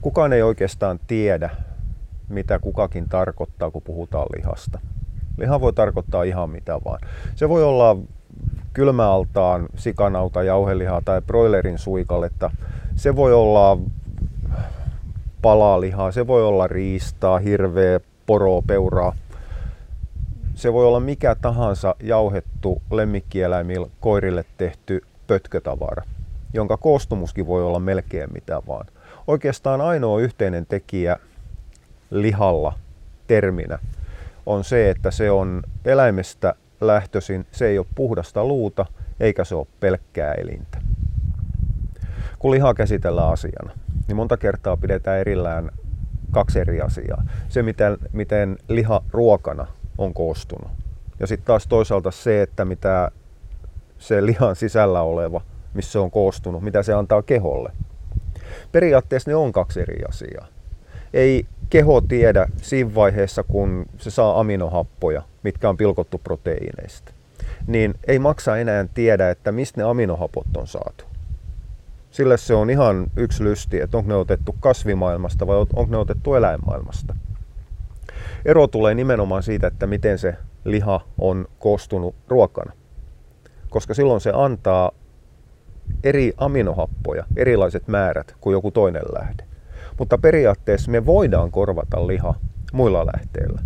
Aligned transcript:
Kukaan 0.00 0.32
ei 0.32 0.42
oikeastaan 0.42 1.00
tiedä, 1.06 1.50
mitä 2.28 2.58
kukakin 2.58 3.08
tarkoittaa, 3.08 3.70
kun 3.70 3.82
puhutaan 3.82 4.26
lihasta. 4.36 4.78
Liha 5.38 5.60
voi 5.60 5.72
tarkoittaa 5.72 6.22
ihan 6.22 6.50
mitä 6.50 6.80
vaan. 6.84 7.00
Se 7.34 7.48
voi 7.48 7.64
olla 7.64 7.96
kylmäaltaan 8.72 9.66
sikanauta, 9.76 10.42
jauhelihaa 10.42 11.02
tai 11.04 11.22
broilerin 11.22 11.78
suikaletta. 11.78 12.50
Se 12.96 13.16
voi 13.16 13.34
olla 13.34 13.78
palalihaa, 15.42 16.12
se 16.12 16.26
voi 16.26 16.44
olla 16.44 16.66
riistaa, 16.66 17.38
hirveä, 17.38 18.00
poro, 18.26 18.62
peuraa. 18.62 19.12
Se 20.54 20.72
voi 20.72 20.86
olla 20.86 21.00
mikä 21.00 21.34
tahansa 21.34 21.94
jauhettu 22.02 22.82
lemmikkieläimillä 22.90 23.86
koirille 24.00 24.44
tehty 24.56 25.00
pötkötavara, 25.26 26.02
jonka 26.54 26.76
koostumuskin 26.76 27.46
voi 27.46 27.62
olla 27.64 27.78
melkein 27.78 28.32
mitä 28.32 28.62
vaan. 28.66 28.86
Oikeastaan 29.30 29.80
ainoa 29.80 30.20
yhteinen 30.20 30.66
tekijä 30.66 31.16
lihalla 32.10 32.72
terminä 33.26 33.78
on 34.46 34.64
se, 34.64 34.90
että 34.90 35.10
se 35.10 35.30
on 35.30 35.62
eläimestä 35.84 36.54
lähtöisin, 36.80 37.46
se 37.50 37.66
ei 37.66 37.78
ole 37.78 37.86
puhdasta 37.94 38.44
luuta 38.44 38.86
eikä 39.20 39.44
se 39.44 39.54
ole 39.54 39.66
pelkkää 39.80 40.32
elintä. 40.32 40.78
Kun 42.38 42.50
lihaa 42.50 42.74
käsitellään 42.74 43.32
asiana, 43.32 43.72
niin 44.08 44.16
monta 44.16 44.36
kertaa 44.36 44.76
pidetään 44.76 45.18
erillään 45.18 45.70
kaksi 46.30 46.58
eri 46.58 46.80
asiaa. 46.80 47.22
Se, 47.48 47.62
miten, 47.62 47.98
miten 48.12 48.58
liha 48.68 49.02
ruokana 49.10 49.66
on 49.98 50.14
koostunut. 50.14 50.70
Ja 51.20 51.26
sitten 51.26 51.46
taas 51.46 51.66
toisaalta 51.66 52.10
se, 52.10 52.42
että 52.42 52.64
mitä 52.64 53.10
se 53.98 54.26
lihan 54.26 54.56
sisällä 54.56 55.02
oleva, 55.02 55.40
missä 55.74 55.92
se 55.92 55.98
on 55.98 56.10
koostunut, 56.10 56.62
mitä 56.62 56.82
se 56.82 56.92
antaa 56.92 57.22
keholle. 57.22 57.72
Periaatteessa 58.72 59.30
ne 59.30 59.34
on 59.34 59.52
kaksi 59.52 59.80
eri 59.80 60.04
asiaa. 60.08 60.46
Ei 61.14 61.46
keho 61.70 62.00
tiedä 62.00 62.46
siinä 62.62 62.94
vaiheessa, 62.94 63.42
kun 63.42 63.86
se 63.98 64.10
saa 64.10 64.40
aminohappoja, 64.40 65.22
mitkä 65.42 65.68
on 65.68 65.76
pilkottu 65.76 66.18
proteiineista, 66.18 67.12
niin 67.66 67.94
ei 68.06 68.18
maksa 68.18 68.56
enää 68.56 68.86
tiedä, 68.94 69.30
että 69.30 69.52
mistä 69.52 69.80
ne 69.80 69.88
aminohapot 69.88 70.56
on 70.56 70.66
saatu. 70.66 71.04
Sille 72.10 72.36
se 72.36 72.54
on 72.54 72.70
ihan 72.70 73.06
yksi 73.16 73.44
lysti, 73.44 73.80
että 73.80 73.96
onko 73.96 74.08
ne 74.08 74.14
otettu 74.14 74.56
kasvimaailmasta 74.60 75.46
vai 75.46 75.56
onko 75.56 75.86
ne 75.88 75.96
otettu 75.96 76.34
eläinmaailmasta. 76.34 77.14
Ero 78.44 78.66
tulee 78.66 78.94
nimenomaan 78.94 79.42
siitä, 79.42 79.66
että 79.66 79.86
miten 79.86 80.18
se 80.18 80.34
liha 80.64 81.00
on 81.18 81.46
koostunut 81.58 82.14
ruokana. 82.28 82.72
Koska 83.70 83.94
silloin 83.94 84.20
se 84.20 84.32
antaa 84.34 84.92
eri 86.04 86.32
aminohappoja, 86.36 87.24
erilaiset 87.36 87.88
määrät 87.88 88.34
kuin 88.40 88.52
joku 88.52 88.70
toinen 88.70 89.02
lähde. 89.12 89.44
Mutta 89.98 90.18
periaatteessa 90.18 90.90
me 90.90 91.06
voidaan 91.06 91.50
korvata 91.50 92.06
liha 92.06 92.34
muilla 92.72 93.06
lähteillä. 93.06 93.62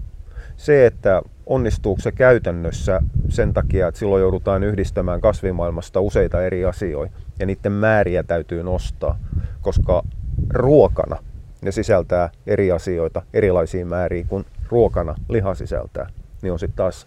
Se, 0.56 0.86
että 0.86 1.22
onnistuuko 1.47 2.00
se 2.00 2.12
käytännössä 2.12 3.00
sen 3.28 3.52
takia, 3.52 3.89
että 3.89 3.98
silloin 3.98 4.20
joudutaan 4.20 4.64
yhdistämään 4.64 5.20
kasvimaailmasta 5.20 6.00
useita 6.00 6.42
eri 6.42 6.64
asioita 6.64 7.19
ja 7.39 7.47
niiden 7.47 7.72
määriä 7.72 8.22
täytyy 8.22 8.62
nostaa, 8.62 9.19
koska 9.61 10.02
ruokana 10.50 11.17
ne 11.62 11.72
sisältää 11.72 12.30
eri 12.47 12.72
asioita, 12.72 13.22
erilaisia 13.34 13.86
määriä 13.86 14.25
kuin 14.28 14.45
ruokana 14.69 15.14
liha 15.28 15.55
sisältää, 15.55 16.06
niin 16.42 16.52
on 16.52 16.58
sitten 16.58 16.77
taas 16.77 17.06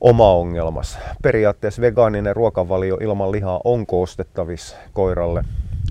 oma 0.00 0.32
ongelmas. 0.32 0.98
Periaatteessa 1.22 1.82
vegaaninen 1.82 2.36
ruokavalio 2.36 2.98
ilman 3.00 3.32
lihaa 3.32 3.60
on 3.64 3.86
koostettavissa 3.86 4.76
koiralle. 4.92 5.44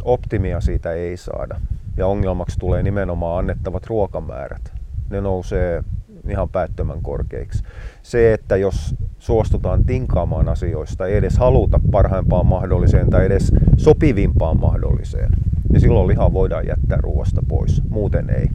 Optimia 0.04 0.62
siitä 0.62 0.92
ei 0.92 1.18
saada. 1.18 1.62
Ja 1.98 2.08
ongelmaksi 2.08 2.60
tulee 2.60 2.84
nimenomaan 2.84 3.40
annettavat 3.40 3.88
ruokamäärät. 3.88 4.74
Ne 5.10 5.22
nousee 5.22 5.84
ihan 6.30 6.50
päättömän 6.50 7.02
korkeiksi. 7.02 7.64
Se, 8.02 8.34
että 8.34 8.56
jos 8.56 8.96
suostutaan 9.20 9.86
tinkaamaan 9.86 10.50
asioista, 10.50 11.08
ei 11.08 11.18
edes 11.18 11.38
haluta 11.38 11.80
parhaimpaan 11.92 12.46
mahdolliseen 12.46 13.10
tai 13.10 13.26
edes 13.26 13.52
sopivimpaan 13.78 14.60
mahdolliseen, 14.60 15.32
niin 15.70 15.82
silloin 15.82 16.08
liha 16.08 16.34
voidaan 16.34 16.68
jättää 16.68 16.98
ruoasta 17.02 17.42
pois. 17.48 17.82
Muuten 17.90 18.30
ei. 18.30 18.48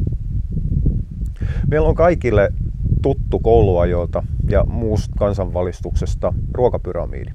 Meillä 1.71 1.89
on 1.89 1.95
kaikille 1.95 2.53
tuttu 3.03 3.39
kouluajoilta 3.39 4.23
ja 4.49 4.65
muusta 4.65 5.15
kansanvalistuksesta 5.19 6.33
ruokapyramiidi. 6.53 7.31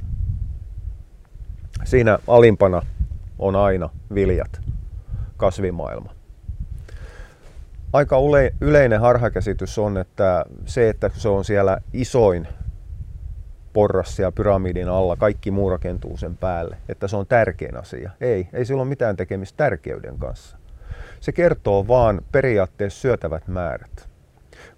Siinä 1.84 2.20
alimpana 2.28 2.82
on 3.40 3.56
aina 3.56 3.90
viljat, 4.14 4.62
kasvimaailma. 5.38 6.14
Aika 7.94 8.18
yleinen 8.62 9.00
harhakäsitys 9.00 9.78
on, 9.80 9.98
että 9.98 10.46
se, 10.66 10.90
että 10.90 11.10
se 11.14 11.30
on 11.30 11.46
siellä 11.46 11.78
isoin 11.94 12.48
porras 13.74 14.16
siellä 14.16 14.32
pyramidin 14.32 14.90
alla, 14.90 15.16
kaikki 15.16 15.52
muu 15.52 15.70
rakentuu 15.70 16.18
sen 16.18 16.38
päälle, 16.38 16.78
että 16.90 17.08
se 17.08 17.16
on 17.16 17.28
tärkein 17.28 17.78
asia. 17.78 18.12
Ei, 18.22 18.48
ei 18.54 18.66
sillä 18.66 18.82
ole 18.82 18.90
mitään 18.90 19.16
tekemistä 19.16 19.58
tärkeyden 19.58 20.20
kanssa. 20.20 20.58
Se 21.20 21.32
kertoo 21.32 21.88
vaan 21.88 22.22
periaatteessa 22.32 23.02
syötävät 23.02 23.48
määrät. 23.48 24.13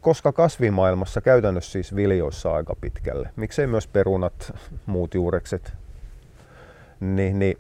Koska 0.06 0.32
kasvimaailmassa 0.32 1.22
käytännössä 1.22 1.72
siis 1.72 1.96
viljoissa 1.96 2.54
aika 2.54 2.76
pitkälle, 2.82 3.30
miksei 3.36 3.68
myös 3.68 3.88
perunat, 3.88 4.54
muut 4.86 5.14
juurekset, 5.14 5.74
niin, 7.00 7.40
niin 7.40 7.58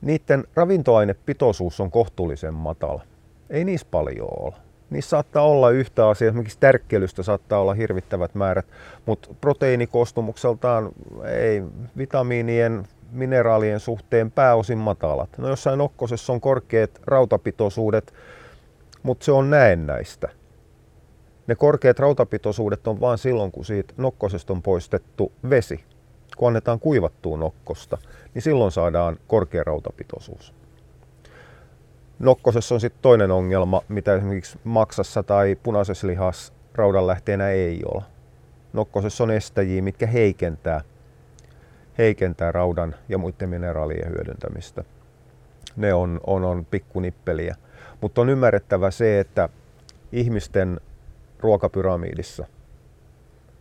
niiden 0.00 0.44
ravintoainepitoisuus 0.54 1.80
on 1.80 1.90
kohtuullisen 1.90 2.54
matala. 2.54 3.02
Ei 3.50 3.64
niissä 3.64 3.86
paljon 3.90 4.28
ole. 4.30 4.54
Niissä 4.90 5.08
saattaa 5.08 5.42
olla 5.42 5.70
yhtä 5.70 6.08
asiaa, 6.08 6.28
esimerkiksi 6.28 6.58
tärkkelystä 6.60 7.22
saattaa 7.22 7.60
olla 7.60 7.74
hirvittävät 7.74 8.34
määrät, 8.34 8.66
mutta 9.06 9.28
proteiinikoostumukseltaan 9.40 10.90
ei 11.24 11.62
vitamiinien, 11.96 12.88
mineraalien 13.10 13.80
suhteen 13.80 14.30
pääosin 14.30 14.78
matalat. 14.78 15.38
No 15.38 15.48
jossain 15.48 15.80
okkosessa 15.80 16.32
on 16.32 16.40
korkeat 16.40 16.90
rautapitoisuudet, 17.06 18.14
mutta 19.02 19.24
se 19.24 19.32
on 19.32 19.50
näennäistä. 19.50 20.28
Ne 21.46 21.54
korkeat 21.54 21.98
rautapitoisuudet 21.98 22.86
on 22.86 23.00
vain 23.00 23.18
silloin, 23.18 23.52
kun 23.52 23.64
siitä 23.64 23.94
nokkosesta 23.96 24.52
on 24.52 24.62
poistettu 24.62 25.32
vesi. 25.50 25.84
Kun 26.36 26.48
annetaan 26.48 26.80
kuivattua 26.80 27.36
nokkosta, 27.36 27.98
niin 28.34 28.42
silloin 28.42 28.72
saadaan 28.72 29.16
korkea 29.26 29.64
rautapitoisuus. 29.64 30.54
Nokkosessa 32.18 32.74
on 32.74 32.80
sitten 32.80 33.02
toinen 33.02 33.30
ongelma, 33.30 33.82
mitä 33.88 34.14
esimerkiksi 34.14 34.58
maksassa 34.64 35.22
tai 35.22 35.56
punaisessa 35.62 36.06
lihassa 36.06 36.52
raudanlähteenä 36.74 37.50
ei 37.50 37.82
ole. 37.94 38.02
Nokkosessa 38.72 39.24
on 39.24 39.30
estäjiä, 39.30 39.82
mitkä 39.82 40.06
heikentää, 40.06 40.80
heikentää 41.98 42.52
raudan 42.52 42.94
ja 43.08 43.18
muiden 43.18 43.48
mineraalien 43.48 44.08
hyödyntämistä. 44.08 44.84
Ne 45.76 45.94
on, 45.94 46.20
on, 46.26 46.44
on 46.44 46.64
pikkunippeliä. 46.64 47.56
Mutta 48.00 48.20
on 48.20 48.28
ymmärrettävä 48.28 48.90
se, 48.90 49.20
että 49.20 49.48
ihmisten 50.12 50.80
ruokapyramiidissa 51.40 52.46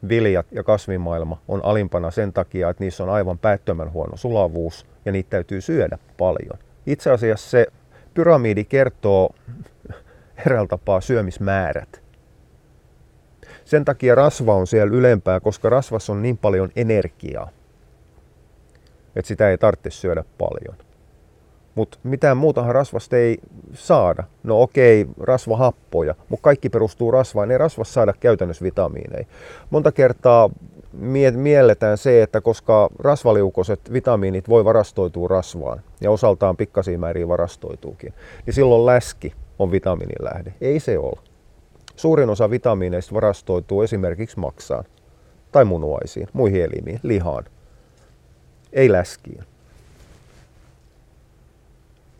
viljat 0.09 0.45
ja 0.51 0.63
kasvimaailma 0.63 1.41
on 1.47 1.65
alimpana 1.65 2.11
sen 2.11 2.33
takia, 2.33 2.69
että 2.69 2.83
niissä 2.83 3.03
on 3.03 3.09
aivan 3.09 3.37
päättömän 3.37 3.91
huono 3.91 4.17
sulavuus 4.17 4.85
ja 5.05 5.11
niitä 5.11 5.29
täytyy 5.29 5.61
syödä 5.61 5.97
paljon. 6.17 6.59
Itse 6.85 7.11
asiassa 7.11 7.49
se 7.49 7.67
pyramidi 8.13 8.63
kertoo 8.63 9.29
eräällä 10.45 10.67
tapaa 10.67 11.01
syömismäärät. 11.01 12.01
Sen 13.65 13.85
takia 13.85 14.15
rasva 14.15 14.55
on 14.55 14.67
siellä 14.67 14.95
ylempää, 14.95 15.39
koska 15.39 15.69
rasvassa 15.69 16.13
on 16.13 16.21
niin 16.21 16.37
paljon 16.37 16.69
energiaa, 16.75 17.49
että 19.15 19.27
sitä 19.27 19.49
ei 19.49 19.57
tarvitse 19.57 19.89
syödä 19.89 20.23
paljon. 20.37 20.84
Mutta 21.75 21.97
mitään 22.03 22.37
muutahan 22.37 22.75
rasvasta 22.75 23.17
ei 23.17 23.37
saada. 23.73 24.23
No 24.43 24.61
okei, 24.61 25.05
rasvahappoja, 25.19 26.15
mutta 26.29 26.43
kaikki 26.43 26.69
perustuu 26.69 27.11
rasvaan. 27.11 27.51
Ei 27.51 27.57
rasvasta 27.57 27.93
saada 27.93 28.13
käytännössä 28.19 28.63
vitamiineja. 28.63 29.25
Monta 29.69 29.91
kertaa 29.91 30.49
mielletään 31.35 31.97
se, 31.97 32.21
että 32.21 32.41
koska 32.41 32.89
rasvaliukoiset 32.99 33.93
vitamiinit 33.93 34.49
voi 34.49 34.65
varastoitua 34.65 35.27
rasvaan 35.27 35.81
ja 36.01 36.11
osaltaan 36.11 36.57
pikkasia 36.57 36.99
määriä 36.99 37.27
varastoituukin, 37.27 38.13
niin 38.45 38.53
silloin 38.53 38.85
läski 38.85 39.33
on 39.59 39.71
vitamiinin 39.71 40.23
lähde. 40.33 40.53
Ei 40.61 40.79
se 40.79 40.97
ole. 40.97 41.19
Suurin 41.95 42.29
osa 42.29 42.49
vitamiineista 42.49 43.15
varastoituu 43.15 43.81
esimerkiksi 43.81 44.39
maksaan 44.39 44.83
tai 45.51 45.65
munuaisiin, 45.65 46.27
muihin 46.33 46.63
elimiin, 46.63 46.99
lihaan, 47.03 47.45
ei 48.73 48.91
läskiin. 48.91 49.43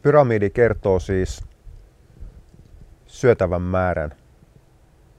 Pyramidi 0.06 0.50
kertoo 0.50 1.00
siis 1.00 1.44
syötävän 3.07 3.62
määrän, 3.62 4.13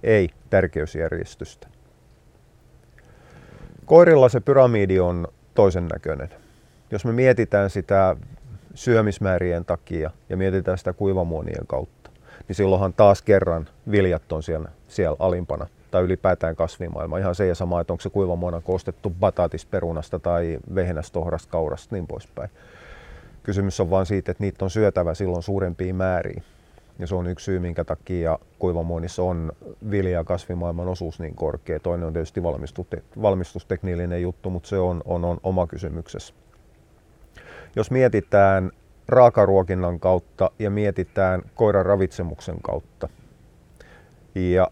ei 0.03 0.29
tärkeysjärjestystä. 0.51 1.69
Koirilla 3.85 4.29
se 4.29 4.41
pyramidi 4.41 5.01
on 5.01 5.29
toisen 5.55 5.89
näköinen. 5.89 6.29
Jos 6.91 7.05
me 7.05 7.13
mietitään 7.13 7.71
sitä 7.71 8.17
syömismäärien 8.75 9.65
takia 9.65 10.11
ja 10.29 10.37
mietitään 10.37 10.79
sitä 10.79 10.93
kuivamuonien 10.93 11.67
kautta, 11.67 12.11
niin 12.49 12.57
silloinhan 12.57 12.93
taas 12.93 13.23
kerran 13.23 13.69
viljat 13.91 14.33
on 14.33 14.43
siellä, 14.43 14.69
siellä 14.89 15.17
alimpana 15.19 15.67
tai 15.91 16.03
ylipäätään 16.03 16.57
kasvimaailma. 16.57 17.19
Ihan 17.19 17.35
se 17.35 17.47
ja 17.47 17.55
sama, 17.55 17.81
että 17.81 17.93
onko 17.93 18.03
se 18.03 18.11
kuivamuona 18.11 18.61
koostettu 18.61 19.11
batatisperunasta 19.11 20.19
tai 20.19 20.59
vehnästä, 20.75 21.19
ohrasta, 21.19 21.51
kaurasta, 21.51 21.95
niin 21.95 22.07
poispäin. 22.07 22.51
Kysymys 23.47 23.81
on 23.81 23.91
vain 23.91 24.07
siitä, 24.07 24.31
että 24.31 24.45
niitä 24.45 24.65
on 24.65 24.71
syötävä 24.71 25.15
silloin 25.15 25.43
suurempiin 25.43 25.97
määriin. 25.97 26.43
Ja 26.99 27.07
se 27.07 27.15
on 27.15 27.27
yksi 27.27 27.45
syy, 27.45 27.59
minkä 27.59 27.85
takia 27.85 28.39
kuivamuonissa 28.59 29.23
on 29.23 29.53
vilja- 29.91 30.13
ja 30.13 30.25
kasvimaailman 30.25 30.89
osuus 30.89 31.21
niin 31.21 31.35
korkea. 31.35 31.81
Toinen 31.81 32.07
on 32.07 32.13
tietysti 32.13 32.43
valmistustekniillinen 33.23 34.23
juttu, 34.23 34.51
mutta 34.51 34.69
se 34.69 34.79
on, 34.79 35.03
on, 35.05 35.25
on 35.25 35.39
oma 35.43 35.67
kysymyksessä. 35.67 36.35
Jos 37.77 37.91
mietitään 37.91 38.71
raakaruokinnan 39.09 40.01
kautta 40.01 40.51
ja 40.59 40.71
mietitään 40.71 41.43
koiran 41.55 41.87
ravitsemuksen 41.87 42.57
kautta, 42.63 43.09
ja 44.35 44.71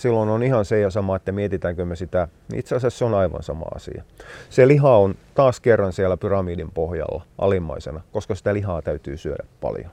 silloin 0.00 0.28
on 0.28 0.42
ihan 0.42 0.64
se 0.64 0.80
ja 0.80 0.90
sama, 0.90 1.16
että 1.16 1.32
mietitäänkö 1.32 1.84
me 1.84 1.96
sitä. 1.96 2.28
Itse 2.54 2.76
asiassa 2.76 2.98
se 2.98 3.04
on 3.04 3.14
aivan 3.14 3.42
sama 3.42 3.66
asia. 3.74 4.04
Se 4.50 4.68
liha 4.68 4.96
on 4.96 5.14
taas 5.34 5.60
kerran 5.60 5.92
siellä 5.92 6.16
pyramidin 6.16 6.70
pohjalla 6.70 7.26
alimmaisena, 7.38 8.00
koska 8.12 8.34
sitä 8.34 8.54
lihaa 8.54 8.82
täytyy 8.82 9.16
syödä 9.16 9.44
paljon. 9.60 9.90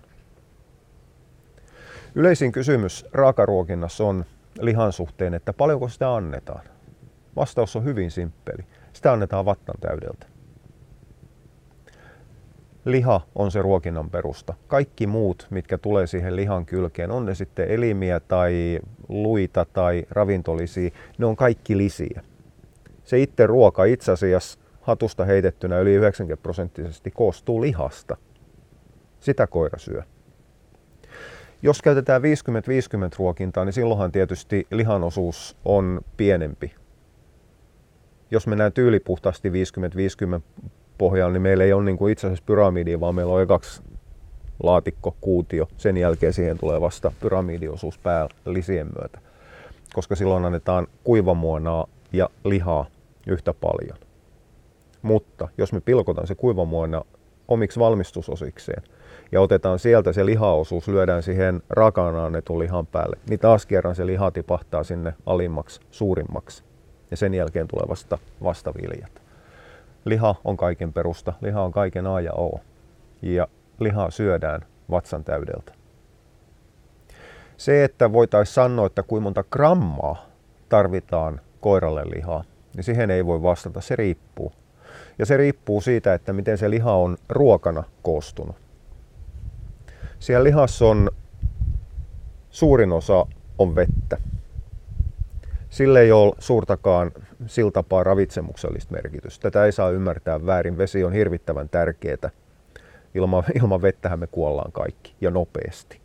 Yleisin 2.16 2.52
kysymys 2.52 3.06
raakaruokinnassa 3.14 4.04
on 4.04 4.26
lihan 4.60 4.92
suhteen, 4.92 5.34
että 5.34 5.54
paljonko 5.54 5.90
sitä 5.90 6.16
annetaan. 6.16 6.62
Vastaus 7.36 7.76
on 7.76 7.84
hyvin 7.84 8.12
simppeli. 8.12 8.66
Sitä 8.94 9.12
annetaan 9.12 9.46
vattan 9.46 9.76
täydeltä. 9.82 10.37
Liha 12.88 13.22
on 13.36 13.52
se 13.52 13.62
ruokinnan 13.62 14.10
perusta. 14.10 14.54
Kaikki 14.68 15.08
muut, 15.08 15.48
mitkä 15.50 15.78
tulee 15.78 16.08
siihen 16.08 16.36
lihan 16.36 16.66
kylkeen, 16.66 17.12
on 17.12 17.26
ne 17.26 17.36
sitten 17.36 17.70
elimiä 17.70 18.20
tai 18.20 18.80
luita 19.10 19.66
tai 19.66 20.06
ravintolisia, 20.10 20.90
ne 21.18 21.26
on 21.26 21.36
kaikki 21.36 21.78
lisiä. 21.78 22.24
Se 23.04 23.20
itse 23.20 23.48
ruoka 23.48 23.84
itse 23.84 24.12
asiassa 24.12 24.60
hatusta 24.82 25.26
heitettynä 25.26 25.80
yli 25.80 25.94
90 25.94 26.44
prosenttisesti 26.44 27.12
koostuu 27.12 27.62
lihasta. 27.62 28.18
Sitä 29.20 29.48
koira 29.48 29.80
syö. 29.80 30.04
Jos 31.62 31.82
käytetään 31.82 32.22
50-50 32.22 32.26
ruokintaa, 33.20 33.66
niin 33.66 33.74
silloinhan 33.74 34.12
tietysti 34.12 34.68
lihan 34.72 35.04
osuus 35.04 35.58
on 35.66 36.02
pienempi. 36.18 36.76
Jos 38.32 38.48
mennään 38.48 38.74
tyylipuhtaasti 38.74 39.50
50-50 39.50 39.54
pohjalla, 40.98 41.34
niin 41.34 41.42
meillä 41.42 41.64
ei 41.64 41.74
ole 41.74 41.84
niin 41.84 41.98
kuin 41.98 42.12
itse 42.12 42.28
asiassa 42.28 42.44
pyramidia, 42.46 43.00
vaan 43.00 43.16
meillä 43.16 43.34
on 43.34 43.48
kaksi 43.48 43.82
laatikko, 44.64 45.16
kuutio. 45.22 45.68
Sen 45.78 45.98
jälkeen 45.98 46.34
siihen 46.34 46.58
tulee 46.58 46.82
vasta 46.82 47.12
pyramidiosuus 47.20 47.98
päällisien 47.98 48.88
myötä, 49.00 49.20
koska 49.94 50.16
silloin 50.16 50.46
annetaan 50.46 50.88
kuivamuonaa 51.04 51.88
ja 52.14 52.30
lihaa 52.46 52.86
yhtä 53.28 53.54
paljon. 53.54 53.98
Mutta 55.02 55.48
jos 55.58 55.74
me 55.74 55.82
pilkotaan 55.82 56.28
se 56.28 56.36
kuivamuona 56.36 57.02
omiksi 57.48 57.80
valmistusosikseen 57.80 58.84
ja 59.32 59.42
otetaan 59.42 59.80
sieltä 59.80 60.14
se 60.14 60.26
lihaosuus, 60.26 60.88
lyödään 60.88 61.24
siihen 61.24 61.62
raakana 61.70 62.26
annetun 62.26 62.60
lihan 62.60 62.88
päälle, 62.88 63.18
niin 63.30 63.40
taas 63.40 63.66
kerran 63.66 63.96
se 63.96 64.06
liha 64.06 64.32
tipahtaa 64.32 64.84
sinne 64.84 65.14
alimmaksi, 65.26 65.82
suurimmaksi. 65.92 66.64
Ja 67.12 67.18
sen 67.18 67.34
jälkeen 67.34 67.68
tulee 67.68 67.86
vasta, 67.90 68.18
vasta 68.44 68.74
viljat. 68.74 69.27
Liha 70.10 70.36
on 70.44 70.58
kaiken 70.58 70.94
perusta, 70.94 71.34
liha 71.42 71.62
on 71.62 71.72
kaiken 71.72 72.08
A 72.08 72.22
ja 72.22 72.34
O. 72.34 72.60
Ja 73.22 73.48
lihaa 73.80 74.12
syödään 74.12 74.62
vatsan 74.92 75.24
täydeltä. 75.24 75.74
Se, 77.58 77.84
että 77.84 78.14
voitaisiin 78.14 78.54
sanoa, 78.54 78.86
että 78.86 79.04
kuinka 79.04 79.24
monta 79.24 79.44
grammaa 79.44 80.26
tarvitaan 80.70 81.42
koiralle 81.62 82.04
lihaa, 82.16 82.44
niin 82.76 82.84
siihen 82.84 83.12
ei 83.12 83.26
voi 83.26 83.44
vastata, 83.44 83.82
se 83.82 83.96
riippuu. 83.96 84.52
Ja 85.20 85.26
se 85.26 85.38
riippuu 85.38 85.82
siitä, 85.82 86.14
että 86.14 86.34
miten 86.34 86.58
se 86.58 86.70
liha 86.70 86.94
on 86.94 87.18
ruokana 87.30 87.84
koostunut. 88.02 88.56
Siellä 90.20 90.44
lihassa 90.44 90.86
on 90.86 91.12
suurin 92.50 92.92
osa 92.92 93.26
on 93.58 93.76
vettä. 93.76 94.18
Sille 95.78 96.02
ei 96.02 96.12
ole 96.12 96.34
suurtakaan 96.40 97.12
sillä 97.48 97.72
tapaa 97.72 98.04
ravitsemuksellista 98.04 98.94
merkitystä. 98.94 99.44
Tätä 99.44 99.66
ei 99.66 99.72
saa 99.72 99.90
ymmärtää 99.90 100.46
väärin. 100.46 100.78
Vesi 100.78 101.04
on 101.04 101.14
hirvittävän 101.14 101.70
tärkeää. 101.70 102.30
Ilman, 103.16 103.44
ilman 103.62 103.82
vettähän 103.82 104.20
me 104.20 104.28
kuollaan 104.28 104.72
kaikki 104.72 105.16
ja 105.22 105.32
nopeasti. 105.32 106.02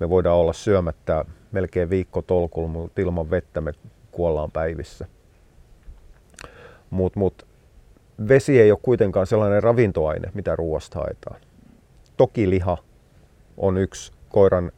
Me 0.00 0.10
voidaan 0.10 0.36
olla 0.36 0.52
syömättä 0.52 1.24
melkein 1.52 1.90
viikko 1.90 2.22
tolkulla, 2.22 2.68
mutta 2.68 3.00
ilman 3.00 3.30
vettä 3.30 3.60
me 3.60 3.72
kuollaan 4.12 4.50
päivissä. 4.50 5.06
Mutta 6.90 7.18
mut, 7.18 7.46
vesi 8.28 8.60
ei 8.60 8.70
ole 8.70 8.78
kuitenkaan 8.82 9.26
sellainen 9.26 9.62
ravintoaine, 9.62 10.30
mitä 10.34 10.56
ruoasta 10.56 10.98
haetaan. 10.98 11.40
Toki 12.16 12.50
liha 12.50 12.78
on 13.56 13.78
yksi 13.78 14.12
koiran 14.32 14.72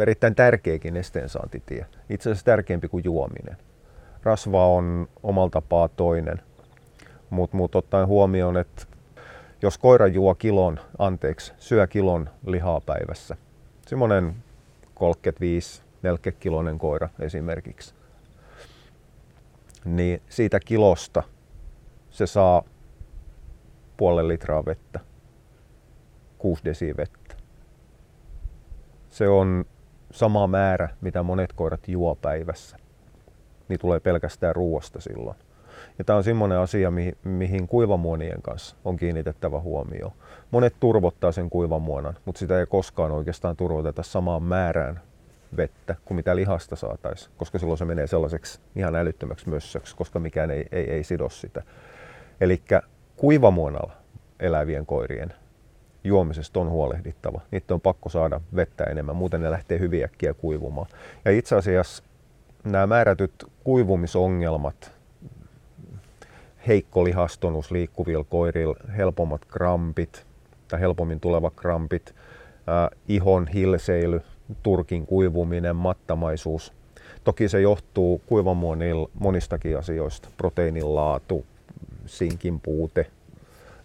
erittäin 0.00 0.34
tärkeäkin 0.34 0.94
nesteensaantitie. 0.94 1.86
Itse 2.10 2.30
asiassa 2.30 2.44
tärkeämpi 2.44 2.88
kuin 2.88 3.04
juominen. 3.04 3.56
Rasva 4.22 4.66
on 4.66 5.08
omalta 5.22 5.60
tapaa 5.60 5.88
toinen, 5.88 6.40
mutta 7.30 7.56
mut 7.56 7.74
ottaen 7.74 8.06
huomioon, 8.06 8.56
että 8.56 8.86
jos 9.62 9.78
koira 9.78 10.06
juo 10.06 10.34
kilon, 10.34 10.80
anteeksi, 10.98 11.52
syö 11.58 11.86
kilon 11.86 12.30
lihaa 12.46 12.80
päivässä, 12.80 13.36
semmoinen 13.86 14.36
35-40 14.94 16.32
kiloinen 16.40 16.78
koira 16.78 17.08
esimerkiksi, 17.18 17.94
niin 19.84 20.22
siitä 20.28 20.60
kilosta 20.60 21.22
se 22.10 22.26
saa 22.26 22.62
puolen 23.96 24.28
litraa 24.28 24.64
vettä, 24.64 25.00
6 26.38 26.64
desi 26.64 26.96
vettä. 26.96 27.35
Se 29.16 29.28
on 29.28 29.64
sama 30.10 30.46
määrä, 30.46 30.88
mitä 31.00 31.22
monet 31.22 31.52
koirat 31.52 31.88
juo 31.88 32.14
päivässä. 32.14 32.76
Niin 33.68 33.80
tulee 33.80 34.00
pelkästään 34.00 34.54
ruoasta 34.54 35.00
silloin. 35.00 35.36
Ja 35.98 36.04
tämä 36.04 36.16
on 36.16 36.24
semmoinen 36.24 36.58
asia, 36.58 36.90
mihin, 36.90 37.16
mihin 37.24 37.68
kuivamuonien 37.68 38.42
kanssa 38.42 38.76
on 38.84 38.96
kiinnitettävä 38.96 39.60
huomio. 39.60 40.12
Monet 40.50 40.74
turvottaa 40.80 41.32
sen 41.32 41.50
kuivamuonan, 41.50 42.16
mutta 42.24 42.38
sitä 42.38 42.60
ei 42.60 42.66
koskaan 42.66 43.12
oikeastaan 43.12 43.56
turvoteta 43.56 44.02
samaan 44.02 44.42
määrään 44.42 45.00
vettä 45.56 45.94
kuin 46.04 46.16
mitä 46.16 46.36
lihasta 46.36 46.76
saataisiin, 46.76 47.32
koska 47.36 47.58
silloin 47.58 47.78
se 47.78 47.84
menee 47.84 48.06
sellaiseksi 48.06 48.60
ihan 48.74 48.96
älyttömäksi 48.96 49.48
mössöksi, 49.48 49.96
koska 49.96 50.18
mikään 50.18 50.50
ei, 50.50 50.66
ei, 50.72 50.90
ei 50.90 51.04
sido 51.04 51.28
sitä. 51.28 51.62
Eli 52.40 52.62
kuivamuonalla 53.16 53.92
elävien 54.40 54.86
koirien 54.86 55.34
juomisesta 56.06 56.60
on 56.60 56.70
huolehdittava. 56.70 57.40
Niitä 57.50 57.74
on 57.74 57.80
pakko 57.80 58.08
saada 58.08 58.40
vettä 58.56 58.84
enemmän, 58.84 59.16
muuten 59.16 59.40
ne 59.40 59.50
lähtee 59.50 59.78
hyvin 59.78 60.04
äkkiä 60.04 60.34
kuivumaan. 60.34 60.86
Ja 61.24 61.30
itse 61.30 61.56
asiassa 61.56 62.02
nämä 62.64 62.86
määrätyt 62.86 63.44
kuivumisongelmat, 63.64 64.92
heikko 66.66 67.04
lihastonus 67.04 67.70
liikkuvilla 67.70 68.24
koirilla, 68.24 68.76
helpommat 68.96 69.44
krampit 69.44 70.26
tai 70.68 70.80
helpommin 70.80 71.20
tulevat 71.20 71.52
krampit, 71.56 72.14
äh, 72.68 72.98
ihon 73.08 73.48
hilseily, 73.48 74.20
turkin 74.62 75.06
kuivuminen, 75.06 75.76
mattamaisuus. 75.76 76.72
Toki 77.24 77.48
se 77.48 77.60
johtuu 77.60 78.20
kuivamuonilla 78.26 79.08
monistakin 79.20 79.78
asioista, 79.78 80.28
proteiinin 80.36 80.94
laatu, 80.94 81.44
sinkin 82.06 82.60
puute, 82.60 83.06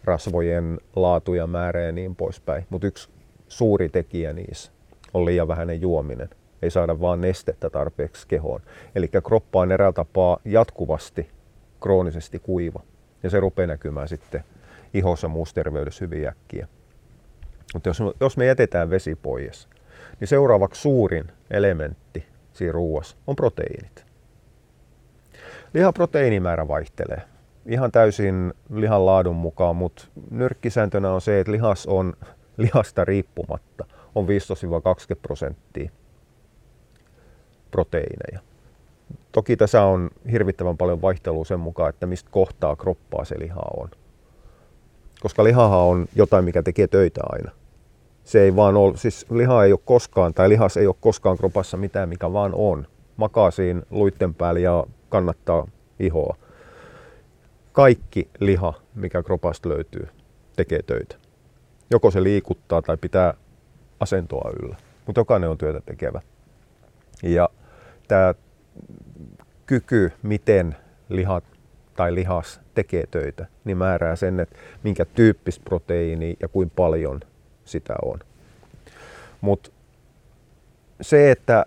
rasvojen 0.03 0.79
laatu 0.95 1.33
ja 1.33 1.47
määrä 1.47 1.81
ja 1.81 1.91
niin 1.91 2.15
poispäin. 2.15 2.65
Mutta 2.69 2.87
yksi 2.87 3.09
suuri 3.47 3.89
tekijä 3.89 4.33
niissä 4.33 4.71
on 5.13 5.25
liian 5.25 5.47
vähäinen 5.47 5.81
juominen. 5.81 6.29
Ei 6.61 6.71
saada 6.71 7.01
vaan 7.01 7.21
nestettä 7.21 7.69
tarpeeksi 7.69 8.27
kehoon. 8.27 8.61
Eli 8.95 9.07
kroppa 9.23 9.59
on 9.59 9.71
eräällä 9.71 9.93
tapaa 9.93 10.37
jatkuvasti 10.45 11.29
kroonisesti 11.81 12.39
kuiva. 12.39 12.81
Ja 13.23 13.29
se 13.29 13.39
rupeaa 13.39 13.67
näkymään 13.67 14.07
sitten 14.07 14.43
ihossa 14.93 15.27
muussa 15.27 15.55
terveydessä 15.55 16.05
hyvin 16.05 16.27
äkkiä. 16.27 16.67
Mutta 17.73 17.89
jos, 17.89 18.03
jos 18.19 18.37
me 18.37 18.45
jätetään 18.45 18.89
vesi 18.89 19.15
pois, 19.15 19.67
niin 20.19 20.27
seuraavaksi 20.27 20.81
suurin 20.81 21.31
elementti 21.51 22.25
siinä 22.53 22.71
ruuassa 22.71 23.17
on 23.27 23.35
proteiinit. 23.35 24.05
Lihan 25.73 25.93
proteiinimäärä 25.93 26.67
vaihtelee 26.67 27.21
ihan 27.65 27.91
täysin 27.91 28.53
lihan 28.73 29.05
laadun 29.05 29.35
mukaan, 29.35 29.75
mutta 29.75 30.03
nyrkkisääntönä 30.31 31.11
on 31.11 31.21
se, 31.21 31.39
että 31.39 31.51
lihas 31.51 31.85
on 31.85 32.13
lihasta 32.57 33.05
riippumatta 33.05 33.85
on 34.15 34.25
15-20 34.25 34.27
prosenttia 35.21 35.91
proteiineja. 37.71 38.39
Toki 39.31 39.57
tässä 39.57 39.83
on 39.83 40.09
hirvittävän 40.31 40.77
paljon 40.77 41.01
vaihtelua 41.01 41.45
sen 41.45 41.59
mukaan, 41.59 41.89
että 41.89 42.05
mistä 42.05 42.29
kohtaa 42.31 42.75
kroppaa 42.75 43.25
se 43.25 43.39
liha 43.39 43.61
on. 43.77 43.89
koska 45.21 45.43
lihahan 45.43 45.79
on 45.79 46.05
jotain, 46.15 46.45
mikä 46.45 46.63
tekee 46.63 46.87
töitä 46.87 47.21
aina. 47.29 47.51
Se 48.23 48.41
ei 48.41 48.55
vaan 48.55 48.77
ole, 48.77 48.97
siis 48.97 49.25
liha 49.31 49.63
ei 49.63 49.71
ole 49.71 49.79
koskaan, 49.85 50.33
tai 50.33 50.49
lihas 50.49 50.77
ei 50.77 50.87
ole 50.87 50.95
koskaan 50.99 51.37
kropassa 51.37 51.77
mitään, 51.77 52.09
mikä 52.09 52.33
vaan 52.33 52.51
on. 52.55 52.87
Makaa 53.17 53.51
siinä 53.51 53.81
luitten 53.89 54.33
päällä 54.33 54.59
ja 54.59 54.85
kannattaa 55.09 55.67
ihoa. 55.99 56.35
Kaikki 57.71 58.29
liha, 58.39 58.73
mikä 58.95 59.23
kropasta 59.23 59.69
löytyy, 59.69 60.07
tekee 60.55 60.81
töitä. 60.81 61.15
Joko 61.91 62.11
se 62.11 62.23
liikuttaa 62.23 62.81
tai 62.81 62.97
pitää 62.97 63.33
asentoa 63.99 64.51
yllä, 64.63 64.75
mutta 65.05 65.21
jokainen 65.21 65.49
on 65.49 65.57
työtä 65.57 65.81
tekevä. 65.85 66.21
Ja 67.23 67.49
tämä 68.07 68.33
kyky, 69.65 70.11
miten 70.23 70.75
lihat 71.09 71.43
tai 71.95 72.15
lihas 72.15 72.61
tekee 72.73 73.03
töitä, 73.11 73.45
niin 73.65 73.77
määrää 73.77 74.15
sen, 74.15 74.39
että 74.39 74.55
minkä 74.83 75.05
tyyppistä 75.05 75.63
proteiini 75.63 76.35
ja 76.39 76.47
kuinka 76.47 76.73
paljon 76.75 77.19
sitä 77.65 77.93
on. 78.01 78.19
Mutta 79.41 79.71
se, 81.01 81.31
että 81.31 81.65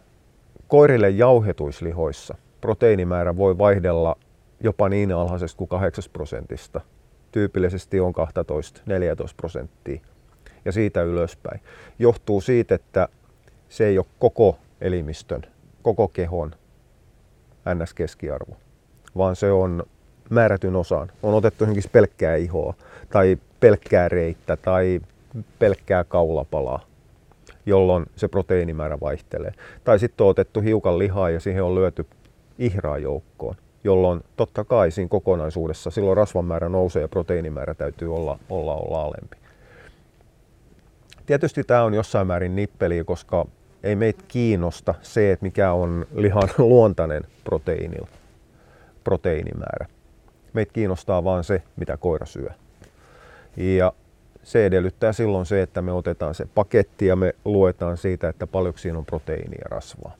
koirille 0.68 1.10
jauhetuislihoissa 1.10 2.34
proteiinimäärä 2.60 3.36
voi 3.36 3.58
vaihdella 3.58 4.16
jopa 4.60 4.88
niin 4.88 5.12
alhaisesti 5.12 5.58
kuin 5.58 5.68
8 5.68 6.04
prosentista. 6.12 6.80
Tyypillisesti 7.32 8.00
on 8.00 8.12
12-14 8.14 8.16
prosenttia 9.36 10.00
ja 10.64 10.72
siitä 10.72 11.02
ylöspäin. 11.02 11.60
Johtuu 11.98 12.40
siitä, 12.40 12.74
että 12.74 13.08
se 13.68 13.86
ei 13.86 13.98
ole 13.98 14.06
koko 14.18 14.58
elimistön, 14.80 15.42
koko 15.82 16.08
kehon 16.08 16.54
NS-keskiarvo, 17.74 18.56
vaan 19.16 19.36
se 19.36 19.52
on 19.52 19.82
määrätyn 20.30 20.76
osaan. 20.76 21.12
On 21.22 21.34
otettu 21.34 21.64
esimerkiksi 21.64 21.90
pelkkää 21.90 22.36
ihoa 22.36 22.74
tai 23.12 23.38
pelkkää 23.60 24.08
reittä 24.08 24.56
tai 24.56 25.00
pelkkää 25.58 26.04
kaulapalaa, 26.04 26.86
jolloin 27.66 28.06
se 28.16 28.28
proteiinimäärä 28.28 29.00
vaihtelee. 29.00 29.52
Tai 29.84 29.98
sitten 29.98 30.24
on 30.24 30.30
otettu 30.30 30.60
hiukan 30.60 30.98
lihaa 30.98 31.30
ja 31.30 31.40
siihen 31.40 31.64
on 31.64 31.74
lyöty 31.74 32.06
ihraa 32.58 32.98
joukkoon, 32.98 33.56
jolloin 33.84 34.20
totta 34.36 34.64
kai 34.64 34.90
siinä 34.90 35.08
kokonaisuudessa 35.08 35.90
silloin 35.90 36.16
rasvan 36.16 36.44
määrä 36.44 36.68
nousee 36.68 37.02
ja 37.02 37.08
proteiinimäärä 37.08 37.74
täytyy 37.74 38.14
olla, 38.14 38.38
olla, 38.50 38.74
olla 38.74 39.02
alempi. 39.02 39.36
Tietysti 41.26 41.64
tämä 41.64 41.84
on 41.84 41.94
jossain 41.94 42.26
määrin 42.26 42.56
nippeli, 42.56 43.04
koska 43.04 43.46
ei 43.82 43.96
meitä 43.96 44.24
kiinnosta 44.28 44.94
se, 45.02 45.32
että 45.32 45.46
mikä 45.46 45.72
on 45.72 46.06
lihan 46.14 46.48
luontainen 46.58 47.22
proteiini, 47.44 47.96
proteiinimäärä. 49.04 49.86
Meitä 50.52 50.72
kiinnostaa 50.72 51.24
vain 51.24 51.44
se, 51.44 51.62
mitä 51.76 51.96
koira 51.96 52.26
syö. 52.26 52.50
Ja 53.56 53.92
se 54.42 54.66
edellyttää 54.66 55.12
silloin 55.12 55.46
se, 55.46 55.62
että 55.62 55.82
me 55.82 55.92
otetaan 55.92 56.34
se 56.34 56.46
paketti 56.54 57.06
ja 57.06 57.16
me 57.16 57.34
luetaan 57.44 57.96
siitä, 57.96 58.28
että 58.28 58.46
paljonko 58.46 58.78
siinä 58.78 58.98
on 58.98 59.06
proteiinia 59.06 59.64
rasvaa. 59.70 60.16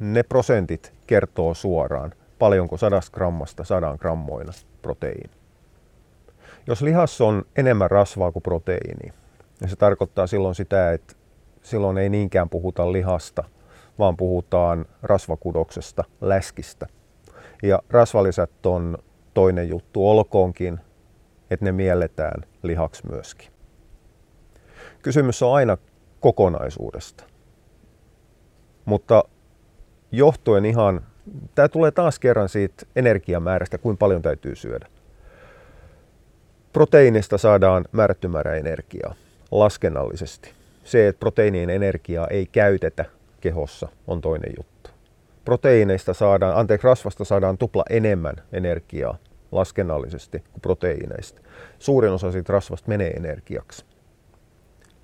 Ne 0.00 0.22
prosentit 0.22 0.92
kertoo 1.06 1.54
suoraan, 1.54 2.12
paljonko 2.38 2.76
sadasta 2.76 3.14
grammasta 3.14 3.64
sadan 3.64 3.98
grammoina 4.00 4.52
proteiini. 4.82 5.30
Jos 6.66 6.82
lihassa 6.82 7.24
on 7.24 7.44
enemmän 7.56 7.90
rasvaa 7.90 8.32
kuin 8.32 8.42
proteiini, 8.42 9.12
niin 9.60 9.70
se 9.70 9.76
tarkoittaa 9.76 10.26
silloin 10.26 10.54
sitä, 10.54 10.92
että 10.92 11.14
silloin 11.62 11.98
ei 11.98 12.08
niinkään 12.08 12.48
puhuta 12.48 12.92
lihasta, 12.92 13.44
vaan 13.98 14.16
puhutaan 14.16 14.86
rasvakudoksesta, 15.02 16.04
läskistä. 16.20 16.86
Ja 17.62 17.82
rasvalisät 17.90 18.66
on 18.66 18.98
toinen 19.34 19.68
juttu, 19.68 20.10
olkoonkin, 20.10 20.80
että 21.50 21.64
ne 21.64 21.72
mielletään 21.72 22.42
lihaksi 22.62 23.06
myöskin. 23.06 23.48
Kysymys 25.02 25.42
on 25.42 25.54
aina 25.54 25.78
kokonaisuudesta. 26.20 27.24
Mutta 28.84 29.24
johtuen 30.12 30.64
ihan, 30.64 31.00
tämä 31.54 31.68
tulee 31.68 31.90
taas 31.90 32.18
kerran 32.18 32.48
siitä 32.48 32.86
energiamäärästä, 32.96 33.78
kuinka 33.78 33.98
paljon 33.98 34.22
täytyy 34.22 34.56
syödä. 34.56 34.86
Proteiinista 36.72 37.38
saadaan 37.38 37.84
määrätty 37.92 38.28
määrä 38.28 38.54
energiaa 38.54 39.14
laskennallisesti. 39.50 40.52
Se, 40.84 41.08
että 41.08 41.20
proteiinien 41.20 41.70
energiaa 41.70 42.26
ei 42.26 42.46
käytetä 42.46 43.04
kehossa, 43.40 43.88
on 44.06 44.20
toinen 44.20 44.52
juttu. 44.58 44.90
Proteiineista 45.44 46.14
saadaan, 46.14 46.56
anteeksi, 46.56 46.84
rasvasta 46.86 47.24
saadaan 47.24 47.58
tupla 47.58 47.84
enemmän 47.90 48.36
energiaa 48.52 49.18
laskennallisesti 49.52 50.38
kuin 50.38 50.60
proteiineista. 50.60 51.40
Suurin 51.78 52.12
osa 52.12 52.32
siitä 52.32 52.52
rasvasta 52.52 52.88
menee 52.88 53.10
energiaksi. 53.10 53.84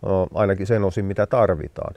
No, 0.03 0.27
ainakin 0.35 0.67
sen 0.67 0.85
osin, 0.85 1.05
mitä 1.05 1.27
tarvitaan. 1.27 1.95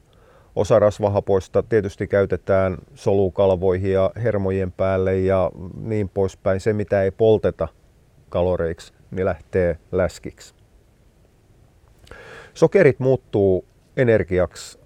Osa 0.56 0.80
rasvahapoista 0.80 1.64
tietysti 1.64 2.08
käytetään 2.08 2.78
solukalvoihin 2.96 3.92
ja 3.92 4.12
hermojen 4.24 4.72
päälle 4.72 5.18
ja 5.18 5.52
niin 5.82 6.10
poispäin. 6.10 6.60
Se, 6.60 6.74
mitä 6.74 7.04
ei 7.04 7.12
polteta 7.12 7.68
kaloreiksi, 8.30 8.94
niin 9.12 9.26
lähtee 9.26 9.78
läskiksi. 9.92 10.54
Sokerit 12.54 13.00
muuttuu 13.00 13.66
energiaksi 13.98 14.80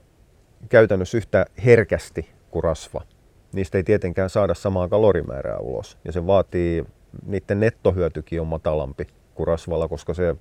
käytännössä 0.69 1.17
yhtä 1.17 1.45
herkästi 1.65 2.29
kuin 2.51 2.63
rasva. 2.63 3.01
Niistä 3.53 3.77
ei 3.77 3.83
tietenkään 3.83 4.29
saada 4.29 4.53
samaa 4.53 4.87
kalorimäärää 4.87 5.57
ulos 5.57 5.97
ja 6.05 6.11
se 6.11 6.27
vaatii, 6.27 6.85
niiden 7.25 7.59
nettohyötykin 7.59 8.41
on 8.41 8.47
matalampi 8.47 9.07
kuin 9.35 9.47
rasvalla, 9.47 9.87
koska 9.87 10.13
se 10.13 10.35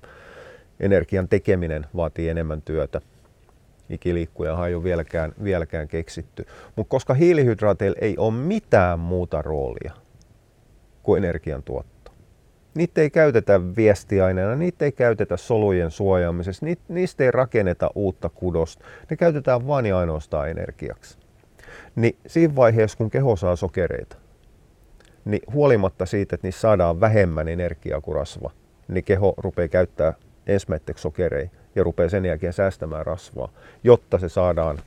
energian 0.79 1.27
tekeminen 1.27 1.85
vaatii 1.95 2.29
enemmän 2.29 2.61
työtä. 2.61 3.01
Ikiliikkujahan 3.93 4.67
ei 4.67 4.75
ole 4.75 4.83
vieläkään, 4.83 5.33
vieläkään 5.43 5.87
keksitty. 5.87 6.45
Mutta 6.75 6.89
koska 6.89 7.13
hiilihydraateilla 7.13 7.97
ei 8.01 8.17
ole 8.17 8.33
mitään 8.33 8.99
muuta 8.99 9.41
roolia 9.41 9.93
kuin 11.03 11.23
energiantuotto, 11.23 11.93
niitä 12.75 13.01
ei 13.01 13.09
käytetä 13.09 13.61
viestiaineena, 13.75 14.55
niitä 14.55 14.85
ei 14.85 14.91
käytetä 14.91 15.37
solujen 15.37 15.91
suojaamisessa, 15.91 16.65
niistä 16.87 17.23
ei 17.23 17.31
rakenneta 17.31 17.89
uutta 17.95 18.29
kudosta. 18.29 18.85
Ne 19.09 19.17
käytetään 19.17 19.67
vain 19.67 19.85
ja 19.85 19.97
ainoastaan 19.97 20.49
energiaksi. 20.49 21.17
Niin 21.95 22.17
siinä 22.27 22.55
vaiheessa, 22.55 22.97
kun 22.97 23.09
keho 23.09 23.35
saa 23.35 23.55
sokereita, 23.55 24.15
niin 25.25 25.41
huolimatta 25.53 26.05
siitä, 26.05 26.35
että 26.35 26.47
niissä 26.47 26.61
saadaan 26.61 26.99
vähemmän 26.99 27.47
energiaa 27.47 28.01
kuin 28.01 28.15
rasva, 28.15 28.51
niin 28.87 29.03
keho 29.03 29.33
rupeaa 29.37 29.67
käyttää 29.67 30.13
ensimmäiseksi 30.47 31.01
sokereita 31.01 31.62
ja 31.75 31.83
rupeaa 31.83 32.09
sen 32.09 32.25
jälkeen 32.25 32.53
säästämään 32.53 33.05
rasvaa, 33.05 33.49
jotta 33.83 34.19
se 34.19 34.29
saadaan 34.29 34.79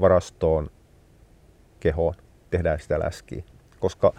varastoon 0.00 0.70
kehoon, 1.80 2.14
tehdään 2.50 2.80
sitä 2.80 2.98
läskiä. 2.98 3.42
Koska 3.80 4.12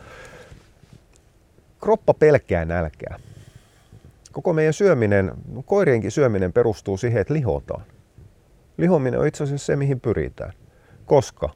kroppa 1.79 2.13
pelkää 2.13 2.65
nälkää. 2.65 3.19
Koko 4.31 4.53
meidän 4.53 4.73
syöminen, 4.73 5.31
koirienkin 5.65 6.11
syöminen 6.11 6.53
perustuu 6.53 6.97
siihen, 6.97 7.21
että 7.21 7.33
lihotaan. 7.33 7.83
Lihominen 8.77 9.19
on 9.19 9.27
itse 9.27 9.43
asiassa 9.43 9.65
se, 9.65 9.75
mihin 9.75 9.99
pyritään. 9.99 10.53
Koska 11.05 11.49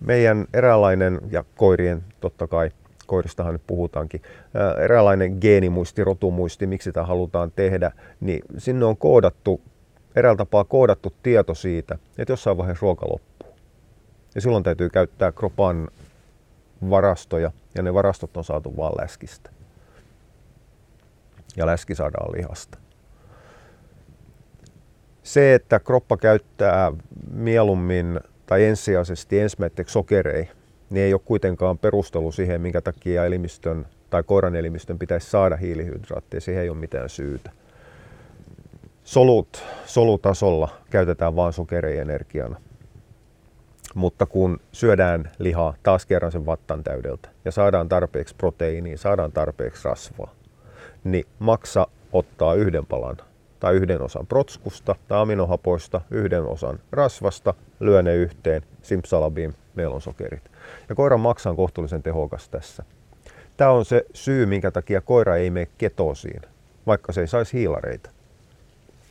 meidän 0.00 0.46
eräänlainen, 0.52 1.20
ja 1.30 1.44
koirien 1.56 2.04
totta 2.20 2.46
kai, 2.46 2.70
koiristahan 3.08 3.52
nyt 3.52 3.66
puhutaankin, 3.66 4.22
eräänlainen 4.84 5.38
geenimuisti, 5.40 6.04
rotumuisti, 6.04 6.66
miksi 6.66 6.84
sitä 6.84 7.04
halutaan 7.04 7.52
tehdä, 7.56 7.92
niin 8.20 8.42
sinne 8.58 8.84
on 8.84 8.96
koodattu, 8.96 9.60
eräällä 10.16 10.36
tapaa 10.36 10.64
koodattu 10.64 11.14
tieto 11.22 11.54
siitä, 11.54 11.98
että 12.18 12.32
jossain 12.32 12.56
vaiheessa 12.58 12.82
ruoka 12.82 13.06
loppuu. 13.06 13.54
Ja 14.34 14.40
silloin 14.40 14.64
täytyy 14.64 14.90
käyttää 14.90 15.32
kropan 15.32 15.88
varastoja 16.90 17.50
ja 17.74 17.82
ne 17.82 17.94
varastot 17.94 18.36
on 18.36 18.44
saatu 18.44 18.76
vain 18.76 18.94
läskistä. 19.00 19.50
Ja 21.56 21.66
läski 21.66 21.94
saadaan 21.94 22.32
lihasta. 22.32 22.78
Se, 25.22 25.54
että 25.54 25.80
kroppa 25.80 26.16
käyttää 26.16 26.92
mieluummin 27.32 28.20
tai 28.46 28.64
ensisijaisesti 28.64 29.40
ensimmäiseksi 29.40 29.92
sokerei, 29.92 30.48
niin 30.90 31.04
ei 31.04 31.12
ole 31.12 31.20
kuitenkaan 31.24 31.78
perustelu 31.78 32.32
siihen, 32.32 32.60
minkä 32.60 32.80
takia 32.80 33.24
elimistön 33.24 33.86
tai 34.10 34.22
koiran 34.22 34.56
elimistön 34.56 34.98
pitäisi 34.98 35.30
saada 35.30 35.56
hiilihydraatteja. 35.56 36.40
Siihen 36.40 36.62
ei 36.62 36.68
ole 36.68 36.78
mitään 36.78 37.08
syytä. 37.08 37.50
Solut, 39.04 39.64
solutasolla 39.86 40.68
käytetään 40.90 41.36
vain 41.36 41.52
sokereienergiana 41.52 42.60
mutta 43.94 44.26
kun 44.26 44.60
syödään 44.72 45.30
lihaa 45.38 45.74
taas 45.82 46.06
kerran 46.06 46.32
sen 46.32 46.46
vattan 46.46 46.84
täydeltä 46.84 47.28
ja 47.44 47.52
saadaan 47.52 47.88
tarpeeksi 47.88 48.34
proteiiniä, 48.36 48.96
saadaan 48.96 49.32
tarpeeksi 49.32 49.88
rasvaa, 49.88 50.34
niin 51.04 51.24
maksa 51.38 51.86
ottaa 52.12 52.54
yhden 52.54 52.86
palan 52.86 53.16
tai 53.60 53.74
yhden 53.74 54.02
osan 54.02 54.26
protskusta 54.26 54.94
tai 55.08 55.22
aminohapoista, 55.22 56.00
yhden 56.10 56.42
osan 56.42 56.78
rasvasta, 56.92 57.54
lyö 57.80 58.02
ne 58.02 58.14
yhteen, 58.14 58.62
simsalabim, 58.82 59.52
meillä 59.78 59.94
on 59.94 60.00
sokerit. 60.00 60.50
Ja 60.88 60.94
koiran 60.94 61.20
maksa 61.20 61.50
on 61.50 61.56
kohtuullisen 61.56 62.02
tehokas 62.02 62.48
tässä. 62.48 62.84
Tämä 63.56 63.70
on 63.70 63.84
se 63.84 64.04
syy, 64.14 64.46
minkä 64.46 64.70
takia 64.70 65.00
koira 65.00 65.36
ei 65.36 65.50
mene 65.50 65.68
ketosiin, 65.78 66.42
vaikka 66.86 67.12
se 67.12 67.20
ei 67.20 67.26
saisi 67.26 67.58
hiilareita. 67.58 68.10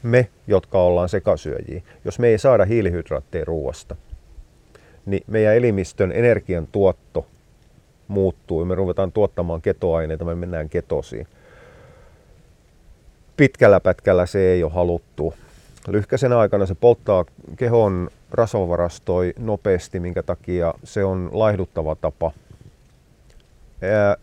Me, 0.03 0.29
jotka 0.47 0.81
ollaan 0.81 1.09
sekasyöjiä, 1.09 1.81
jos 2.05 2.19
me 2.19 2.27
ei 2.27 2.37
saada 2.37 2.65
hiilihydraatteja 2.65 3.45
ruoasta, 3.45 3.95
niin 5.05 5.23
meidän 5.27 5.55
elimistön 5.55 6.11
energian 6.11 6.67
tuotto 6.67 7.27
muuttuu. 8.07 8.65
Me 8.65 8.75
ruvetaan 8.75 9.11
tuottamaan 9.11 9.61
ketoaineita, 9.61 10.25
me 10.25 10.35
mennään 10.35 10.69
ketosiin. 10.69 11.27
Pitkällä 13.37 13.79
pätkällä 13.79 14.25
se 14.25 14.39
ei 14.39 14.63
ole 14.63 14.71
haluttu. 14.71 15.33
Lyhkäisen 15.87 16.33
aikana 16.33 16.65
se 16.65 16.75
polttaa 16.75 17.25
kehon 17.57 18.09
rasvavarastoi 18.31 19.33
nopeasti, 19.39 19.99
minkä 19.99 20.23
takia 20.23 20.73
se 20.83 21.03
on 21.03 21.29
laihduttava 21.31 21.95
tapa. 21.95 22.31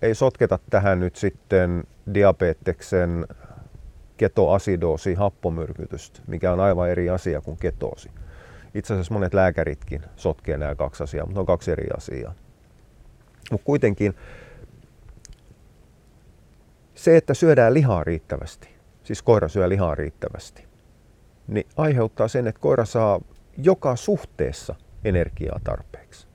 Ei 0.03 0.15
sotketa 0.15 0.59
tähän 0.71 1.01
nyt 1.01 1.17
sitten 1.17 1.85
diabeteksen 2.15 3.27
ketoasidoosi 4.17 5.15
happomyrkytystä, 5.15 6.21
mikä 6.27 6.53
on 6.53 6.61
aivan 6.61 6.91
eri 6.91 7.11
asia 7.11 7.41
kuin 7.41 7.57
ketoosi. 7.57 8.11
Itse 8.75 8.95
asiassa 8.95 9.15
monet 9.15 9.35
lääkäritkin 9.35 10.03
sotkee 10.17 10.59
nämä 10.59 10.75
kaksi 10.75 11.03
asiaa, 11.03 11.27
mutta 11.27 11.37
ne 11.37 11.41
on 11.41 11.47
kaksi 11.47 11.71
eri 11.71 11.87
asiaa. 11.97 12.35
Mutta 13.51 13.65
kuitenkin 13.65 14.15
se, 16.95 17.17
että 17.17 17.35
syödään 17.35 17.75
lihaa 17.75 18.05
riittävästi, 18.05 18.69
siis 19.05 19.23
koira 19.23 19.49
syö 19.49 19.69
lihaa 19.69 19.95
riittävästi, 19.95 20.65
niin 21.47 21.67
aiheuttaa 21.77 22.29
sen, 22.29 22.47
että 22.47 22.61
koira 22.61 22.85
saa 22.85 23.21
joka 23.57 23.97
suhteessa 23.97 24.75
energiaa 25.05 25.61
tarpeeksi. 25.65 26.27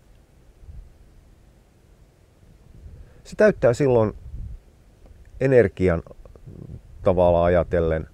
Se 3.23 3.35
täyttää 3.35 3.73
silloin 3.73 4.13
energian 5.39 6.03
tavalla 7.03 7.43
ajatellen 7.43 8.07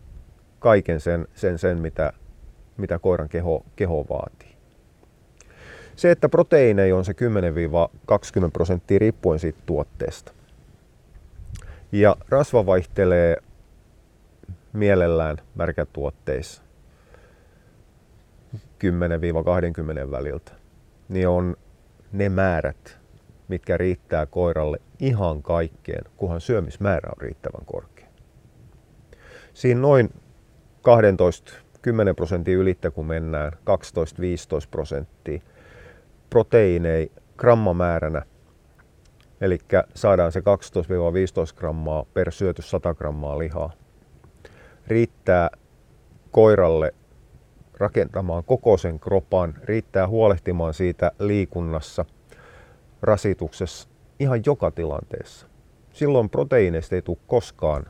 kaiken 0.60 1.00
sen, 1.00 1.28
sen, 1.34 1.60
sen 1.60 1.80
mitä, 1.80 2.14
mitä 2.78 3.00
koiran 3.00 3.30
keho, 3.30 3.66
keho 3.76 4.06
vaatii. 4.10 4.56
Se, 5.96 6.12
että 6.12 6.30
proteiineja 6.30 6.96
on 6.96 7.06
se 7.06 7.14
10-20 8.48 8.52
prosenttia 8.54 9.00
riippuen 9.00 9.40
siitä 9.40 9.60
tuotteesta. 9.66 10.32
Ja 11.92 12.16
rasva 12.30 12.66
vaihtelee 12.66 13.38
mielellään 14.74 15.38
märkätuotteissa 15.56 16.65
10-20 20.08 20.12
väliltä. 20.12 20.52
Niin 21.10 21.28
on 21.28 21.56
ne 22.12 22.30
määrät, 22.30 23.00
mitkä 23.48 23.78
riittää 23.78 24.26
koiralle 24.26 24.78
ihan 25.00 25.44
kaikkeen, 25.44 26.06
kunhan 26.18 26.42
syömismäärä 26.42 27.10
on 27.10 27.22
riittävän 27.22 27.66
korkea. 27.66 28.08
Siinä 29.54 29.82
noin 29.82 30.10
12 30.82 31.54
10 31.82 32.16
prosentin 32.16 32.54
ylittä, 32.54 32.92
kun 32.92 33.06
mennään 33.06 33.52
12-15 33.54 33.58
prosenttia, 34.72 35.42
proteiineja 36.30 37.08
grammamääränä, 37.38 38.22
eli 39.42 39.60
saadaan 39.96 40.32
se 40.32 40.40
12-15 40.40 40.44
grammaa 41.56 42.06
per 42.14 42.32
syöty 42.32 42.62
100 42.62 42.94
grammaa 42.94 43.40
lihaa, 43.40 43.72
riittää 44.88 45.50
koiralle 46.32 46.94
rakentamaan 47.78 48.44
koko 48.44 48.78
sen 48.78 49.00
kropan, 49.00 49.54
riittää 49.64 50.08
huolehtimaan 50.08 50.74
siitä 50.74 51.12
liikunnassa, 51.20 52.06
rasituksessa, 53.02 53.90
ihan 54.20 54.42
joka 54.46 54.72
tilanteessa. 54.72 55.48
Silloin 55.94 56.30
proteiineista 56.30 56.96
ei 56.96 57.02
tule 57.02 57.18
koskaan 57.28 57.86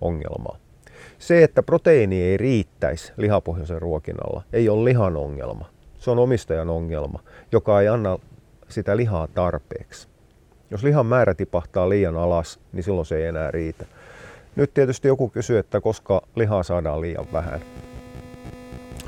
ongelmaa. 0.00 0.58
Se, 1.18 1.42
että 1.42 1.62
proteiini 1.62 2.22
ei 2.22 2.36
riittäisi 2.36 3.12
lihapohjaisen 3.16 3.82
ruokinnalla, 3.82 4.42
ei 4.52 4.68
ole 4.68 4.84
lihan 4.84 5.16
ongelma. 5.16 5.70
Se 5.98 6.10
on 6.10 6.18
omistajan 6.18 6.70
ongelma, 6.70 7.20
joka 7.52 7.80
ei 7.80 7.88
anna 7.88 8.18
sitä 8.68 8.96
lihaa 8.96 9.26
tarpeeksi. 9.26 10.08
Jos 10.70 10.82
lihan 10.82 11.06
määrä 11.06 11.34
tipahtaa 11.34 11.88
liian 11.88 12.16
alas, 12.16 12.60
niin 12.72 12.82
silloin 12.82 13.06
se 13.06 13.16
ei 13.16 13.24
enää 13.24 13.50
riitä. 13.50 13.84
Nyt 14.56 14.74
tietysti 14.74 15.08
joku 15.08 15.28
kysyy, 15.28 15.58
että 15.58 15.80
koska 15.80 16.22
lihaa 16.36 16.62
saadaan 16.62 17.00
liian 17.00 17.26
vähän. 17.32 17.60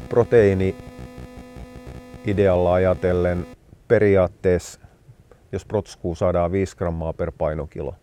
Proteiini 0.09 0.77
idealla 2.27 2.75
ajatellen 2.75 3.47
periaatteessa, 3.88 4.81
jos 5.53 5.64
protskuu 5.64 6.14
saadaan 6.14 6.53
5 6.53 6.77
grammaa 6.77 7.12
per 7.12 7.33
painokilo 7.38 7.95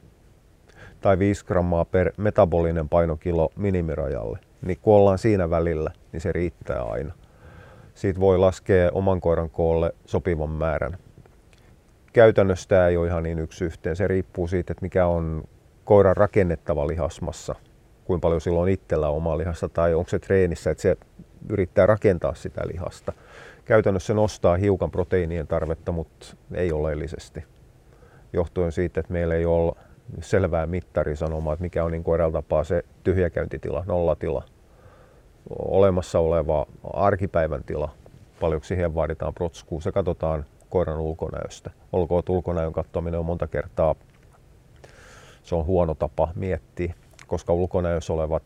tai 1.02 1.20
5 1.20 1.46
grammaa 1.46 1.86
per 1.86 2.14
metabolinen 2.18 2.90
painokilo 2.90 3.50
minimirajalle, 3.56 4.40
niin 4.66 4.78
kun 4.82 4.96
ollaan 4.96 5.18
siinä 5.18 5.50
välillä, 5.50 5.92
niin 6.12 6.22
se 6.22 6.32
riittää 6.32 6.84
aina 6.84 7.14
siitä 7.94 8.20
voi 8.20 8.38
laskea 8.38 8.90
oman 8.94 9.22
koiran 9.22 9.50
koolle 9.50 9.96
sopivan 10.06 10.50
määrän. 10.50 10.98
Käytännössä 12.14 12.70
tämä 12.70 12.88
ei 12.88 12.98
ole 12.98 13.08
ihan 13.08 13.24
niin 13.24 13.40
yksi 13.40 13.66
yhteen. 13.66 13.96
Se 13.96 14.08
riippuu 14.08 14.48
siitä, 14.48 14.74
että 14.74 14.86
mikä 14.86 15.08
on 15.08 15.44
koiran 15.86 16.18
rakennettava 16.18 16.88
lihasmassa, 16.88 17.56
kuinka 18.06 18.22
paljon 18.22 18.42
silloin 18.42 18.72
itsellä 18.72 19.10
omaa 19.10 19.38
lihasta 19.38 19.70
tai 19.70 19.94
onko 19.94 20.10
se 20.10 20.20
treenissä, 20.20 20.72
että 20.72 20.82
se 20.82 20.98
yrittää 21.50 21.86
rakentaa 21.86 22.34
sitä 22.34 22.62
lihasta. 22.66 23.14
Käytännössä 23.66 24.14
nostaa 24.14 24.56
hiukan 24.56 24.92
proteiinien 24.92 25.48
tarvetta, 25.48 25.92
mutta 25.92 26.26
ei 26.54 26.72
oleellisesti. 26.72 27.44
Johtuen 28.34 28.72
siitä, 28.72 29.00
että 29.00 29.14
meillä 29.14 29.36
ei 29.36 29.46
ole 29.46 29.74
selvää 30.22 30.66
mittarisanomaa, 30.66 31.54
että 31.54 31.64
mikä 31.64 31.84
on 31.84 31.92
niin 31.92 32.04
koiralla 32.04 32.42
tapaa 32.42 32.64
se 32.64 32.86
tyhjäkäyntitila, 33.04 33.84
nollatila 33.88 34.44
olemassa 35.60 36.20
oleva 36.20 36.66
arkipäivän 36.94 37.64
tila, 37.64 37.90
paljonko 38.40 38.66
siihen 38.66 38.96
vaaditaan 38.96 39.34
protskuu. 39.34 39.82
Se 39.82 39.92
katsotaan 39.92 40.46
koiran 40.70 41.00
ulkonäöstä. 41.00 41.72
Olkoon, 41.92 42.24
ulkonäön 42.30 42.74
katsominen 42.74 43.20
on 43.20 43.26
monta 43.26 43.48
kertaa 43.48 43.96
se 45.44 45.56
on 45.56 45.66
huono 45.66 45.96
tapa 45.96 46.30
miettiä, 46.36 46.94
koska 47.28 47.54
ulkonäössä 47.54 48.14
olevat 48.14 48.44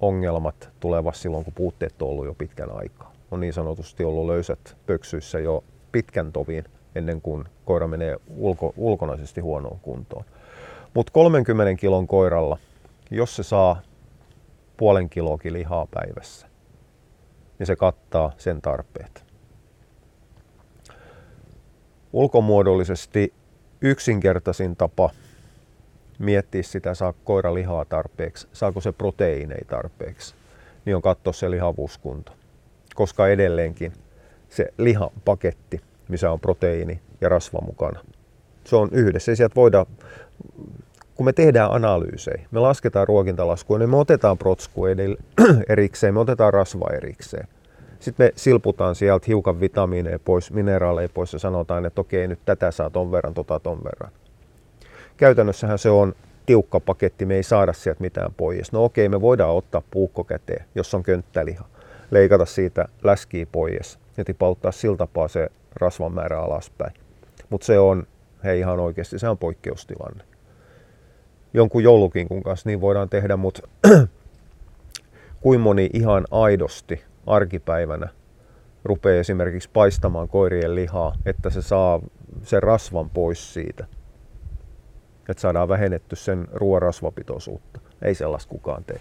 ongelmat 0.00 0.70
tulevat 0.80 1.14
silloin, 1.14 1.44
kun 1.44 1.52
puutteet 1.52 2.02
on 2.02 2.08
ollut 2.08 2.26
jo 2.26 2.34
pitkän 2.34 2.70
aikaa. 2.72 3.12
On 3.30 3.40
niin 3.40 3.52
sanotusti 3.52 4.04
ollut 4.04 4.26
löysät 4.26 4.76
pöksyissä 4.86 5.38
jo 5.38 5.64
pitkän 5.92 6.32
tovin 6.32 6.64
ennen 6.94 7.20
kuin 7.20 7.44
koira 7.64 7.88
menee 7.88 8.16
ulko, 8.36 8.74
ulkonaisesti 8.76 9.40
huonoon 9.40 9.78
kuntoon. 9.82 10.24
Mutta 10.94 11.12
30 11.12 11.80
kilon 11.80 12.06
koiralla, 12.06 12.58
jos 13.10 13.36
se 13.36 13.42
saa 13.42 13.80
puolen 14.76 15.08
kiloakin 15.10 15.52
lihaa 15.52 15.86
päivässä, 15.86 16.48
niin 17.58 17.66
se 17.66 17.76
kattaa 17.76 18.32
sen 18.36 18.62
tarpeet. 18.62 19.24
Ulkomuodollisesti 22.12 23.34
yksinkertaisin 23.80 24.76
tapa 24.76 25.10
miettiä 26.18 26.62
sitä, 26.62 26.94
saa 26.94 27.14
koira 27.24 27.54
lihaa 27.54 27.84
tarpeeksi, 27.84 28.48
saako 28.52 28.80
se 28.80 28.92
proteiineja 28.92 29.64
tarpeeksi, 29.66 30.34
niin 30.84 30.96
on 30.96 31.02
katsoa 31.02 31.32
se 31.32 31.50
lihavuuskunto. 31.50 32.32
Koska 32.94 33.28
edelleenkin 33.28 33.92
se 34.48 34.72
lihapaketti, 34.78 35.80
missä 36.08 36.30
on 36.30 36.40
proteiini 36.40 37.00
ja 37.20 37.28
rasva 37.28 37.60
mukana, 37.60 38.00
se 38.64 38.76
on 38.76 38.88
yhdessä. 38.92 39.34
sieltä 39.34 39.54
voidaan 39.54 39.86
kun 41.18 41.24
me 41.24 41.32
tehdään 41.32 41.72
analyysejä, 41.72 42.46
me 42.50 42.60
lasketaan 42.60 43.08
ruokintalaskua, 43.08 43.78
niin 43.78 43.90
me 43.90 43.96
otetaan 43.96 44.38
protsku 44.38 44.82
erikseen, 45.68 46.14
me 46.14 46.20
otetaan 46.20 46.52
rasva 46.54 46.86
erikseen. 46.94 47.48
Sitten 48.00 48.26
me 48.26 48.32
silputaan 48.36 48.94
sieltä 48.94 49.24
hiukan 49.28 49.60
vitamiineja 49.60 50.18
pois, 50.18 50.52
mineraaleja 50.52 51.08
pois 51.14 51.32
ja 51.32 51.38
sanotaan, 51.38 51.86
että 51.86 52.00
okei, 52.00 52.28
nyt 52.28 52.38
tätä 52.44 52.70
saa 52.70 52.90
ton 52.90 53.12
verran, 53.12 53.34
tota 53.34 53.60
ton 53.60 53.84
verran. 53.84 54.10
Käytännössähän 55.18 55.78
se 55.78 55.90
on 55.90 56.14
tiukka 56.46 56.80
paketti, 56.80 57.26
me 57.26 57.34
ei 57.34 57.42
saada 57.42 57.72
sieltä 57.72 58.00
mitään 58.00 58.34
pois. 58.36 58.72
No 58.72 58.84
okei, 58.84 59.08
me 59.08 59.20
voidaan 59.20 59.54
ottaa 59.54 59.82
puukko 59.90 60.24
käteen, 60.24 60.64
jos 60.74 60.94
on 60.94 61.02
könttäliha, 61.02 61.64
leikata 62.10 62.46
siitä 62.46 62.88
läskiä 63.04 63.46
pois 63.52 63.98
ja 64.16 64.24
tipauttaa 64.24 64.72
sillä 64.72 64.96
tapaa 64.96 65.28
se 65.28 65.48
rasvan 65.74 66.12
määrä 66.12 66.40
alaspäin. 66.40 66.94
Mutta 67.50 67.64
se 67.64 67.78
on, 67.78 68.06
hei 68.44 68.58
ihan 68.58 68.80
oikeasti, 68.80 69.18
se 69.18 69.28
on 69.28 69.38
poikkeustilanne 69.38 70.24
jonkun 71.54 71.82
joulukinkun 71.82 72.42
kanssa 72.42 72.68
niin 72.68 72.80
voidaan 72.80 73.08
tehdä, 73.08 73.36
mutta 73.36 73.68
kuin 75.40 75.60
moni 75.60 75.90
ihan 75.92 76.24
aidosti 76.30 77.04
arkipäivänä 77.26 78.08
rupeaa 78.84 79.20
esimerkiksi 79.20 79.70
paistamaan 79.72 80.28
koirien 80.28 80.74
lihaa, 80.74 81.14
että 81.26 81.50
se 81.50 81.62
saa 81.62 82.00
sen 82.42 82.62
rasvan 82.62 83.10
pois 83.10 83.54
siitä. 83.54 83.86
Että 85.28 85.40
saadaan 85.40 85.68
vähennetty 85.68 86.16
sen 86.16 86.48
ruoarasvapitoisuutta. 86.52 87.80
Ei 88.02 88.14
sellaista 88.14 88.50
kukaan 88.50 88.84
tee. 88.84 89.00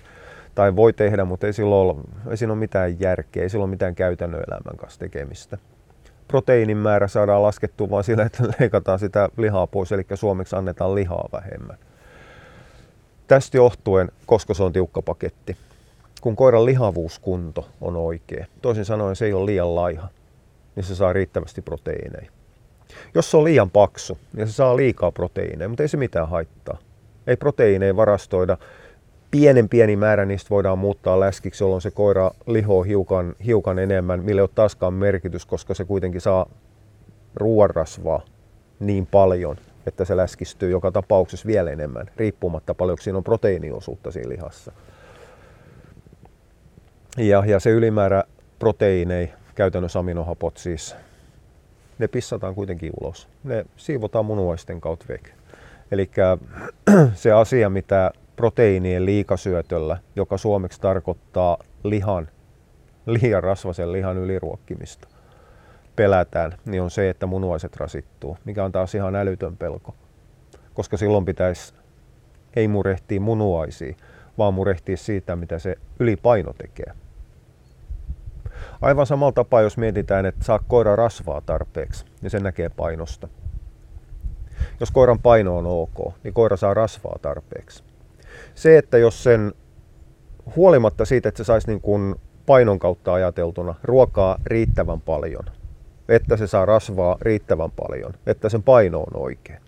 Tai 0.56 0.76
voi 0.76 0.94
tehdä, 0.94 1.26
mutta 1.26 1.48
ei, 1.48 1.54
silloin 1.54 1.98
ole, 1.98 2.04
ei 2.30 2.38
siinä 2.38 2.54
ole 2.54 2.60
mitään 2.60 3.00
järkeä, 3.00 3.44
ei 3.44 3.50
sillä 3.50 3.64
ole 3.64 3.70
mitään 3.70 3.96
käytännön 3.96 4.44
elämän 4.48 4.78
kanssa 4.78 5.00
tekemistä. 5.00 5.58
proteiinin 6.28 6.78
määrä 6.78 7.08
saadaan 7.08 7.44
laskettua 7.44 7.90
vain 7.90 8.04
sillä, 8.04 8.24
että 8.24 8.44
leikataan 8.60 9.00
sitä 9.00 9.30
lihaa 9.38 9.68
pois, 9.68 9.92
eli 9.92 10.06
suomeksi 10.14 10.56
annetaan 10.56 10.96
lihaa 10.96 11.30
vähemmän. 11.32 11.78
Tästä 13.28 13.58
johtuen, 13.58 14.12
koska 14.26 14.54
se 14.54 14.64
on 14.64 14.74
tiukka 14.74 15.02
paketti, 15.02 15.58
kun 16.22 16.36
koiran 16.36 16.66
lihavuuskunto 16.66 17.68
on 17.82 17.96
oikea, 17.96 18.46
toisin 18.62 18.86
sanoen 18.86 19.16
se 19.16 19.26
ei 19.26 19.34
ole 19.34 19.46
liian 19.46 19.76
laiha, 19.76 20.08
niin 20.76 20.84
se 20.84 20.96
saa 20.96 21.14
riittävästi 21.14 21.62
proteiineja. 21.62 22.32
Jos 23.16 23.32
se 23.32 23.38
on 23.38 23.44
liian 23.44 23.70
paksu, 23.70 24.18
niin 24.34 24.48
se 24.48 24.54
saa 24.54 24.78
liikaa 24.78 25.12
proteiineja, 25.12 25.70
mutta 25.70 25.84
ei 25.84 25.90
se 25.90 25.98
mitään 25.98 26.30
haittaa. 26.30 26.78
Ei 27.28 27.38
proteiineja 27.38 27.96
varastoida. 27.96 28.58
Pienen 29.32 29.70
pieni 29.70 29.96
määrä 29.96 30.26
niistä 30.26 30.50
voidaan 30.50 30.80
muuttaa 30.80 31.20
läskiksi, 31.20 31.64
jolloin 31.64 31.82
se 31.82 31.92
koira 31.92 32.32
lihoo 32.48 32.84
hiukan, 32.84 33.36
hiukan 33.46 33.80
enemmän, 33.80 34.24
millä 34.24 34.40
ei 34.40 34.44
ole 34.44 34.50
taaskaan 34.56 34.94
merkitys, 34.94 35.46
koska 35.46 35.74
se 35.74 35.86
kuitenkin 35.86 36.22
saa 36.22 36.50
ruoanrasvaa 37.36 38.22
niin 38.80 39.06
paljon, 39.06 39.58
että 39.86 40.06
se 40.06 40.18
läskistyy 40.18 40.70
joka 40.70 40.92
tapauksessa 40.92 41.48
vielä 41.48 41.72
enemmän, 41.72 42.06
riippumatta 42.16 42.74
paljonko 42.74 43.04
siinä 43.04 43.18
on 43.18 43.24
proteiiniosuutta 43.24 44.12
siinä 44.12 44.30
lihassa. 44.30 44.72
Ja, 47.18 47.44
ja 47.46 47.60
se 47.60 47.70
ylimäärä 47.70 48.24
proteiinei, 48.60 49.34
käytännössä 49.56 50.00
aminohapot 50.00 50.58
siis, 50.58 50.96
ne 52.00 52.08
pissataan 52.08 52.56
kuitenkin 52.56 52.92
ulos. 53.02 53.30
Ne 53.44 53.66
siivotaan 53.78 54.26
munuaisten 54.26 54.82
kautta 54.82 55.06
veke. 55.10 55.32
Eli 55.92 56.10
se 57.14 57.32
asia, 57.32 57.70
mitä 57.70 58.12
proteiinien 58.36 59.06
liikasyötöllä, 59.06 59.98
joka 60.16 60.38
suomeksi 60.38 60.82
tarkoittaa 60.82 61.58
lihan, 61.84 62.28
liian 63.06 63.44
rasvasen 63.44 63.92
lihan 63.92 64.18
yliruokkimista, 64.18 65.08
pelätään, 65.96 66.54
niin 66.66 66.82
on 66.82 66.92
se, 66.92 67.10
että 67.10 67.26
munuaiset 67.26 67.76
rasittuu, 67.76 68.38
mikä 68.46 68.66
on 68.66 68.72
taas 68.72 68.96
ihan 68.96 69.16
älytön 69.16 69.58
pelko. 69.58 69.96
Koska 70.74 70.98
silloin 70.98 71.26
pitäisi 71.26 71.74
ei 72.56 72.68
murehtia 72.68 73.22
munuaisia, 73.22 73.96
vaan 74.38 74.54
murehtia 74.54 74.98
siitä, 74.98 75.36
mitä 75.36 75.60
se 75.60 75.76
ylipaino 76.00 76.54
tekee. 76.54 76.94
Aivan 78.82 79.06
samalla 79.06 79.32
tapaa, 79.32 79.62
jos 79.62 79.78
mietitään, 79.78 80.26
että 80.26 80.46
saa 80.46 80.60
koira 80.60 80.96
rasvaa 80.96 81.42
tarpeeksi, 81.42 82.06
niin 82.22 82.30
se 82.30 82.40
näkee 82.40 82.70
painosta. 82.70 83.28
Jos 84.80 84.92
koiran 84.92 85.20
paino 85.20 85.58
on 85.58 85.66
ok, 85.66 86.14
niin 86.24 86.34
koira 86.34 86.58
saa 86.58 86.74
rasvaa 86.74 87.20
tarpeeksi. 87.22 87.84
Se, 88.56 88.78
että 88.78 88.98
jos 88.98 89.24
sen 89.24 89.54
huolimatta 90.56 91.06
siitä, 91.06 91.30
että 91.30 91.38
se 91.38 91.44
saisi 91.44 91.68
niin 91.68 91.82
kuin 91.82 92.16
painon 92.46 92.80
kautta 92.80 93.14
ajateltuna 93.14 93.76
ruokaa 93.84 94.38
riittävän 94.46 95.02
paljon, 95.02 95.44
että 96.10 96.38
se 96.38 96.48
saa 96.48 96.66
rasvaa 96.66 97.18
riittävän 97.22 97.72
paljon, 97.72 98.14
että 98.26 98.50
sen 98.50 98.64
paino 98.64 99.00
on 99.00 99.22
oikein. 99.22 99.62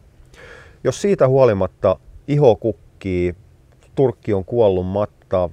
Jos 0.83 1.01
siitä 1.01 1.27
huolimatta 1.27 1.99
iho 2.27 2.55
kukkii, 2.55 3.35
turkki 3.95 4.33
on 4.33 4.45
kuollut 4.45 4.87
matta, 4.87 5.49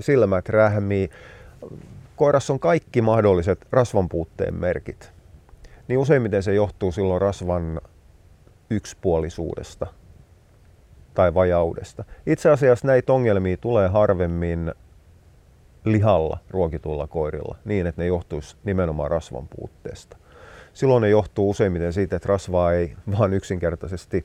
silmät 0.00 0.48
rähmii, 0.48 1.10
koirassa 2.16 2.52
on 2.52 2.60
kaikki 2.60 3.02
mahdolliset 3.02 3.66
rasvan 3.72 4.08
puutteen 4.08 4.54
merkit, 4.54 5.12
niin 5.88 5.98
useimmiten 5.98 6.42
se 6.42 6.54
johtuu 6.54 6.92
silloin 6.92 7.20
rasvan 7.20 7.80
yksipuolisuudesta 8.70 9.86
tai 11.14 11.34
vajaudesta. 11.34 12.04
Itse 12.26 12.50
asiassa 12.50 12.86
näitä 12.86 13.12
ongelmia 13.12 13.56
tulee 13.56 13.88
harvemmin 13.88 14.72
lihalla 15.84 16.38
ruokitulla 16.50 17.06
koirilla 17.06 17.56
niin, 17.64 17.86
että 17.86 18.02
ne 18.02 18.06
johtuisi 18.06 18.56
nimenomaan 18.64 19.10
rasvan 19.10 19.48
puutteesta. 19.56 20.16
Silloin 20.72 21.00
ne 21.00 21.08
johtuu 21.08 21.50
useimmiten 21.50 21.92
siitä, 21.92 22.16
että 22.16 22.28
rasvaa 22.28 22.72
ei 22.72 22.96
vaan 23.18 23.32
yksinkertaisesti, 23.32 24.24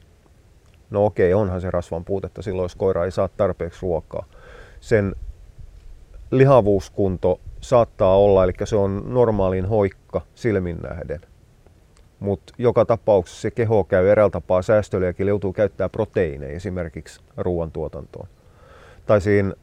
no 0.90 1.06
okei, 1.06 1.34
onhan 1.34 1.62
se 1.62 1.72
rasvan 1.72 2.06
puutetta 2.06 2.42
silloin, 2.42 2.64
jos 2.64 2.76
koira 2.76 3.06
ei 3.06 3.12
saa 3.12 3.28
tarpeeksi 3.28 3.80
ruokaa. 3.82 4.26
Sen 4.80 5.16
lihavuuskunto 6.32 7.40
saattaa 7.62 8.18
olla, 8.18 8.44
eli 8.44 8.54
se 8.64 8.76
on 8.76 9.04
normaalin 9.06 9.66
hoikka 9.66 10.22
silmin 10.36 10.78
nähden. 10.78 11.22
Mutta 12.20 12.54
joka 12.58 12.86
tapauksessa 12.86 13.42
se 13.42 13.52
keho 13.52 13.84
käy 13.84 14.08
eräällä 14.08 14.32
tapaa 14.32 14.62
säästöliäkin, 14.62 15.28
joutuu 15.28 15.54
käyttämään 15.54 15.92
proteiineja 15.92 16.56
esimerkiksi 16.56 17.22
ruoantuotantoon. 17.38 18.28
Tai 19.06 19.22
siinä 19.22 19.54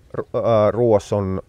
ruoassa 0.71 1.17
on 1.17 1.43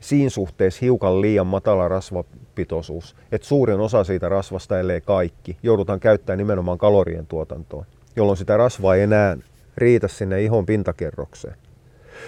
siinä 0.00 0.30
suhteessa 0.30 0.78
hiukan 0.82 1.20
liian 1.20 1.46
matala 1.46 1.88
rasvapitoisuus, 1.88 3.16
että 3.32 3.48
suurin 3.48 3.80
osa 3.80 4.04
siitä 4.04 4.28
rasvasta, 4.28 4.80
ellei 4.80 5.00
kaikki, 5.00 5.56
joudutaan 5.62 6.00
käyttämään 6.00 6.38
nimenomaan 6.38 6.78
kalorien 6.78 7.26
tuotantoon, 7.26 7.86
jolloin 8.16 8.36
sitä 8.36 8.56
rasvaa 8.56 8.94
ei 8.94 9.02
enää 9.02 9.36
riitä 9.76 10.08
sinne 10.08 10.42
ihon 10.42 10.66
pintakerrokseen 10.66 11.56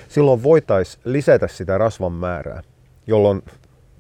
silloin 0.08 0.42
voitaisiin 0.42 1.02
lisätä 1.04 1.48
sitä 1.48 1.78
rasvan 1.78 2.12
määrää, 2.12 2.62
jolloin 3.06 3.42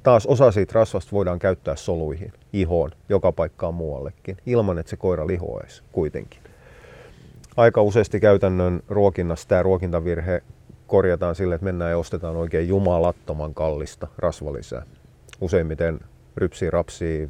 taas 0.02 0.26
osa 0.26 0.50
siitä 0.50 0.72
rasvasta 0.74 1.12
voidaan 1.12 1.38
käyttää 1.38 1.76
soluihin, 1.76 2.32
ihoon, 2.52 2.90
joka 3.08 3.32
paikkaan 3.32 3.74
muuallekin, 3.74 4.36
ilman 4.46 4.78
että 4.78 4.90
se 4.90 4.96
koira 4.96 5.26
lihoaisi 5.26 5.82
kuitenkin. 5.92 6.40
Aika 7.56 7.82
useasti 7.82 8.20
käytännön 8.20 8.82
ruokinnassa 8.88 9.48
tämä 9.48 9.62
ruokintavirhe 9.62 10.42
korjataan 10.86 11.34
sille, 11.34 11.54
että 11.54 11.64
mennään 11.64 11.90
ja 11.90 11.98
ostetaan 11.98 12.36
oikein 12.36 12.68
jumalattoman 12.68 13.54
kallista 13.54 14.06
rasvalisää. 14.18 14.82
Useimmiten 15.40 16.00
rypsi, 16.36 16.70
rapsi, 16.70 17.28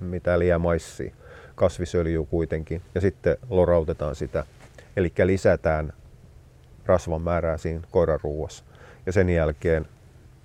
mitä 0.00 0.38
liian 0.38 0.60
maissi, 0.60 1.12
kasvisöljy 1.54 2.24
kuitenkin, 2.24 2.82
ja 2.94 3.00
sitten 3.00 3.36
lorautetaan 3.50 4.14
sitä. 4.14 4.44
Eli 4.96 5.12
lisätään 5.24 5.92
rasvan 6.90 7.22
määrää 7.22 7.58
siinä 7.58 7.80
koiran 7.90 8.20
ruuassa. 8.22 8.64
Ja 9.06 9.12
sen 9.12 9.30
jälkeen 9.30 9.86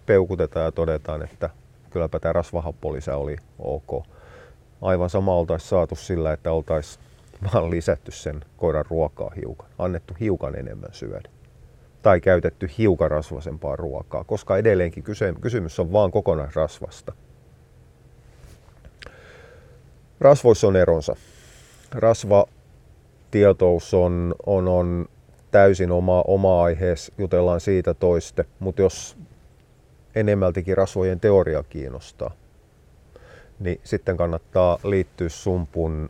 peukutetaan 0.05 0.65
ja 0.65 0.71
todetaan, 0.71 1.23
että 1.23 1.49
kylläpä 1.89 2.19
tämä 2.19 2.34
rasvahappolisä 2.34 3.15
oli 3.15 3.36
ok. 3.60 4.05
Aivan 4.81 5.10
sama 5.10 5.36
oltaisiin 5.36 5.69
saatu 5.69 5.95
sillä, 5.95 6.34
että 6.34 6.51
oltaisiin 6.51 7.03
vaan 7.53 7.71
lisätty 7.71 8.12
sen 8.12 8.41
koiran 8.58 8.86
ruokaa 8.89 9.31
hiukan, 9.36 9.69
annettu 9.79 10.13
hiukan 10.19 10.55
enemmän 10.55 10.89
syödä. 10.93 11.29
Tai 12.01 12.21
käytetty 12.21 12.69
hiukan 12.77 13.12
rasvasempaa 13.12 13.75
ruokaa, 13.75 14.23
koska 14.23 14.58
edelleenkin 14.58 15.03
kysymys 15.41 15.79
on 15.79 15.91
vaan 15.91 16.12
kokonaisrasvasta. 16.12 17.13
Rasvoissa 20.19 20.67
on 20.67 20.75
eronsa. 20.75 21.15
Rasva 21.91 22.45
tietous 23.31 23.93
on, 23.93 24.36
on, 24.45 24.67
on 24.67 25.05
täysin 25.56 25.91
oma, 25.91 26.24
oma 26.28 26.63
aiheessa, 26.63 27.13
jutellaan 27.18 27.60
siitä 27.60 27.94
toiste, 27.94 28.46
mutta 28.60 28.82
jos 28.82 29.18
enemmältikin 30.15 30.78
rasvojen 30.78 31.20
teoria 31.20 31.63
kiinnostaa, 31.63 32.32
niin 33.60 33.80
sitten 33.84 34.18
kannattaa 34.18 34.80
liittyä 34.84 35.30
sumpun 35.30 36.10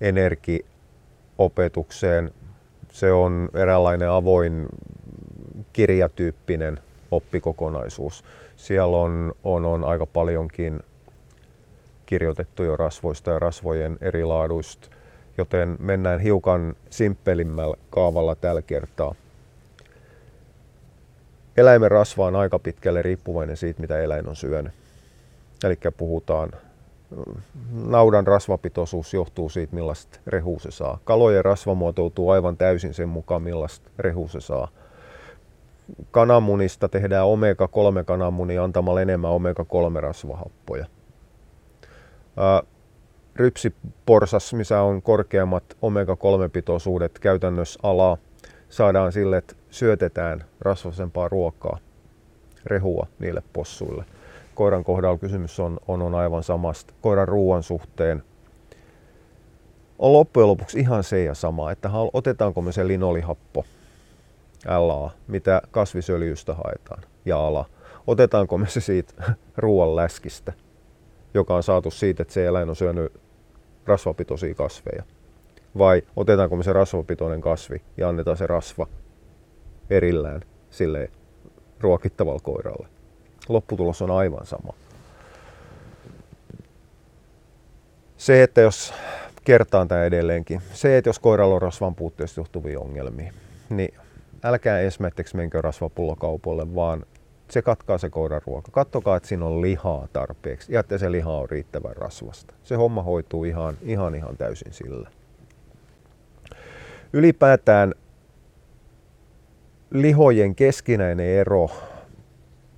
energiopetukseen. 0.00 2.30
Se 2.88 3.12
on 3.12 3.48
eräänlainen 3.54 4.10
avoin 4.10 4.66
kirjatyyppinen 5.72 6.78
oppikokonaisuus. 7.10 8.24
Siellä 8.56 8.96
on, 8.96 9.32
on, 9.44 9.64
on 9.64 9.84
aika 9.84 10.06
paljonkin 10.06 10.80
kirjoitettu 12.06 12.62
jo 12.62 12.76
rasvoista 12.76 13.30
ja 13.30 13.38
rasvojen 13.38 13.98
eri 14.00 14.24
laaduista 14.24 14.88
joten 15.42 15.76
mennään 15.80 16.20
hiukan 16.20 16.74
simppelimmällä 16.90 17.76
kaavalla 17.90 18.34
tällä 18.34 18.62
kertaa. 18.62 19.14
Eläimen 21.56 21.90
rasva 21.90 22.26
on 22.26 22.36
aika 22.36 22.58
pitkälle 22.58 23.02
riippuvainen 23.02 23.56
siitä, 23.56 23.80
mitä 23.80 24.00
eläin 24.00 24.28
on 24.28 24.36
syönyt. 24.36 24.72
Eli 25.64 25.78
puhutaan, 25.96 26.50
naudan 27.72 28.26
rasvapitoisuus 28.26 29.14
johtuu 29.14 29.48
siitä, 29.48 29.74
millaista 29.74 30.18
rehua 30.26 30.58
se 30.58 30.70
saa. 30.70 30.98
Kalojen 31.04 31.44
rasva 31.44 31.74
muotoutuu 31.74 32.30
aivan 32.30 32.56
täysin 32.56 32.94
sen 32.94 33.08
mukaan, 33.08 33.42
millaista 33.42 33.90
rehua 33.98 34.28
se 34.28 34.40
saa. 34.40 34.68
Kananmunista 36.10 36.88
tehdään 36.88 37.26
omega-3 37.26 38.04
kananmunia 38.04 38.64
antamalla 38.64 39.00
enemmän 39.00 39.30
omega-3 39.30 40.00
rasvahappoja 40.00 40.86
rypsiporsas, 43.36 44.54
missä 44.54 44.80
on 44.80 45.02
korkeammat 45.02 45.76
omega-3-pitoisuudet 45.82 47.18
käytännössä 47.18 47.80
ala, 47.82 48.18
saadaan 48.68 49.12
sille, 49.12 49.36
että 49.36 49.54
syötetään 49.70 50.44
rasvasempaa 50.60 51.28
ruokaa, 51.28 51.78
rehua 52.66 53.06
niille 53.18 53.42
possuille. 53.52 54.04
Koiran 54.54 54.84
kohdalla 54.84 55.18
kysymys 55.18 55.60
on, 55.60 55.78
on, 55.88 56.02
on 56.02 56.14
aivan 56.14 56.42
samasta. 56.42 56.94
Koiran 57.00 57.28
ruoan 57.28 57.62
suhteen 57.62 58.22
on 59.98 60.12
loppujen 60.12 60.48
lopuksi 60.48 60.80
ihan 60.80 61.04
se 61.04 61.24
ja 61.24 61.34
sama, 61.34 61.70
että 61.70 61.90
otetaanko 62.12 62.62
me 62.62 62.72
se 62.72 62.88
linolihappo, 62.88 63.64
LA, 64.66 65.10
mitä 65.26 65.62
kasvisöljystä 65.70 66.54
haetaan. 66.54 67.02
ja 67.24 67.46
ala. 67.46 67.64
Otetaanko 68.06 68.58
me 68.58 68.66
se 68.66 68.80
siitä 68.80 69.24
ruoan 69.56 69.96
läskistä, 69.96 70.52
joka 71.34 71.54
on 71.54 71.62
saatu 71.62 71.90
siitä, 71.90 72.22
että 72.22 72.34
se 72.34 72.46
eläin 72.46 72.68
on 72.68 72.76
syönyt 72.76 73.21
rasvapitoisia 73.86 74.54
kasveja. 74.54 75.02
Vai 75.78 76.02
otetaanko 76.16 76.56
me 76.56 76.62
se 76.62 76.72
rasvapitoinen 76.72 77.40
kasvi 77.40 77.82
ja 77.96 78.08
annetaan 78.08 78.36
se 78.36 78.46
rasva 78.46 78.86
erillään 79.90 80.40
sille 80.70 81.10
ruokittavalle 81.80 82.40
koiralle. 82.42 82.88
Lopputulos 83.48 84.02
on 84.02 84.10
aivan 84.10 84.46
sama. 84.46 84.72
Se, 88.16 88.42
että 88.42 88.60
jos 88.60 88.94
kertaan 89.44 89.88
tämä 89.88 90.04
edelleenkin, 90.04 90.62
se, 90.72 90.96
että 90.96 91.08
jos 91.08 91.18
koiralla 91.18 91.54
on 91.54 91.62
rasvan 91.62 91.94
puutteesta 91.94 92.40
johtuvia 92.40 92.80
ongelmia, 92.80 93.32
niin 93.68 93.94
älkää 94.44 94.80
esimerkiksi 94.80 95.36
menkö 95.36 95.62
rasvapullokaupoille, 95.62 96.74
vaan 96.74 97.06
se 97.52 97.62
katkaa 97.62 97.98
se 97.98 98.10
koiran 98.10 98.40
ruoka. 98.46 98.72
Kattokaa, 98.72 99.16
että 99.16 99.28
siinä 99.28 99.46
on 99.46 99.62
lihaa 99.62 100.08
tarpeeksi 100.12 100.72
ja 100.72 100.80
että 100.80 100.98
se 100.98 101.12
liha 101.12 101.32
on 101.32 101.50
riittävän 101.50 101.96
rasvasta. 101.96 102.54
Se 102.62 102.74
homma 102.74 103.02
hoituu 103.02 103.44
ihan, 103.44 103.78
ihan, 103.82 104.14
ihan 104.14 104.36
täysin 104.36 104.72
sillä. 104.72 105.10
Ylipäätään 107.12 107.94
lihojen 109.90 110.54
keskinäinen 110.54 111.26
ero 111.26 111.70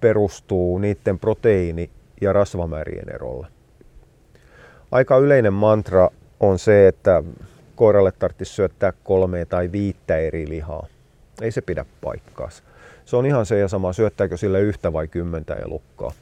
perustuu 0.00 0.78
niiden 0.78 1.18
proteiini- 1.18 1.90
ja 2.20 2.32
rasvamäärien 2.32 3.14
erolle. 3.14 3.46
Aika 4.90 5.18
yleinen 5.18 5.52
mantra 5.52 6.08
on 6.40 6.58
se, 6.58 6.88
että 6.88 7.22
koiralle 7.76 8.12
tarvitsisi 8.12 8.54
syöttää 8.54 8.92
kolme 9.04 9.44
tai 9.44 9.72
viittä 9.72 10.16
eri 10.16 10.48
lihaa. 10.48 10.86
Ei 11.40 11.50
se 11.50 11.60
pidä 11.60 11.84
paikkaansa. 12.00 12.62
Se 13.04 13.16
on 13.16 13.26
ihan 13.26 13.46
se 13.46 13.58
ja 13.58 13.68
sama, 13.68 13.92
syöttääkö 13.92 14.36
sille 14.36 14.60
yhtä 14.60 14.92
vai 14.92 15.08
kymmentä 15.08 15.54
elukkaa. 15.54 16.12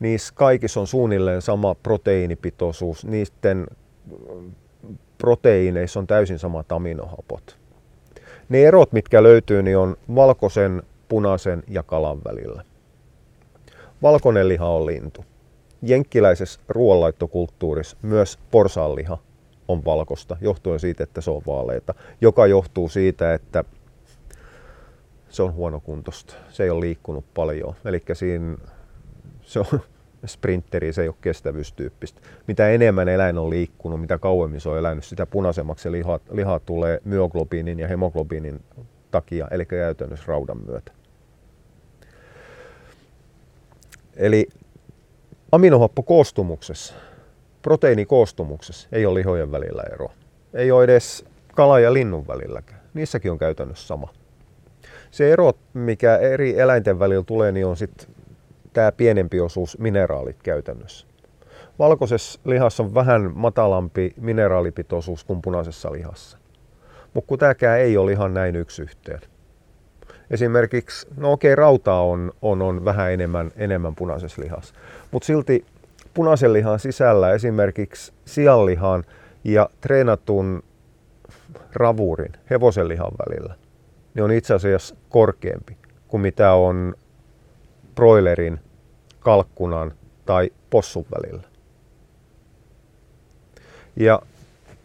Niissä 0.00 0.32
kaikissa 0.36 0.80
on 0.80 0.86
suunnilleen 0.86 1.42
sama 1.42 1.74
proteiinipitoisuus. 1.74 3.04
Niiden 3.04 3.66
proteiineissa 5.18 6.00
on 6.00 6.06
täysin 6.06 6.38
samat 6.38 6.72
aminohapot. 6.72 7.56
Ne 8.48 8.62
erot, 8.62 8.92
mitkä 8.92 9.22
löytyy, 9.22 9.62
niin 9.62 9.78
on 9.78 9.96
valkoisen, 10.14 10.82
punaisen 11.08 11.62
ja 11.68 11.82
kalan 11.82 12.24
välillä. 12.24 12.64
Valkoinen 14.02 14.48
liha 14.48 14.68
on 14.68 14.86
lintu. 14.86 15.24
Jenkkiläisessä 15.82 16.60
ruoanlaittokulttuurissa 16.68 17.96
myös 18.02 18.38
porsaanliha 18.50 19.18
on 19.68 19.84
valkosta, 19.84 20.36
johtuen 20.40 20.80
siitä, 20.80 21.04
että 21.04 21.20
se 21.20 21.30
on 21.30 21.42
vaaleita, 21.46 21.94
joka 22.20 22.46
johtuu 22.46 22.88
siitä, 22.88 23.34
että 23.34 23.64
se 25.30 25.42
on 25.42 25.54
huonokuntoista. 25.54 26.34
Se 26.50 26.64
ei 26.64 26.70
ole 26.70 26.80
liikkunut 26.80 27.24
paljon. 27.34 27.74
Eli 27.84 28.02
siinä 28.12 28.56
se 29.42 29.60
on 29.60 29.66
sprinteri, 30.26 30.92
se 30.92 31.02
ei 31.02 31.08
ole 31.08 31.16
kestävyystyyppistä. 31.20 32.20
Mitä 32.46 32.68
enemmän 32.68 33.08
eläin 33.08 33.38
on 33.38 33.50
liikkunut, 33.50 34.00
mitä 34.00 34.18
kauemmin 34.18 34.60
se 34.60 34.68
on 34.68 34.78
elänyt, 34.78 35.04
sitä 35.04 35.26
punaisemmaksi 35.26 35.82
se 35.82 35.92
liha, 35.92 36.20
liha 36.30 36.60
tulee 36.60 37.00
myoglobiinin 37.04 37.78
ja 37.78 37.88
hemoglobiinin 37.88 38.60
takia, 39.10 39.48
eli 39.50 39.66
käytännössä 39.66 40.24
raudan 40.28 40.58
myötä. 40.66 40.92
Eli 44.16 44.48
aminohappokoostumuksessa, 45.52 46.94
proteiinikoostumuksessa 47.62 48.88
ei 48.92 49.06
ole 49.06 49.18
lihojen 49.18 49.52
välillä 49.52 49.82
eroa. 49.92 50.12
Ei 50.54 50.70
ole 50.70 50.84
edes 50.84 51.24
kala 51.54 51.80
ja 51.80 51.92
linnun 51.92 52.26
välilläkään. 52.26 52.80
Niissäkin 52.94 53.32
on 53.32 53.38
käytännössä 53.38 53.86
sama. 53.86 54.19
Se 55.10 55.32
ero, 55.32 55.52
mikä 55.74 56.16
eri 56.16 56.60
eläinten 56.60 56.98
välillä 56.98 57.24
tulee, 57.24 57.52
niin 57.52 57.66
on 57.66 57.76
sitten 57.76 58.08
tämä 58.72 58.92
pienempi 58.92 59.40
osuus 59.40 59.78
mineraalit 59.78 60.42
käytännössä. 60.42 61.06
Valkoisessa 61.78 62.40
lihassa 62.44 62.82
on 62.82 62.94
vähän 62.94 63.30
matalampi 63.34 64.14
mineraalipitoisuus 64.20 65.24
kuin 65.24 65.42
punaisessa 65.42 65.92
lihassa. 65.92 66.38
Mutta 67.14 67.28
kun 67.28 67.38
tämäkään 67.38 67.80
ei 67.80 67.96
ole 67.96 68.12
ihan 68.12 68.34
näin 68.34 68.56
yksi 68.56 68.82
yhteen. 68.82 69.20
Esimerkiksi, 70.30 71.06
no 71.16 71.32
okei, 71.32 71.54
rautaa 71.54 72.04
on, 72.04 72.32
on, 72.42 72.62
on 72.62 72.84
vähän 72.84 73.12
enemmän, 73.12 73.50
enemmän 73.56 73.94
punaisessa 73.94 74.42
lihassa. 74.42 74.74
Mutta 75.10 75.26
silti 75.26 75.64
punaisen 76.14 76.52
lihan 76.52 76.78
sisällä 76.78 77.32
esimerkiksi 77.32 78.12
sianlihan 78.24 79.04
ja 79.44 79.70
treenatun 79.80 80.62
ravuurin, 81.72 82.32
hevosen 82.50 82.88
lihan 82.88 83.12
välillä, 83.26 83.54
niin 84.14 84.24
on 84.24 84.32
itse 84.32 84.54
asiassa 84.54 84.96
korkeampi 85.08 85.76
kuin 86.08 86.20
mitä 86.20 86.52
on 86.52 86.94
broilerin, 87.94 88.60
kalkkunan 89.20 89.92
tai 90.26 90.50
possun 90.70 91.04
välillä. 91.16 91.42
Ja 93.96 94.22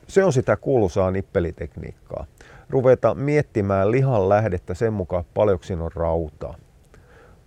se 0.07 0.23
on 0.23 0.33
sitä 0.33 0.55
kuuluisaa 0.55 1.11
nippelitekniikkaa. 1.11 2.25
Ruveta 2.69 3.13
miettimään 3.13 3.91
lihan 3.91 4.29
lähdettä 4.29 4.73
sen 4.73 4.93
mukaan, 4.93 5.23
paljonko 5.33 5.63
siinä 5.63 5.83
on 5.83 5.91
rautaa. 5.95 6.55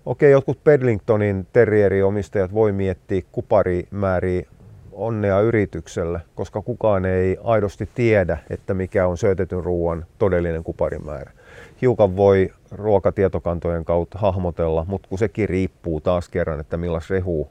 Okei, 0.07 0.33
jotkut 0.33 0.65
Bedlingtonin 0.65 1.47
terrieriomistajat 1.53 2.55
voi 2.55 2.73
miettiä 2.73 3.23
kuparimääriä 3.33 4.47
onnea 4.93 5.41
yritykselle, 5.41 6.21
koska 6.35 6.63
kukaan 6.63 7.05
ei 7.05 7.39
aidosti 7.45 7.89
tiedä, 7.95 8.39
että 8.51 8.75
mikä 8.75 9.07
on 9.07 9.19
syötetyn 9.19 9.65
ruoan 9.65 10.07
todellinen 10.19 10.65
kuparimäärä 10.65 11.33
hiukan 11.81 12.17
voi 12.17 12.53
ruokatietokantojen 12.71 13.85
kautta 13.85 14.19
hahmotella, 14.19 14.85
mutta 14.89 15.09
kun 15.09 15.19
sekin 15.19 15.49
riippuu 15.49 16.01
taas 16.01 16.29
kerran, 16.29 16.61
että 16.61 16.77
millaista 16.77 17.15
rehua 17.15 17.49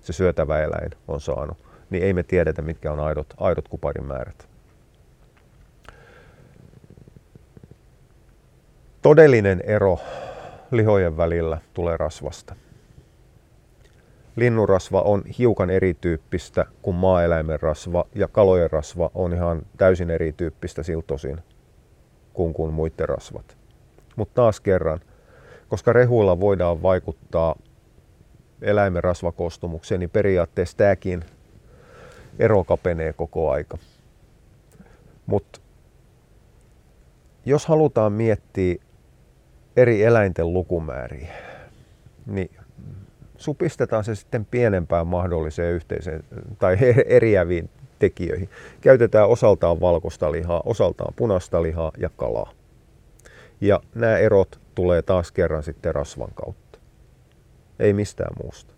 se 0.00 0.12
syötävä 0.12 0.62
eläin 0.62 0.90
on 1.08 1.20
saanut, 1.20 1.58
niin 1.90 2.02
ei 2.02 2.12
me 2.12 2.22
tiedetä, 2.22 2.62
mitkä 2.62 2.92
on 2.92 3.00
aidot, 3.00 3.34
aidot 3.36 3.68
kuparimäärät. 3.68 4.48
Todellinen 9.02 9.60
ero 9.60 9.98
lihojen 10.70 11.16
välillä 11.16 11.58
tulee 11.74 11.96
rasvasta. 11.96 12.54
Linnunrasva 14.36 15.00
on 15.00 15.22
hiukan 15.38 15.70
erityyppistä 15.70 16.66
kuin 16.82 16.96
maaeläimen 16.96 17.60
rasva 17.60 18.04
ja 18.14 18.28
kalojen 18.28 18.70
rasva 18.70 19.10
on 19.14 19.32
ihan 19.32 19.62
täysin 19.76 20.10
erityyppistä 20.10 20.82
siltosin 20.82 21.40
kuin, 22.38 22.54
kuin 22.54 22.72
muiden 22.72 23.08
rasvat. 23.08 23.56
Mutta 24.16 24.34
taas 24.34 24.60
kerran, 24.60 25.00
koska 25.68 25.92
rehuilla 25.92 26.40
voidaan 26.40 26.82
vaikuttaa 26.82 27.56
eläimen 28.62 29.04
rasvakoostumukseen, 29.04 30.00
niin 30.00 30.10
periaatteessa 30.10 30.76
tämäkin 30.76 31.24
ero 32.38 32.64
kapenee 32.64 33.12
koko 33.12 33.50
aika. 33.50 33.78
Mutta 35.26 35.60
jos 37.46 37.66
halutaan 37.66 38.12
miettiä 38.12 38.74
eri 39.76 40.04
eläinten 40.04 40.52
lukumääriä, 40.52 41.34
niin 42.26 42.50
supistetaan 43.38 44.04
se 44.04 44.14
sitten 44.14 44.44
pienempään 44.44 45.06
mahdolliseen 45.06 45.74
yhteiseen 45.74 46.24
tai 46.58 46.76
eriäviin 47.06 47.70
tekijöihin. 47.98 48.48
Käytetään 48.80 49.28
osaltaan 49.28 49.80
valkoista 49.80 50.32
lihaa, 50.32 50.62
osaltaan 50.64 51.14
punaista 51.16 51.62
lihaa 51.62 51.92
ja 51.98 52.10
kalaa. 52.16 52.52
Ja 53.60 53.80
nämä 53.94 54.18
erot 54.18 54.60
tulee 54.74 55.02
taas 55.02 55.32
kerran 55.32 55.62
sitten 55.62 55.94
rasvan 55.94 56.30
kautta. 56.34 56.78
Ei 57.78 57.92
mistään 57.92 58.34
muusta. 58.42 58.74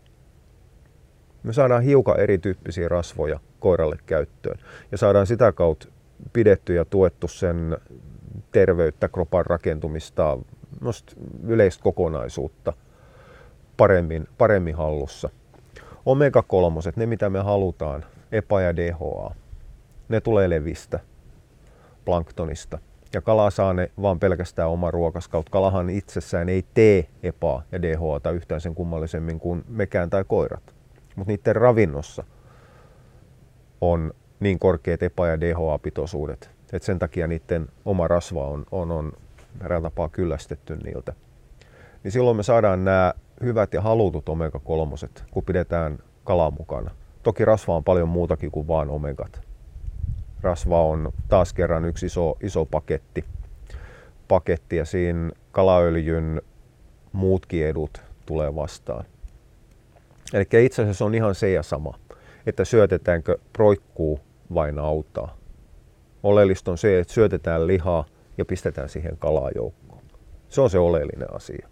Me 1.42 1.52
saadaan 1.52 1.82
hiukan 1.82 2.20
erityyppisiä 2.20 2.88
rasvoja 2.88 3.40
koiralle 3.60 3.96
käyttöön 4.06 4.58
ja 4.92 4.98
saadaan 4.98 5.26
sitä 5.26 5.52
kautta 5.52 5.88
pidetty 6.32 6.74
ja 6.74 6.84
tuettu 6.84 7.28
sen 7.28 7.76
terveyttä, 8.52 9.08
kropan 9.08 9.46
rakentumista, 9.46 10.38
yleistä 11.46 11.82
kokonaisuutta 11.82 12.72
paremmin, 13.80 14.28
paremmin 14.38 14.74
hallussa. 14.74 15.30
Omega-3, 16.06 16.92
ne 16.96 17.06
mitä 17.06 17.30
me 17.30 17.40
halutaan, 17.40 18.04
EPA 18.32 18.60
ja 18.60 18.76
DHA. 18.76 19.34
Ne 20.08 20.20
tulee 20.20 20.50
levistä, 20.50 21.00
planktonista. 22.04 22.78
Ja 23.14 23.20
kala 23.20 23.50
saa 23.50 23.72
ne 23.72 23.90
vaan 24.02 24.20
pelkästään 24.20 24.68
oma 24.68 24.90
ruokaskaut. 24.90 25.50
Kalahan 25.50 25.90
itsessään 25.90 26.48
ei 26.48 26.64
tee 26.74 27.06
EPA 27.22 27.62
ja 27.72 27.82
DHA 27.82 28.30
yhtään 28.34 28.60
sen 28.60 28.74
kummallisemmin 28.74 29.40
kuin 29.40 29.64
mekään 29.68 30.10
tai 30.10 30.24
koirat. 30.28 30.74
Mutta 31.16 31.32
niiden 31.32 31.56
ravinnossa 31.56 32.24
on 33.80 34.12
niin 34.40 34.58
korkeat 34.58 35.02
EPA 35.02 35.28
ja 35.28 35.40
DHA-pitoisuudet, 35.40 36.50
että 36.72 36.86
sen 36.86 36.98
takia 36.98 37.26
niiden 37.26 37.68
oma 37.84 38.08
rasva 38.08 38.46
on, 38.46 38.66
on, 38.70 38.90
on 38.90 39.12
eräällä 39.64 39.86
tapaa 39.86 40.08
kyllästetty 40.08 40.76
niiltä. 40.76 41.12
Niin 42.04 42.12
silloin 42.12 42.36
me 42.36 42.42
saadaan 42.42 42.84
nämä 42.84 43.14
hyvät 43.42 43.74
ja 43.74 43.80
halutut 43.80 44.28
omega-3, 44.28 45.22
kun 45.30 45.44
pidetään 45.44 45.98
kala 46.24 46.50
mukana. 46.50 46.90
Toki 47.22 47.44
rasva 47.44 47.76
on 47.76 47.84
paljon 47.84 48.08
muutakin 48.08 48.50
kuin 48.50 48.68
vain 48.68 48.88
omegat. 48.88 49.40
Rasva 50.40 50.84
on 50.84 51.12
taas 51.28 51.52
kerran 51.52 51.84
yksi 51.84 52.06
iso, 52.06 52.36
iso 52.42 52.64
paketti. 52.64 53.24
paketti 54.28 54.76
ja 54.76 54.84
siinä 54.84 55.30
kalaöljyn 55.52 56.42
muutkin 57.12 57.66
edut 57.66 58.02
tulee 58.26 58.54
vastaan. 58.54 59.04
Eli 60.32 60.64
itse 60.64 60.82
asiassa 60.82 61.04
on 61.04 61.14
ihan 61.14 61.34
se 61.34 61.50
ja 61.50 61.62
sama, 61.62 61.98
että 62.46 62.64
syötetäänkö 62.64 63.38
proikkuu 63.52 64.20
vai 64.54 64.72
nautaa. 64.72 65.36
Oleellista 66.22 66.70
on 66.70 66.78
se, 66.78 67.00
että 67.00 67.12
syötetään 67.12 67.66
lihaa 67.66 68.04
ja 68.38 68.44
pistetään 68.44 68.88
siihen 68.88 69.16
kalaa 69.18 69.50
joukkoon. 69.54 70.02
Se 70.48 70.60
on 70.60 70.70
se 70.70 70.78
oleellinen 70.78 71.34
asia. 71.34 71.68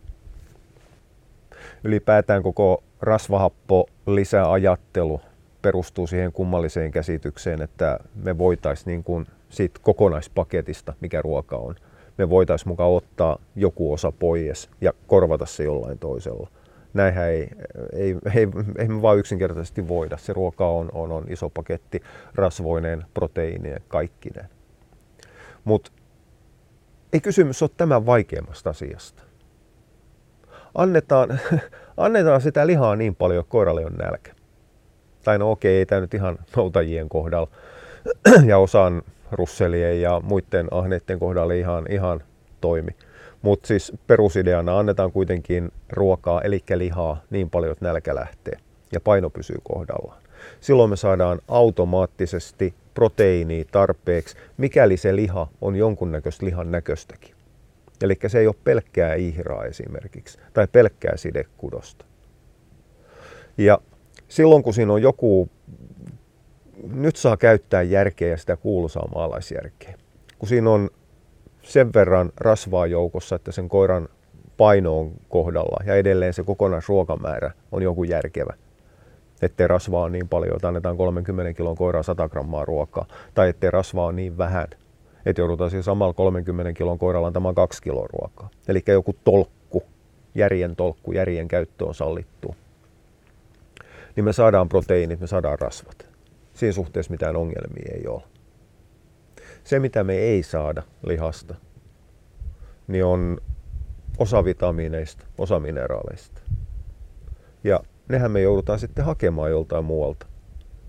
Ylipäätään 1.84 2.42
koko 2.42 2.82
rasvahappo 3.00 3.86
lisäajattelu 4.06 5.20
perustuu 5.62 6.06
siihen 6.06 6.32
kummalliseen 6.32 6.90
käsitykseen, 6.90 7.62
että 7.62 7.98
me 8.14 8.38
voitaisiin 8.38 8.86
niin 8.86 9.04
kuin 9.04 9.26
siitä 9.48 9.80
kokonaispaketista, 9.82 10.94
mikä 11.00 11.22
ruoka 11.22 11.56
on, 11.56 11.74
me 12.18 12.30
voitaisiin 12.30 12.68
mukaan 12.68 12.90
ottaa 12.90 13.38
joku 13.56 13.92
osa 13.92 14.12
pois 14.12 14.70
ja 14.80 14.92
korvata 15.06 15.46
se 15.46 15.64
jollain 15.64 15.98
toisella. 15.98 16.50
Näinhän 16.94 17.28
ei, 17.28 17.50
ei, 17.92 18.16
ei, 18.34 18.48
ei 18.78 18.88
me 18.88 19.02
vaan 19.02 19.18
yksinkertaisesti 19.18 19.88
voida. 19.88 20.16
Se 20.16 20.32
ruoka 20.32 20.68
on, 20.68 20.88
on, 20.92 21.12
on 21.12 21.24
iso 21.28 21.50
paketti, 21.50 22.02
rasvoineen, 22.34 23.04
proteiinien, 23.14 23.82
kaikkinen. 23.88 24.48
Mutta 25.64 25.92
ei 27.12 27.20
kysymys 27.20 27.62
ole 27.62 27.70
tämän 27.76 28.06
vaikeammasta 28.06 28.70
asiasta. 28.70 29.22
Annetaan, 30.74 31.40
annetaan 31.96 32.40
sitä 32.40 32.66
lihaa 32.66 32.96
niin 32.96 33.14
paljon, 33.14 33.40
että 33.40 33.50
koiralle 33.50 33.86
on 33.86 33.92
nälkä. 33.92 34.32
Tai 35.24 35.38
no 35.38 35.50
okei, 35.50 35.76
ei 35.76 35.86
tämä 35.86 36.00
nyt 36.00 36.14
ihan 36.14 36.38
noutajien 36.56 37.08
kohdalla 37.08 37.48
ja 38.46 38.58
osan 38.58 39.02
russelien 39.32 40.00
ja 40.00 40.20
muiden 40.24 40.68
ahneiden 40.70 41.18
kohdalla 41.18 41.52
ihan, 41.52 41.84
ihan 41.90 42.20
toimi. 42.60 42.90
Mutta 43.42 43.66
siis 43.66 43.92
perusideana 44.06 44.78
annetaan 44.78 45.12
kuitenkin 45.12 45.72
ruokaa, 45.90 46.42
eli 46.42 46.62
lihaa, 46.74 47.22
niin 47.30 47.50
paljon, 47.50 47.72
että 47.72 47.84
nälkä 47.84 48.14
lähtee 48.14 48.58
ja 48.92 49.00
paino 49.00 49.30
pysyy 49.30 49.56
kohdallaan. 49.62 50.22
Silloin 50.60 50.90
me 50.90 50.96
saadaan 50.96 51.38
automaattisesti 51.48 52.74
proteiinia 52.94 53.64
tarpeeksi, 53.72 54.36
mikäli 54.56 54.96
se 54.96 55.16
liha 55.16 55.48
on 55.60 55.76
jonkunnäköistä 55.76 56.46
lihan 56.46 56.70
näköistäkin. 56.70 57.37
Eli 58.02 58.18
se 58.26 58.38
ei 58.38 58.46
ole 58.46 58.54
pelkkää 58.64 59.14
ihraa 59.14 59.64
esimerkiksi, 59.64 60.38
tai 60.52 60.66
pelkkää 60.72 61.16
sidekudosta. 61.16 62.04
Ja 63.58 63.78
silloin 64.28 64.62
kun 64.62 64.74
siinä 64.74 64.92
on 64.92 65.02
joku, 65.02 65.48
nyt 66.92 67.16
saa 67.16 67.36
käyttää 67.36 67.82
järkeä 67.82 68.28
ja 68.28 68.36
sitä 68.36 68.56
kuuluisaa 68.56 69.08
maalaisjärkeä. 69.14 69.94
Kun 70.38 70.48
siinä 70.48 70.70
on 70.70 70.90
sen 71.62 71.94
verran 71.94 72.32
rasvaa 72.36 72.86
joukossa, 72.86 73.36
että 73.36 73.52
sen 73.52 73.68
koiran 73.68 74.08
paino 74.56 74.98
on 74.98 75.12
kohdalla 75.28 75.84
ja 75.86 75.94
edelleen 75.94 76.34
se 76.34 76.42
kokonaisruokamäärä 76.42 77.50
on 77.72 77.82
joku 77.82 78.04
järkevä. 78.04 78.54
Ettei 79.42 79.68
rasvaa 79.68 80.02
ole 80.02 80.10
niin 80.10 80.28
paljon, 80.28 80.56
että 80.56 80.68
annetaan 80.68 80.96
30 80.96 81.52
kilon 81.52 81.76
koiraa 81.76 82.02
100 82.02 82.28
grammaa 82.28 82.64
ruokaa. 82.64 83.06
Tai 83.34 83.48
ettei 83.48 83.70
rasvaa 83.70 84.06
ole 84.06 84.12
niin 84.12 84.38
vähän, 84.38 84.66
että 85.26 85.40
joudutaan 85.40 85.70
siis 85.70 85.84
samalla 85.84 86.14
30 86.14 86.72
kilon 86.72 86.98
koiralla 86.98 87.26
antamaan 87.26 87.54
2 87.54 87.82
kiloa 87.82 88.06
ruokaa. 88.12 88.50
Eli 88.68 88.82
joku 88.86 89.16
tolkku, 89.24 89.82
järjen 90.34 90.76
tolkku, 90.76 91.12
järjen 91.12 91.48
käyttö 91.48 91.84
on 91.84 91.94
sallittu. 91.94 92.54
Niin 94.16 94.24
me 94.24 94.32
saadaan 94.32 94.68
proteiinit, 94.68 95.20
me 95.20 95.26
saadaan 95.26 95.58
rasvat. 95.58 96.08
Siinä 96.54 96.72
suhteessa 96.72 97.10
mitään 97.10 97.36
ongelmia 97.36 97.94
ei 97.94 98.06
ole. 98.06 98.22
Se, 99.64 99.78
mitä 99.78 100.04
me 100.04 100.14
ei 100.14 100.42
saada 100.42 100.82
lihasta, 101.02 101.54
niin 102.86 103.04
on 103.04 103.38
osa 104.18 104.44
vitamiineista, 104.44 105.26
osa 105.38 105.60
mineraaleista. 105.60 106.40
Ja 107.64 107.80
nehän 108.08 108.30
me 108.30 108.40
joudutaan 108.40 108.78
sitten 108.78 109.04
hakemaan 109.04 109.50
joltain 109.50 109.84
muualta. 109.84 110.26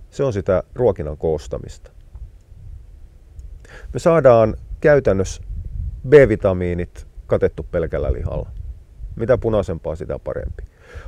Se 0.10 0.24
on 0.24 0.34
sitä 0.34 0.64
ruokinnan 0.76 1.18
koostamista. 1.18 1.92
Me 3.94 4.00
saadaan 4.00 4.56
käytännössä 4.82 5.44
B-vitamiinit 6.10 7.08
katettu 7.28 7.66
pelkällä 7.72 8.14
lihalla. 8.14 8.50
Mitä 9.16 9.38
punaisempaa, 9.38 9.96
sitä 9.96 10.20
parempi. 10.20 10.64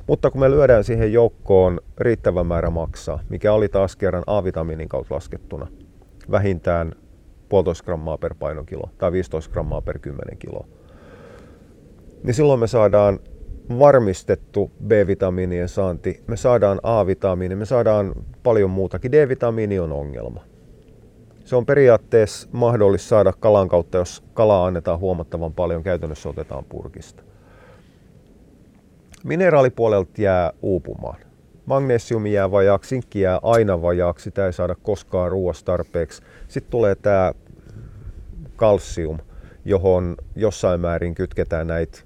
Mutta 0.08 0.32
kun 0.32 0.42
me 0.42 0.52
lyödään 0.52 0.84
siihen 0.84 1.14
joukkoon 1.14 1.82
riittävä 1.98 2.44
määrä 2.44 2.70
maksaa, 2.70 3.20
mikä 3.30 3.54
oli 3.54 3.70
taas 3.70 3.96
kerran 3.96 4.24
A-vitamiinin 4.28 4.90
kautta 4.90 5.16
laskettuna, 5.16 5.68
vähintään 6.32 6.92
1,5 6.96 7.86
grammaa 7.86 8.18
per 8.18 8.36
painokilo 8.40 8.90
tai 8.98 9.12
15 9.12 9.52
grammaa 9.52 9.82
per 9.82 10.00
10 10.00 10.38
kilo. 10.38 10.66
Niin 12.24 12.34
silloin 12.34 12.60
me 12.60 12.68
saadaan 12.68 13.20
varmistettu 13.80 14.72
B-vitamiinien 14.88 15.70
saanti, 15.70 16.24
me 16.28 16.38
saadaan 16.38 16.80
A-vitamiini, 16.84 17.56
me 17.56 17.66
saadaan 17.66 18.14
paljon 18.44 18.70
muutakin. 18.70 19.12
D-vitamiini 19.12 19.80
on 19.80 19.92
ongelma. 19.92 20.51
Se 21.52 21.56
on 21.56 21.66
periaatteessa 21.66 22.48
mahdollista 22.52 23.08
saada 23.08 23.34
kalan 23.34 23.68
kautta, 23.68 23.98
jos 23.98 24.24
kalaa 24.34 24.66
annetaan 24.66 25.00
huomattavan 25.00 25.54
paljon, 25.54 25.84
käytännössä 25.84 26.30
otetaan 26.30 26.66
purkista. 26.66 27.24
Mineraalipuolelta 29.24 30.22
jää 30.22 30.52
uupumaan. 30.62 31.18
Magnesiumi 31.66 32.34
jää 32.34 32.52
vajaaksi, 32.52 32.90
sinkki 32.90 33.22
jää 33.22 33.40
aina 33.44 33.82
vajaaksi, 33.82 34.24
sitä 34.24 34.46
ei 34.46 34.54
saada 34.54 34.76
koskaan 34.76 35.32
ruoasta 35.32 35.66
tarpeeksi. 35.66 36.22
Sitten 36.48 36.72
tulee 36.72 36.96
tämä 36.96 37.34
kalsium, 38.56 39.18
johon 39.66 40.16
jossain 40.36 40.80
määrin 40.80 41.16
kytketään 41.16 41.68
näitä 41.68 42.00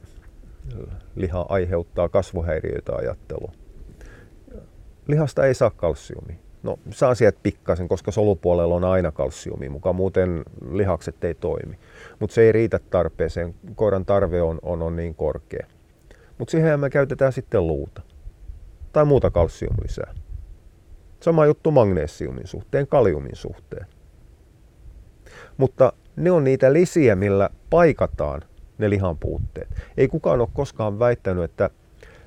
liha 1.15 1.45
aiheuttaa 1.49 2.09
kasvuhäiriöitä 2.09 2.95
ajattelu. 2.95 3.51
Lihasta 5.07 5.45
ei 5.45 5.53
saa 5.53 5.69
kalsiumia. 5.69 6.44
No 6.65 6.79
saa 6.89 7.15
sieltä 7.15 7.39
pikkasen, 7.43 7.87
koska 7.87 8.11
solupuolella 8.11 8.75
on 8.75 8.83
aina 8.83 9.11
kalsiumi 9.11 9.69
mukaan, 9.69 9.95
muuten 9.95 10.43
lihakset 10.71 11.23
ei 11.23 11.35
toimi. 11.35 11.79
Mutta 12.19 12.33
se 12.33 12.41
ei 12.41 12.51
riitä 12.51 12.79
tarpeeseen, 12.89 13.55
koiran 13.75 14.05
tarve 14.05 14.41
on, 14.41 14.59
on, 14.61 14.81
on 14.81 14.95
niin 14.95 15.15
korkea. 15.15 15.67
Mutta 16.37 16.51
siihen 16.51 16.79
me 16.79 16.89
käytetään 16.89 17.33
sitten 17.33 17.67
luuta 17.67 18.01
tai 18.93 19.05
muuta 19.05 19.31
kalsiumlisää. 19.31 20.13
Sama 21.19 21.45
juttu 21.45 21.71
magnesiumin 21.71 22.47
suhteen, 22.47 22.87
kaliumin 22.87 23.35
suhteen. 23.35 23.85
Mutta 25.57 25.93
ne 26.15 26.31
on 26.31 26.43
niitä 26.43 26.73
lisiä, 26.73 27.15
millä 27.15 27.49
paikataan 27.69 28.41
ne 28.77 28.89
lihan 28.89 29.17
puutteet. 29.17 29.69
Ei 29.97 30.07
kukaan 30.07 30.41
ole 30.41 30.49
koskaan 30.53 30.99
väittänyt, 30.99 31.43
että 31.43 31.69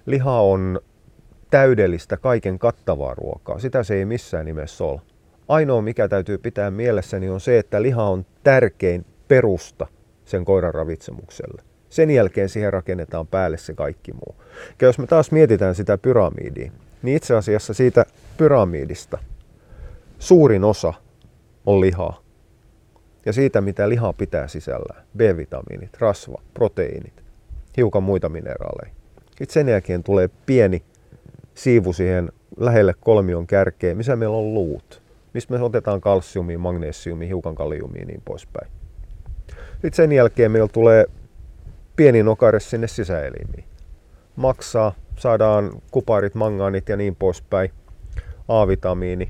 liha 0.07 0.40
on 0.40 0.81
täydellistä, 1.50 2.16
kaiken 2.16 2.58
kattavaa 2.58 3.14
ruokaa. 3.14 3.58
Sitä 3.58 3.82
se 3.82 3.94
ei 3.94 4.04
missään 4.04 4.46
nimessä 4.46 4.84
ole. 4.84 5.00
Ainoa, 5.48 5.82
mikä 5.82 6.08
täytyy 6.08 6.38
pitää 6.38 6.70
mielessäni, 6.70 7.28
on 7.28 7.40
se, 7.40 7.58
että 7.58 7.82
liha 7.82 8.04
on 8.04 8.26
tärkein 8.44 9.06
perusta 9.28 9.87
sen 10.24 10.44
koiran 10.44 10.74
ravitsemukselle. 10.74 11.62
Sen 11.88 12.11
jälkeen 12.11 12.48
siihen 12.48 12.72
rakennetaan 12.72 13.26
päälle 13.26 13.58
se 13.58 13.74
kaikki 13.74 14.12
muu. 14.12 14.34
Ja 14.80 14.87
jos 14.87 14.98
me 14.98 15.06
taas 15.06 15.30
mietitään 15.30 15.74
sitä 15.74 15.98
pyramidia, 15.98 16.72
niin 17.02 17.16
itse 17.16 17.34
asiassa 17.34 17.74
siitä 17.74 18.04
pyramidista 18.37 19.18
suurin 20.18 20.64
osa 20.64 20.94
on 21.66 21.80
lihaa. 21.80 22.22
Ja 23.26 23.32
siitä, 23.32 23.61
mitä 23.61 23.88
liha 23.88 24.12
pitää 24.12 24.48
sisällään. 24.48 25.04
B-vitamiinit, 25.16 25.96
rasva, 25.98 26.42
proteiinit, 26.54 27.22
hiukan 27.76 28.02
muita 28.02 28.28
mineraaleja. 28.28 28.94
Sitten 29.26 29.54
sen 29.54 29.68
jälkeen 29.68 30.02
tulee 30.02 30.30
pieni 30.46 30.82
siivu 31.58 31.92
siihen 31.92 32.32
lähelle 32.56 32.94
kolmion 33.00 33.46
kärkeen, 33.46 33.96
missä 33.96 34.16
meillä 34.16 34.36
on 34.36 34.54
luut, 34.54 35.02
mistä 35.34 35.54
me 35.54 35.62
otetaan 35.62 36.00
kalsiumia, 36.00 36.58
magnesiumia, 36.58 37.28
hiukan 37.28 37.54
kaliumia 37.54 38.02
ja 38.02 38.06
niin 38.06 38.22
poispäin. 38.24 38.70
Sitten 39.72 39.94
sen 39.94 40.12
jälkeen 40.12 40.50
meillä 40.50 40.68
tulee 40.68 41.06
pieni 41.96 42.22
nokare 42.22 42.60
sinne 42.60 42.88
sisäelimiin. 42.88 43.64
Maksaa, 44.36 44.94
saadaan 45.16 45.70
kuparit, 45.90 46.34
mangaanit 46.34 46.88
ja 46.88 46.96
niin 46.96 47.16
poispäin, 47.16 47.70
A-vitamiini, 48.48 49.28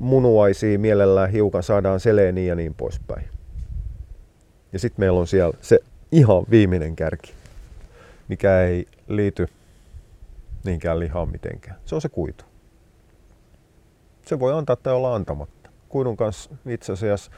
munuaisia 0.00 0.78
mielellään 0.78 1.30
hiukan 1.30 1.62
saadaan 1.62 2.00
seleeniä 2.00 2.46
ja 2.46 2.54
niin 2.54 2.74
poispäin. 2.74 3.24
Ja 4.72 4.78
sitten 4.78 5.02
meillä 5.02 5.20
on 5.20 5.26
siellä 5.26 5.56
se 5.60 5.78
ihan 6.12 6.44
viimeinen 6.50 6.96
kärki, 6.96 7.32
mikä 8.28 8.60
ei 8.60 8.86
liity 9.08 9.48
niinkään 10.64 11.00
lihaan 11.00 11.30
mitenkään. 11.32 11.76
Se 11.84 11.94
on 11.94 12.00
se 12.00 12.08
kuitu. 12.08 12.44
Se 14.26 14.40
voi 14.40 14.52
antaa 14.52 14.76
tai 14.76 14.94
olla 14.94 15.14
antamatta. 15.14 15.70
Kuidun 15.88 16.16
kanssa 16.16 16.50
itse 16.66 16.92
asiassa 16.92 17.30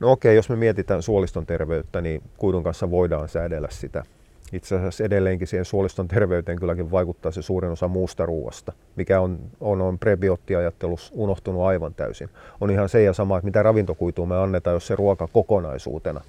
No 0.00 0.12
okei, 0.12 0.36
jos 0.36 0.48
me 0.48 0.56
mietitään 0.56 1.02
suoliston 1.02 1.46
terveyttä, 1.46 2.00
niin 2.00 2.22
kuidun 2.36 2.62
kanssa 2.62 2.90
voidaan 2.90 3.28
säädellä 3.28 3.68
sitä. 3.70 4.04
Itse 4.52 4.76
asiassa 4.76 5.04
edelleenkin 5.04 5.46
siihen 5.46 5.64
suoliston 5.64 6.08
terveyteen 6.08 6.58
kylläkin 6.58 6.90
vaikuttaa 6.90 7.32
se 7.32 7.42
suurin 7.42 7.70
osa 7.70 7.88
muusta 7.88 8.26
ruoasta, 8.26 8.72
mikä 8.96 9.20
on, 9.20 9.38
on, 9.60 9.80
on 9.80 9.98
prebioottiajattelussa 9.98 11.14
unohtunut 11.16 11.62
aivan 11.62 11.94
täysin. 11.94 12.28
On 12.60 12.70
ihan 12.70 12.88
se 12.88 13.02
ja 13.02 13.12
sama, 13.12 13.36
että 13.36 13.44
mitä 13.44 13.62
ravintokuitua 13.62 14.26
me 14.26 14.36
annetaan, 14.36 14.74
jos 14.74 14.86
se 14.86 14.96
ruoka 14.96 15.28
kokonaisuutena 15.32 16.20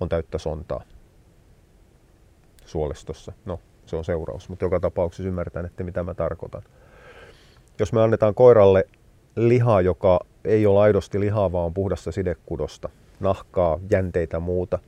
on 0.00 0.08
täyttä 0.08 0.38
sontaa. 0.38 0.82
suolistossa. 2.66 3.32
No, 3.44 3.60
se 3.86 3.96
on 3.96 4.04
seuraus, 4.04 4.48
mutta 4.48 4.64
joka 4.64 4.80
tapauksessa 4.80 5.28
ymmärtää, 5.28 5.64
että 5.66 5.84
mitä 5.84 6.02
mä 6.02 6.14
tarkoitan. 6.14 6.62
Jos 7.78 7.92
me 7.92 8.02
annetaan 8.02 8.34
koiralle 8.34 8.84
lihaa, 9.36 9.80
joka 9.80 10.20
ei 10.44 10.66
ole 10.66 10.80
aidosti 10.80 11.20
lihaa, 11.20 11.52
vaan 11.52 11.66
on 11.66 11.74
puhdasta 11.74 12.12
sidekudosta, 12.12 12.88
nahkaa, 13.20 13.78
jänteitä 13.90 14.40
muuta, 14.40 14.78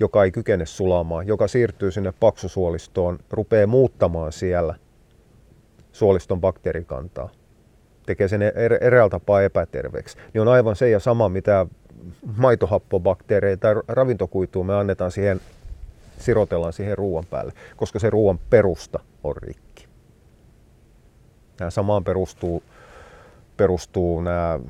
joka 0.00 0.24
ei 0.24 0.30
kykene 0.30 0.66
sulamaan, 0.66 1.26
joka 1.26 1.48
siirtyy 1.48 1.90
sinne 1.90 2.12
paksusuolistoon, 2.20 3.18
rupeaa 3.30 3.66
muuttamaan 3.66 4.32
siellä 4.32 4.74
suoliston 5.92 6.40
bakteerikantaa, 6.40 7.28
tekee 8.06 8.28
sen 8.28 8.42
er-, 8.42 8.78
eräällä 8.80 9.10
tapaa 9.10 9.42
epäterveeksi, 9.42 10.16
niin 10.34 10.42
on 10.42 10.48
aivan 10.48 10.76
se 10.76 10.90
ja 10.90 11.00
sama, 11.00 11.28
mitä 11.28 11.66
maitohappobakteereita 12.36 13.60
tai 13.60 13.82
ravintokuitua 13.88 14.64
me 14.64 14.74
annetaan 14.74 15.10
siihen, 15.10 15.40
sirotellaan 16.18 16.72
siihen 16.72 16.98
ruoan 16.98 17.24
päälle, 17.30 17.52
koska 17.76 17.98
se 17.98 18.10
ruoan 18.10 18.38
perusta 18.50 19.00
on 19.24 19.36
rikki. 19.36 19.88
Nämä 21.60 21.70
samaan 21.70 22.04
perustuu, 22.04 22.62
perustuu 23.56 24.20
nämä 24.20 24.60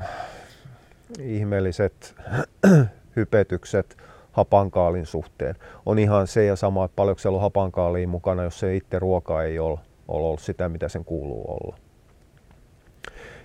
ihmeelliset 1.20 2.14
hypetykset 3.16 3.96
hapankaalin 4.32 5.06
suhteen. 5.06 5.54
On 5.86 5.98
ihan 5.98 6.26
se 6.26 6.44
ja 6.44 6.56
sama, 6.56 6.84
että 6.84 6.96
paljonko 6.96 7.18
siellä 7.18 7.36
on 7.36 7.42
hapankaaliin 7.42 8.08
mukana, 8.08 8.42
jos 8.42 8.60
se 8.60 8.76
itse 8.76 8.98
ruoka 8.98 9.42
ei 9.42 9.58
ole, 9.58 9.78
ole 10.08 10.26
ollut 10.26 10.40
sitä, 10.40 10.68
mitä 10.68 10.88
sen 10.88 11.04
kuuluu 11.04 11.44
olla. 11.46 11.76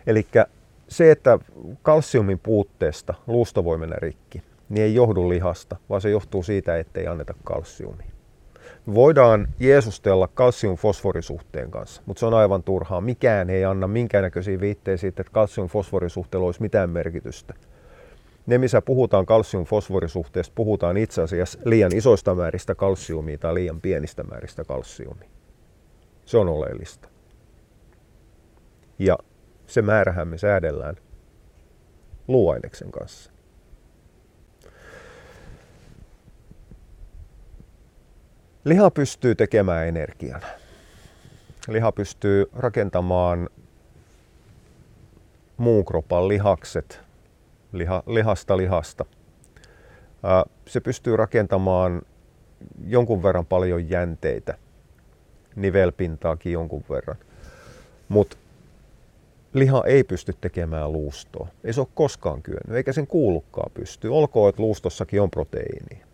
Eli 0.08 0.28
se, 0.88 1.12
että 1.12 1.40
kalsiumin 1.82 2.40
puutteesta 2.40 3.14
luusto 3.28 3.64
voi 3.64 3.78
mennä 3.78 3.96
rikki, 4.00 4.44
niin 4.70 4.84
ei 4.84 4.96
johdu 4.96 5.30
lihasta, 5.30 5.76
vaan 5.90 6.02
se 6.02 6.10
johtuu 6.10 6.44
siitä, 6.44 6.78
ettei 6.78 7.08
anneta 7.08 7.34
kalsiumia. 7.44 8.12
Voidaan 8.94 9.48
jeesustella 9.60 10.28
kalsium-fosforisuhteen 10.28 11.70
kanssa, 11.70 12.02
mutta 12.06 12.20
se 12.20 12.26
on 12.26 12.34
aivan 12.34 12.64
turhaa. 12.64 13.02
Mikään 13.02 13.50
ei 13.50 13.66
anna 13.66 13.88
minkäännäköisiä 13.88 14.60
viitteitä 14.60 15.02
siitä, 15.02 15.22
että 15.22 15.34
kalsium-fosforisuhteella 15.34 16.46
olisi 16.46 16.62
mitään 16.62 16.90
merkitystä. 16.90 17.54
Ne, 18.46 18.58
missä 18.58 18.82
puhutaan 18.82 19.26
kalsium-fosforisuhteesta, 19.26 20.52
puhutaan 20.56 20.98
itse 20.98 21.22
asiassa 21.22 21.60
liian 21.66 21.96
isoista 21.96 22.36
määristä 22.36 22.76
kalsiumia 22.76 23.38
tai 23.38 23.54
liian 23.54 23.82
pienistä 23.82 24.24
määristä 24.24 24.64
kalsiumia. 24.64 25.30
Se 26.26 26.38
on 26.38 26.50
oleellista. 26.50 27.10
Ja 29.00 29.18
se 29.68 29.82
määrähän 29.82 30.28
me 30.28 30.38
säädellään 30.38 30.96
luuaineksen 32.28 32.92
kanssa. 32.92 33.32
Liha 38.64 38.92
pystyy 38.92 39.36
tekemään 39.36 39.88
energian. 39.88 40.42
Liha 41.68 41.92
pystyy 41.92 42.50
rakentamaan 42.56 43.50
muun 45.58 45.86
kropan 45.86 46.28
lihakset 46.28 47.02
liha, 47.72 48.04
lihasta 48.08 48.58
lihasta. 48.58 49.06
Se 50.68 50.80
pystyy 50.80 51.18
rakentamaan 51.18 52.02
jonkun 52.86 53.24
verran 53.24 53.46
paljon 53.46 53.90
jänteitä, 53.90 54.58
nivelpintaakin 55.56 56.54
jonkun 56.54 56.84
verran. 56.90 57.18
Mutta 58.10 58.38
liha 59.54 59.84
ei 59.86 60.04
pysty 60.04 60.34
tekemään 60.42 60.92
luustoa. 60.92 61.48
Ei 61.64 61.74
se 61.74 61.82
ole 61.82 61.88
koskaan 61.94 62.42
kyennyt, 62.42 62.76
eikä 62.76 62.94
sen 62.94 63.08
kuulukaan 63.08 63.72
pysty. 63.74 64.08
Olkoon, 64.08 64.50
että 64.50 64.62
luustossakin 64.62 65.22
on 65.22 65.32
proteiini. 65.32 66.09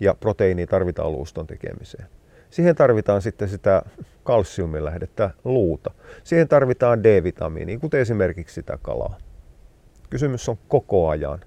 Ja 0.00 0.14
proteiini 0.14 0.66
tarvitaan 0.66 1.12
luuston 1.12 1.46
tekemiseen. 1.46 2.06
Siihen 2.50 2.76
tarvitaan 2.76 3.22
sitten 3.22 3.48
sitä 3.48 3.82
kalsiumin 4.24 4.84
lähdettä 4.84 5.30
luuta. 5.44 5.90
Siihen 6.24 6.48
tarvitaan 6.48 7.04
D-vitamiinia, 7.04 7.78
kuten 7.78 8.00
esimerkiksi 8.00 8.54
sitä 8.54 8.78
kalaa. 8.82 9.16
Kysymys 10.10 10.48
on 10.48 10.58
koko 10.68 11.08
ajan 11.08 11.40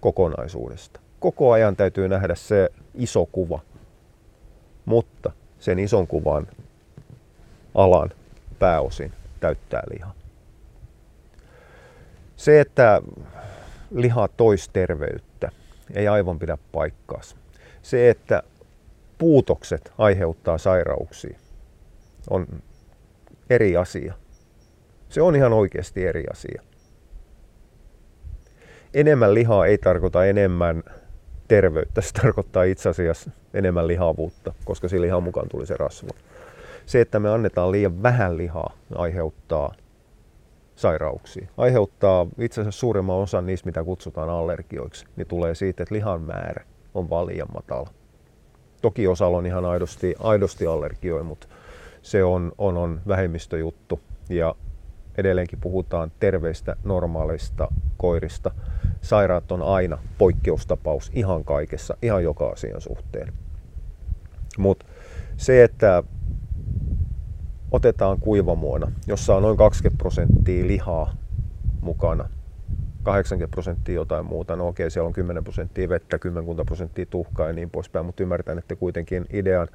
kokonaisuudesta. 0.00 1.00
Koko 1.20 1.52
ajan 1.52 1.76
täytyy 1.76 2.08
nähdä 2.08 2.34
se 2.34 2.68
iso 2.94 3.26
kuva, 3.26 3.60
mutta 4.84 5.32
sen 5.58 5.78
ison 5.78 6.06
kuvan 6.06 6.46
alan 7.74 8.10
pääosin 8.58 9.12
täyttää 9.40 9.82
liha. 9.90 10.14
Se, 12.36 12.60
että 12.60 13.02
liha 13.90 14.28
tois 14.28 14.68
terveyttä, 14.68 15.50
ei 15.94 16.08
aivan 16.08 16.38
pidä 16.38 16.58
paikkaansa. 16.72 17.36
Se, 17.86 18.10
että 18.10 18.42
puutokset 19.18 19.92
aiheuttaa 19.98 20.58
sairauksia, 20.58 21.38
on 22.30 22.46
eri 23.50 23.76
asia. 23.76 24.14
Se 25.08 25.22
on 25.22 25.36
ihan 25.36 25.52
oikeasti 25.52 26.06
eri 26.06 26.24
asia. 26.32 26.62
Enemmän 28.94 29.34
lihaa 29.34 29.66
ei 29.66 29.78
tarkoita 29.78 30.24
enemmän 30.24 30.82
terveyttä, 31.48 32.00
se 32.00 32.12
tarkoittaa 32.12 32.64
itse 32.64 32.88
asiassa 32.88 33.30
enemmän 33.54 33.86
lihavuutta, 33.86 34.54
koska 34.64 34.88
siinä 34.88 35.02
lihan 35.02 35.22
mukaan 35.22 35.48
tuli 35.48 35.66
se 35.66 35.76
rasva. 35.76 36.10
Se, 36.86 37.00
että 37.00 37.20
me 37.20 37.30
annetaan 37.30 37.72
liian 37.72 38.02
vähän 38.02 38.36
lihaa, 38.36 38.76
aiheuttaa 38.94 39.74
sairauksia. 40.76 41.48
Aiheuttaa 41.56 42.26
itse 42.38 42.60
asiassa 42.60 42.80
suurimman 42.80 43.16
osan 43.16 43.46
niistä, 43.46 43.66
mitä 43.66 43.84
kutsutaan 43.84 44.28
allergioiksi, 44.28 45.06
niin 45.16 45.26
tulee 45.26 45.54
siitä, 45.54 45.82
että 45.82 45.94
lihan 45.94 46.22
määrä 46.22 46.64
on 46.96 47.10
vaan 47.10 47.26
liian 47.26 47.48
matala. 47.54 47.90
Toki 48.82 49.08
osalla 49.08 49.38
on 49.38 49.46
ihan 49.46 49.64
aidosti, 49.64 50.14
aidosti 50.18 50.66
allergioi, 50.66 51.22
mutta 51.22 51.46
se 52.02 52.24
on, 52.24 52.52
on, 52.58 52.76
on 52.76 53.00
vähemmistöjuttu. 53.08 54.00
Ja 54.28 54.54
edelleenkin 55.18 55.60
puhutaan 55.60 56.12
terveistä, 56.20 56.76
normaaleista 56.84 57.68
koirista. 57.96 58.50
Sairaat 59.00 59.52
on 59.52 59.62
aina 59.62 59.98
poikkeustapaus 60.18 61.10
ihan 61.14 61.44
kaikessa, 61.44 61.96
ihan 62.02 62.22
joka 62.22 62.48
asian 62.48 62.80
suhteen. 62.80 63.32
Mutta 64.58 64.86
se, 65.36 65.64
että 65.64 66.02
otetaan 67.70 68.20
kuivamuona, 68.20 68.92
jossa 69.06 69.36
on 69.36 69.42
noin 69.42 69.56
20 69.56 69.98
prosenttia 69.98 70.66
lihaa 70.66 71.14
mukana, 71.80 72.28
80 73.06 73.50
prosenttia 73.50 73.94
jotain 73.94 74.26
muuta, 74.26 74.56
no 74.56 74.68
okei, 74.68 74.90
siellä 74.90 75.06
on 75.06 75.12
10 75.12 75.44
prosenttia 75.44 75.88
vettä, 75.88 76.18
10 76.18 76.66
prosenttia 76.66 77.06
tuhkaa 77.06 77.46
ja 77.46 77.52
niin 77.52 77.70
poispäin, 77.70 78.06
mutta 78.06 78.22
ymmärtän, 78.22 78.58
että 78.58 78.76
kuitenkin 78.76 79.26
idean 79.32 79.68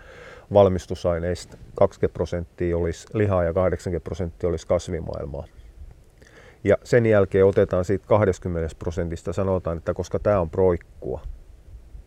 valmistusaineista 0.53 1.57
20 1.75 2.13
prosenttia 2.13 2.77
olisi 2.77 3.07
lihaa 3.13 3.43
ja 3.43 3.53
80 3.53 4.03
prosenttia 4.03 4.49
olisi 4.49 4.67
kasvimaailmaa. 4.67 5.45
Ja 6.63 6.77
sen 6.83 7.05
jälkeen 7.05 7.45
otetaan 7.45 7.85
siitä 7.85 8.07
20 8.07 8.75
prosentista, 8.79 9.33
sanotaan, 9.33 9.77
että 9.77 9.93
koska 9.93 10.19
tämä 10.19 10.39
on 10.39 10.49
proikkua, 10.49 11.21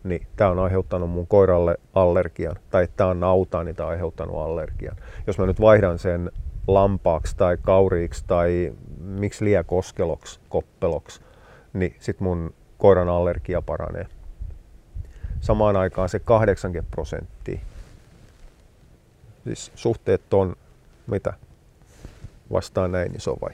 niin 0.05 0.27
tämä 0.37 0.51
on 0.51 0.59
aiheuttanut 0.59 1.11
mun 1.11 1.27
koiralle 1.27 1.77
allergian, 1.95 2.57
tai 2.71 2.89
tämä 2.97 3.11
on 3.11 3.21
nautaa, 3.21 3.65
niin 3.65 3.77
tämä 3.77 3.87
on 3.87 3.93
aiheuttanut 3.93 4.37
allergian. 4.37 4.97
Jos 5.27 5.39
mä 5.39 5.47
nyt 5.47 5.61
vaihdan 5.61 5.99
sen 5.99 6.31
lampaaksi 6.67 7.37
tai 7.37 7.57
kauriiksi 7.63 8.25
tai 8.27 8.73
miksi 8.99 9.45
liian 9.45 9.65
koskeloksi, 9.65 10.41
koppeloksi, 10.49 11.21
niin 11.73 11.97
sit 12.01 12.21
mun 12.21 12.55
koiran 12.79 13.09
allergia 13.09 13.63
paranee. 13.63 14.07
Samaan 15.41 15.77
aikaan 15.77 16.09
se 16.09 16.19
80 16.19 16.91
prosenttia, 16.91 17.59
siis 19.45 19.73
suhteet 19.75 20.35
on, 20.35 20.57
mitä 21.07 21.33
vastaan 22.53 22.93
näin 22.93 23.17
iso 23.17 23.37
vai? 23.41 23.51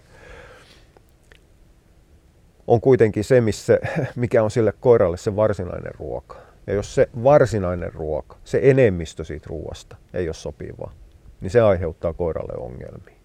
On 2.67 2.81
kuitenkin 2.81 3.25
se, 3.25 3.41
missä, 3.41 3.79
mikä 4.17 4.43
on 4.43 4.51
sille 4.51 4.73
koiralle 4.81 5.17
se 5.17 5.37
varsinainen 5.37 5.95
ruoka. 5.99 6.37
Ja 6.67 6.75
jos 6.75 6.95
se 6.95 7.09
varsinainen 7.25 7.93
ruoka, 7.93 8.37
se 8.45 8.61
enemmistö 8.63 9.25
siitä 9.25 9.47
ruoasta 9.49 9.97
ei 10.15 10.29
ole 10.29 10.35
sopivaa, 10.35 10.93
niin 11.41 11.51
se 11.51 11.61
aiheuttaa 11.61 12.13
koiralle 12.13 12.53
ongelmia. 12.57 13.21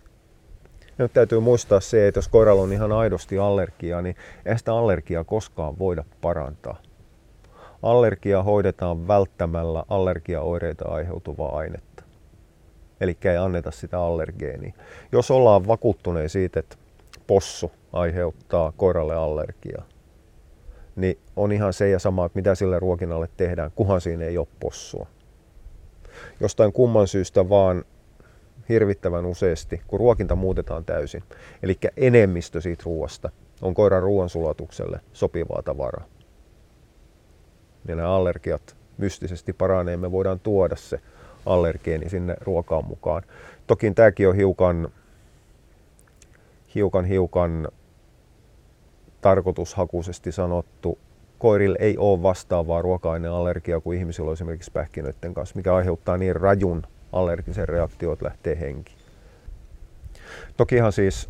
Nyt 0.97 1.13
täytyy 1.13 1.39
muistaa 1.39 1.79
se, 1.79 2.07
että 2.07 2.17
jos 2.17 2.27
koiralla 2.27 2.61
on 2.61 2.73
ihan 2.73 2.91
aidosti 2.91 3.39
allergiaa, 3.39 4.01
niin 4.01 4.15
ei 4.45 4.57
sitä 4.57 4.73
allergiaa 4.73 5.23
koskaan 5.23 5.79
voida 5.79 6.03
parantaa. 6.21 6.81
Allergia 7.83 8.43
hoidetaan 8.43 9.07
välttämällä 9.07 9.83
allergiaoireita 9.89 10.89
aiheutuvaa 10.89 11.57
ainetta. 11.57 12.03
Eli 13.01 13.17
ei 13.25 13.37
anneta 13.37 13.71
sitä 13.71 13.99
allergeenia. 13.99 14.73
Jos 15.11 15.31
ollaan 15.31 15.67
vakuuttuneet 15.67 16.31
siitä, 16.31 16.59
että 16.59 16.75
possu 17.27 17.71
aiheuttaa 17.93 18.73
koiralle 18.77 19.15
allergiaa, 19.15 19.85
niin 20.95 21.19
on 21.35 21.51
ihan 21.51 21.73
se 21.73 21.89
ja 21.89 21.99
sama, 21.99 22.25
että 22.25 22.39
mitä 22.39 22.55
sille 22.55 22.79
ruokinnalle 22.79 23.29
tehdään, 23.37 23.71
kuhan 23.75 24.01
siinä 24.01 24.25
ei 24.25 24.37
ole 24.37 24.47
possua. 24.59 25.07
Jostain 26.39 26.73
kumman 26.73 27.07
syystä 27.07 27.49
vaan 27.49 27.85
hirvittävän 28.69 29.25
useasti, 29.25 29.81
kun 29.87 29.99
ruokinta 29.99 30.35
muutetaan 30.35 30.85
täysin. 30.85 31.23
Eli 31.63 31.77
enemmistö 31.97 32.61
siitä 32.61 32.83
ruoasta 32.85 33.29
on 33.61 33.73
koiran 33.73 34.03
ruoansulatukselle 34.03 34.99
sopivaa 35.13 35.61
tavaraa. 35.65 36.05
Ja 37.87 37.95
nämä 37.95 38.09
allergiat 38.09 38.75
mystisesti 38.97 39.53
paranee, 39.53 39.97
me 39.97 40.11
voidaan 40.11 40.39
tuoda 40.39 40.75
se 40.75 40.99
allergeeni 41.45 42.09
sinne 42.09 42.35
ruokaan 42.41 42.85
mukaan. 42.85 43.23
Toki 43.67 43.91
tämäkin 43.91 44.29
on 44.29 44.35
hiukan, 44.35 44.89
hiukan, 46.75 47.05
hiukan 47.05 47.67
tarkoitushakuisesti 49.21 50.31
sanottu. 50.31 50.97
Koirille 51.39 51.77
ei 51.79 51.97
ole 51.97 52.23
vastaavaa 52.23 52.81
ruoka-aineallergiaa 52.81 53.81
kuin 53.81 53.97
ihmisillä 53.97 54.27
on 54.27 54.33
esimerkiksi 54.33 54.71
pähkinöiden 54.71 55.33
kanssa, 55.33 55.55
mikä 55.55 55.75
aiheuttaa 55.75 56.17
niin 56.17 56.35
rajun 56.35 56.83
allergisen 57.15 57.69
reaktion, 57.69 58.13
että 58.13 58.25
lähtee 58.25 58.59
henki. 58.59 58.95
Tokihan 60.57 60.91
siis 60.91 61.27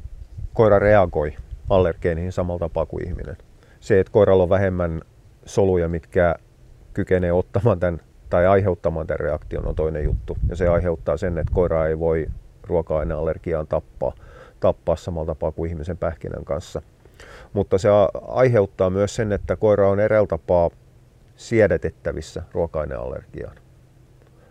koira 0.53 0.79
reagoi 0.79 1.33
allergeeniin 1.69 2.31
samalla 2.31 2.59
tapaa 2.59 2.85
kuin 2.85 3.07
ihminen. 3.07 3.37
Se, 3.79 3.99
että 3.99 4.11
koiralla 4.11 4.43
on 4.43 4.49
vähemmän 4.49 5.01
soluja, 5.45 5.89
mitkä 5.89 6.35
kykenee 6.93 7.31
ottamaan 7.31 7.79
tämän 7.79 7.99
tai 8.29 8.47
aiheuttamaan 8.47 9.07
tämän 9.07 9.19
reaktion 9.19 9.67
on 9.67 9.75
toinen 9.75 10.03
juttu. 10.03 10.37
Ja 10.49 10.55
se 10.55 10.67
aiheuttaa 10.67 11.17
sen, 11.17 11.37
että 11.37 11.53
koira 11.53 11.87
ei 11.87 11.99
voi 11.99 12.27
ruoka-aineallergiaan 12.63 13.67
tappaa, 13.67 14.13
tappaa 14.59 14.95
samalla 14.95 15.25
tapaa 15.25 15.51
kuin 15.51 15.69
ihmisen 15.69 15.97
pähkinän 15.97 16.45
kanssa. 16.45 16.81
Mutta 17.53 17.77
se 17.77 17.89
aiheuttaa 18.27 18.89
myös 18.89 19.15
sen, 19.15 19.31
että 19.31 19.55
koira 19.55 19.89
on 19.89 19.99
eräällä 19.99 20.27
tapaa 20.27 20.69
siedetettävissä 21.35 22.43
ruoka-aineallergiaan. 22.53 23.64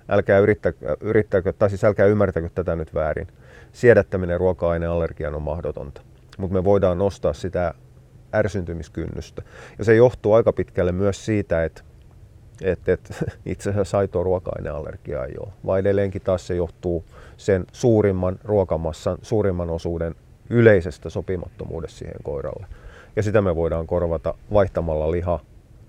Älkää 0.08 0.38
yrittäkö, 0.38 0.96
yrittäkö, 1.00 1.52
tai 1.52 1.68
siis 1.68 1.84
älkää 1.84 2.06
ymmärtäkö 2.06 2.48
tätä 2.54 2.76
nyt 2.76 2.94
väärin. 2.94 3.26
Siedättäminen 3.72 4.40
ruoka-aineallergiaan 4.40 5.34
on 5.34 5.42
mahdotonta, 5.42 6.00
mutta 6.38 6.54
me 6.54 6.64
voidaan 6.64 6.98
nostaa 6.98 7.32
sitä 7.32 7.74
ärsyntymiskynnystä. 8.34 9.42
Ja 9.78 9.84
se 9.84 9.94
johtuu 9.94 10.32
aika 10.32 10.52
pitkälle 10.52 10.92
myös 10.92 11.24
siitä, 11.24 11.64
että 11.64 11.82
että 12.62 12.92
et, 12.92 13.10
itse 13.46 13.70
asiassa 13.70 13.98
aitoa 13.98 14.22
ruoka-aineallergiaa 14.22 15.24
ei 15.24 15.34
ole, 15.38 15.52
vaan 15.66 15.80
edelleenkin 15.80 16.22
taas 16.22 16.46
se 16.46 16.54
johtuu 16.54 17.04
sen 17.36 17.64
suurimman 17.72 18.38
ruokamassan, 18.44 19.18
suurimman 19.22 19.70
osuuden 19.70 20.14
yleisestä 20.50 21.10
sopimattomuudesta 21.10 21.98
siihen 21.98 22.22
koiralle. 22.22 22.66
Ja 23.16 23.22
sitä 23.22 23.42
me 23.42 23.56
voidaan 23.56 23.86
korvata 23.86 24.34
vaihtamalla 24.52 25.10
liha, 25.10 25.40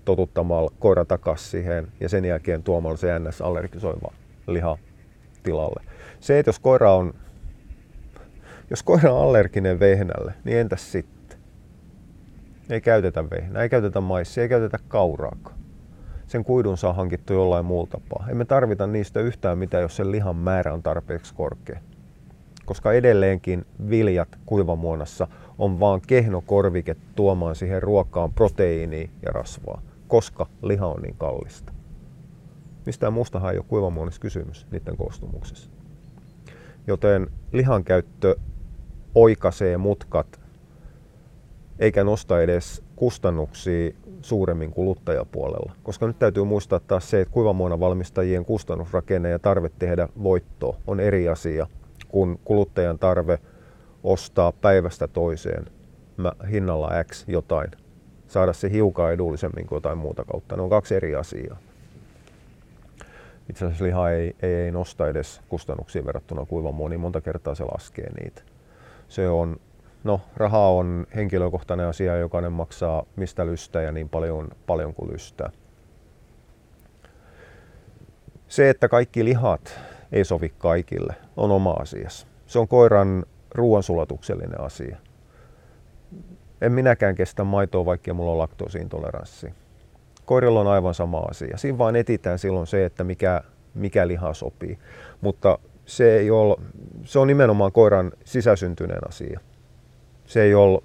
totuttamalla 0.06 0.72
koira 0.78 1.04
takaisin 1.04 1.50
siihen 1.50 1.88
ja 2.00 2.08
sen 2.08 2.24
jälkeen 2.24 2.62
tuomalla 2.62 2.96
se 2.96 3.18
NS-allergisoiva 3.18 4.12
liha 4.46 4.78
tilalle. 5.42 5.82
Se, 6.20 6.38
että 6.38 6.48
jos 6.48 6.58
koira 6.58 6.94
on, 6.94 7.14
jos 8.70 8.82
koira 8.82 9.12
on 9.12 9.22
allerginen 9.22 9.80
vehnälle, 9.80 10.34
niin 10.44 10.58
entäs 10.58 10.92
sitten? 10.92 11.38
Ei 12.70 12.80
käytetä 12.80 13.30
vehnää, 13.30 13.62
ei 13.62 13.68
käytetä 13.68 14.00
maissia, 14.00 14.42
ei 14.42 14.48
käytetä 14.48 14.78
kauraakaan 14.88 15.56
sen 16.26 16.44
kuidun 16.44 16.78
saa 16.78 16.92
hankittu 16.92 17.32
jollain 17.32 17.64
muulla 17.64 17.86
tapaa. 17.90 18.26
Emme 18.30 18.44
tarvita 18.44 18.86
niistä 18.86 19.20
yhtään 19.20 19.58
mitään, 19.58 19.82
jos 19.82 19.96
sen 19.96 20.12
lihan 20.12 20.36
määrä 20.36 20.74
on 20.74 20.82
tarpeeksi 20.82 21.34
korkea. 21.34 21.80
Koska 22.64 22.92
edelleenkin 22.92 23.66
viljat 23.90 24.28
kuivamuonassa 24.46 25.28
on 25.58 25.80
vaan 25.80 26.00
kehno 26.06 26.42
korvike 26.46 26.96
tuomaan 27.14 27.54
siihen 27.54 27.82
ruokaan 27.82 28.32
proteiiniä 28.32 29.08
ja 29.22 29.32
rasvaa, 29.32 29.82
koska 30.08 30.46
liha 30.62 30.86
on 30.86 31.02
niin 31.02 31.16
kallista. 31.18 31.72
Mistään 32.86 33.12
muustahan 33.12 33.52
ei 33.52 33.58
ole 33.58 33.66
kuivamuonissa 33.68 34.20
kysymys 34.20 34.66
niiden 34.70 34.96
koostumuksessa. 34.96 35.70
Joten 36.86 37.30
lihan 37.52 37.84
käyttö 37.84 38.36
oikaisee 39.14 39.76
mutkat 39.76 40.40
eikä 41.78 42.04
nosta 42.04 42.40
edes 42.42 42.82
kustannuksia 42.96 43.90
suuremmin 44.22 44.70
kuluttajapuolella. 44.70 45.72
Koska 45.82 46.06
nyt 46.06 46.18
täytyy 46.18 46.44
muistaa 46.44 46.80
taas 46.80 47.10
se, 47.10 47.20
että 47.20 47.32
kuivamuonan 47.32 47.80
valmistajien 47.80 48.44
kustannusrakenne 48.44 49.30
ja 49.30 49.38
tarve 49.38 49.70
tehdä 49.78 50.08
voittoa 50.22 50.76
on 50.86 51.00
eri 51.00 51.28
asia 51.28 51.66
kuin 52.08 52.40
kuluttajan 52.44 52.98
tarve 52.98 53.38
ostaa 54.02 54.52
päivästä 54.52 55.08
toiseen 55.08 55.66
hinnalla 56.50 56.90
X 57.04 57.24
jotain, 57.28 57.70
saada 58.36 58.52
se 58.52 58.70
hiukan 58.70 59.12
edullisemmin 59.12 59.66
kuin 59.66 59.76
jotain 59.76 59.98
muuta 59.98 60.24
kautta. 60.24 60.56
Ne 60.56 60.62
on 60.62 60.70
kaksi 60.70 60.94
eri 60.94 61.14
asiaa. 61.14 61.56
Itse 63.50 63.64
asiassa 63.64 63.84
liha 63.84 64.10
ei, 64.10 64.36
ei, 64.42 64.54
ei 64.54 64.70
nosta 64.70 65.08
edes 65.08 65.40
kustannuksia 65.48 66.06
verrattuna 66.06 66.46
kuivamuoniin, 66.46 66.90
niin 66.90 67.00
monta 67.00 67.20
kertaa 67.20 67.54
se 67.54 67.64
laskee 67.64 68.10
niitä. 68.20 68.42
Se 69.08 69.28
on 69.28 69.56
No, 70.04 70.20
raha 70.36 70.68
on 70.68 71.06
henkilökohtainen 71.14 71.86
asia, 71.86 72.16
jokainen 72.16 72.52
maksaa 72.52 73.04
mistä 73.16 73.46
lystää 73.46 73.82
ja 73.82 73.92
niin 73.92 74.08
paljon, 74.08 74.48
paljon 74.66 74.94
kuin 74.94 75.12
lystää. 75.12 75.50
Se, 78.48 78.70
että 78.70 78.88
kaikki 78.88 79.24
lihat 79.24 79.80
ei 80.12 80.24
sovi 80.24 80.48
kaikille, 80.58 81.14
on 81.36 81.50
oma 81.50 81.72
asiassa. 81.72 82.26
Se 82.46 82.58
on 82.58 82.68
koiran 82.68 83.24
ruoansulatuksellinen 83.54 84.60
asia. 84.60 84.96
En 86.60 86.72
minäkään 86.72 87.14
kestä 87.14 87.44
maitoa, 87.44 87.84
vaikka 87.84 88.14
mulla 88.14 88.32
on 88.32 88.38
laktoosiintoleranssi. 88.38 89.54
Koirilla 90.24 90.60
on 90.60 90.66
aivan 90.66 90.94
sama 90.94 91.18
asia. 91.18 91.56
Siinä 91.56 91.78
vaan 91.78 91.96
etitään 91.96 92.38
silloin 92.38 92.66
se, 92.66 92.84
että 92.84 93.04
mikä, 93.04 93.42
mikä 93.74 94.08
liha 94.08 94.34
sopii. 94.34 94.78
Mutta 95.20 95.58
se, 95.86 96.16
ei 96.16 96.30
ole, 96.30 96.56
se 97.04 97.18
on 97.18 97.26
nimenomaan 97.26 97.72
koiran 97.72 98.12
sisäsyntyneen 98.24 99.08
asia 99.08 99.40
se 100.26 100.42
ei 100.42 100.54
ole 100.54 100.82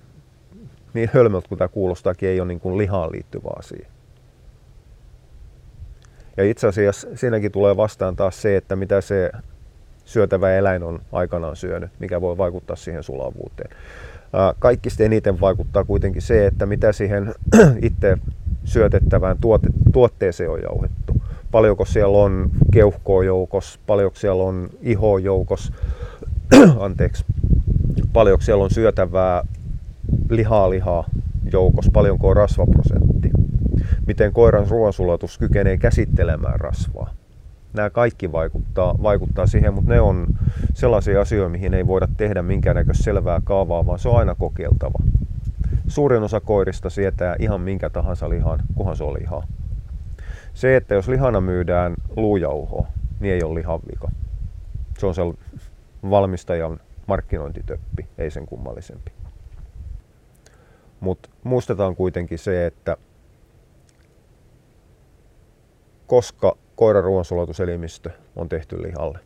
niin 0.94 1.10
hölmöltä 1.14 1.50
kuin 1.50 1.60
tämä 1.60 1.68
kuulostaakin, 1.68 2.30
ei 2.30 2.40
ole 2.40 2.48
niin 2.48 2.60
kuin 2.60 2.78
lihaan 2.78 3.12
liittyvä 3.12 3.50
asia. 3.60 3.88
Ja 6.38 6.44
itse 6.44 6.68
asiassa 6.68 7.08
siinäkin 7.16 7.52
tulee 7.52 7.78
vastaan 7.78 8.16
taas 8.16 8.42
se, 8.42 8.58
että 8.58 8.76
mitä 8.76 9.02
se 9.02 9.32
syötävä 10.06 10.54
eläin 10.54 10.84
on 10.84 11.00
aikanaan 11.12 11.56
syönyt, 11.56 11.92
mikä 12.00 12.22
voi 12.22 12.38
vaikuttaa 12.38 12.76
siihen 12.76 13.04
sulavuuteen. 13.04 13.78
Kaikista 14.60 15.04
eniten 15.04 15.42
vaikuttaa 15.42 15.84
kuitenkin 15.84 16.22
se, 16.22 16.46
että 16.46 16.66
mitä 16.66 16.92
siihen 16.92 17.34
itse 17.82 18.18
syötettävään 18.64 19.38
tuote, 19.42 19.68
tuotteeseen 19.94 20.50
on 20.50 20.62
jauhettu. 20.62 21.22
Paljonko 21.52 21.86
siellä 21.86 22.18
on 22.18 22.50
keuhkoa 22.72 23.24
joukos, 23.24 23.80
paljonko 23.88 24.16
siellä 24.16 24.44
on 24.44 24.70
iho 24.82 25.18
joukos, 25.18 25.74
anteeksi, 26.80 27.26
paljonko 28.14 28.42
siellä 28.42 28.64
on 28.64 28.72
syötävää 28.72 29.44
lihaa 30.30 30.70
lihaa 30.70 31.10
joukos, 31.52 31.90
paljonko 31.94 32.30
on 32.30 32.36
rasvaprosentti, 32.36 33.30
miten 34.08 34.34
koiran 34.34 34.68
ruoansulatus 34.70 35.38
kykenee 35.38 35.78
käsittelemään 35.78 36.60
rasvaa. 36.60 37.21
Nämä 37.74 37.90
kaikki 37.90 38.32
vaikuttaa, 38.32 38.96
vaikuttaa 39.04 39.48
siihen, 39.48 39.74
mutta 39.74 39.94
ne 39.94 40.02
on 40.02 40.28
sellaisia 40.74 41.22
asioita, 41.22 41.50
mihin 41.50 41.74
ei 41.74 41.88
voida 41.88 42.08
tehdä 42.18 42.42
minkäännäköistä 42.42 43.04
selvää 43.04 43.42
kaavaa, 43.44 43.86
vaan 43.86 44.00
se 44.00 44.10
on 44.10 44.18
aina 44.18 44.36
kokeiltava. 44.36 45.00
Suurin 45.88 46.24
osa 46.24 46.40
koirista 46.40 46.90
sietää 46.90 47.36
ihan 47.40 47.62
minkä 47.62 47.90
tahansa 47.90 48.30
lihan, 48.30 48.60
kunhan 48.76 48.96
se 48.96 49.04
on 49.04 49.14
lihaa. 49.14 49.48
Se, 50.54 50.76
että 50.76 50.96
jos 50.96 51.08
lihana 51.08 51.42
myydään 51.42 51.94
luujauhoa, 52.16 52.88
niin 53.20 53.34
ei 53.34 53.44
ole 53.44 53.60
lihan 53.60 53.80
vika. 53.92 54.12
Se 54.98 55.06
on 55.06 55.16
se 55.16 55.22
valmistajan 56.10 56.80
markkinointitöppi, 57.08 58.08
ei 58.18 58.32
sen 58.32 58.46
kummallisempi. 58.46 59.12
Mutta 61.00 61.30
muistetaan 61.44 61.96
kuitenkin 61.96 62.40
se, 62.40 62.66
että 62.66 62.98
koska 66.08 66.58
koiran 66.82 67.04
ruoansulatuselimistö 67.04 68.10
on 68.36 68.50
tehty 68.50 68.82
lihalle, 68.82 69.20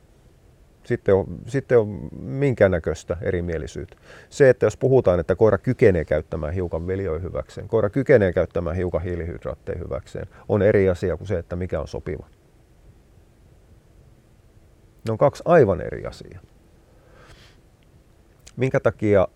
sitten 0.84 1.16
on, 1.16 1.26
sitten 1.48 1.80
on 1.80 2.10
minkäännäköistä 2.20 3.18
erimielisyyttä. 3.22 3.98
Se, 4.30 4.50
että 4.50 4.66
jos 4.66 4.78
puhutaan, 4.78 5.20
että 5.20 5.36
koira 5.36 5.58
kykenee 5.58 6.06
käyttämään 6.06 6.54
hiukan 6.54 6.88
veljoja 6.88 7.20
hyväkseen, 7.20 7.68
koira 7.68 7.90
kykenee 7.90 8.34
käyttämään 8.34 8.76
hiukan 8.76 9.02
hiilihydraatteja 9.02 9.80
hyväkseen, 9.80 10.28
on 10.50 10.62
eri 10.62 10.90
asia 10.90 11.18
kuin 11.18 11.28
se, 11.28 11.38
että 11.38 11.56
mikä 11.56 11.82
on 11.82 11.88
sopiva. 11.88 12.28
Ne 15.08 15.12
on 15.12 15.18
kaksi 15.18 15.44
aivan 15.46 15.82
eri 15.82 16.06
asiaa 16.06 16.42
minkä 18.56 18.80
takia, 18.80 19.28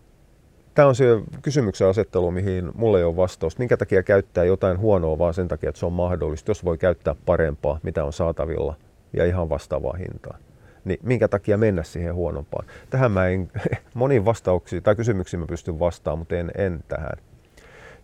tämä 0.80 0.90
on 0.90 0.96
se 0.96 1.06
kysymyksen 1.42 1.88
asettelu, 1.88 2.32
mihin 2.32 2.72
mulle 2.74 2.98
ei 2.98 3.04
ole 3.04 3.16
vastaus, 3.16 3.58
minkä 3.58 3.78
takia 3.78 4.04
käyttää 4.04 4.44
jotain 4.44 4.80
huonoa 4.80 5.18
vaan 5.18 5.34
sen 5.34 5.48
takia, 5.48 5.70
että 5.70 5.80
se 5.80 5.86
on 5.86 5.94
mahdollista, 5.94 6.52
jos 6.52 6.66
voi 6.66 6.78
käyttää 6.78 7.16
parempaa, 7.26 7.80
mitä 7.84 8.04
on 8.04 8.14
saatavilla 8.14 8.76
ja 9.14 9.26
ihan 9.26 9.50
vastaavaa 9.50 9.94
hintaa. 9.94 10.38
Niin 10.86 11.00
minkä 11.04 11.28
takia 11.28 11.58
mennä 11.58 11.84
siihen 11.84 12.16
huonompaan? 12.16 12.66
Tähän 12.90 13.12
mä 13.12 13.28
en, 13.28 13.52
moniin 13.94 14.26
vastauksiin 14.26 14.84
tai 14.84 14.96
kysymyksiin 14.96 15.40
mä 15.40 15.46
pystyn 15.46 15.80
vastaamaan, 15.80 16.20
mutta 16.20 16.36
en, 16.36 16.52
en 16.58 16.84
tähän. 16.88 17.18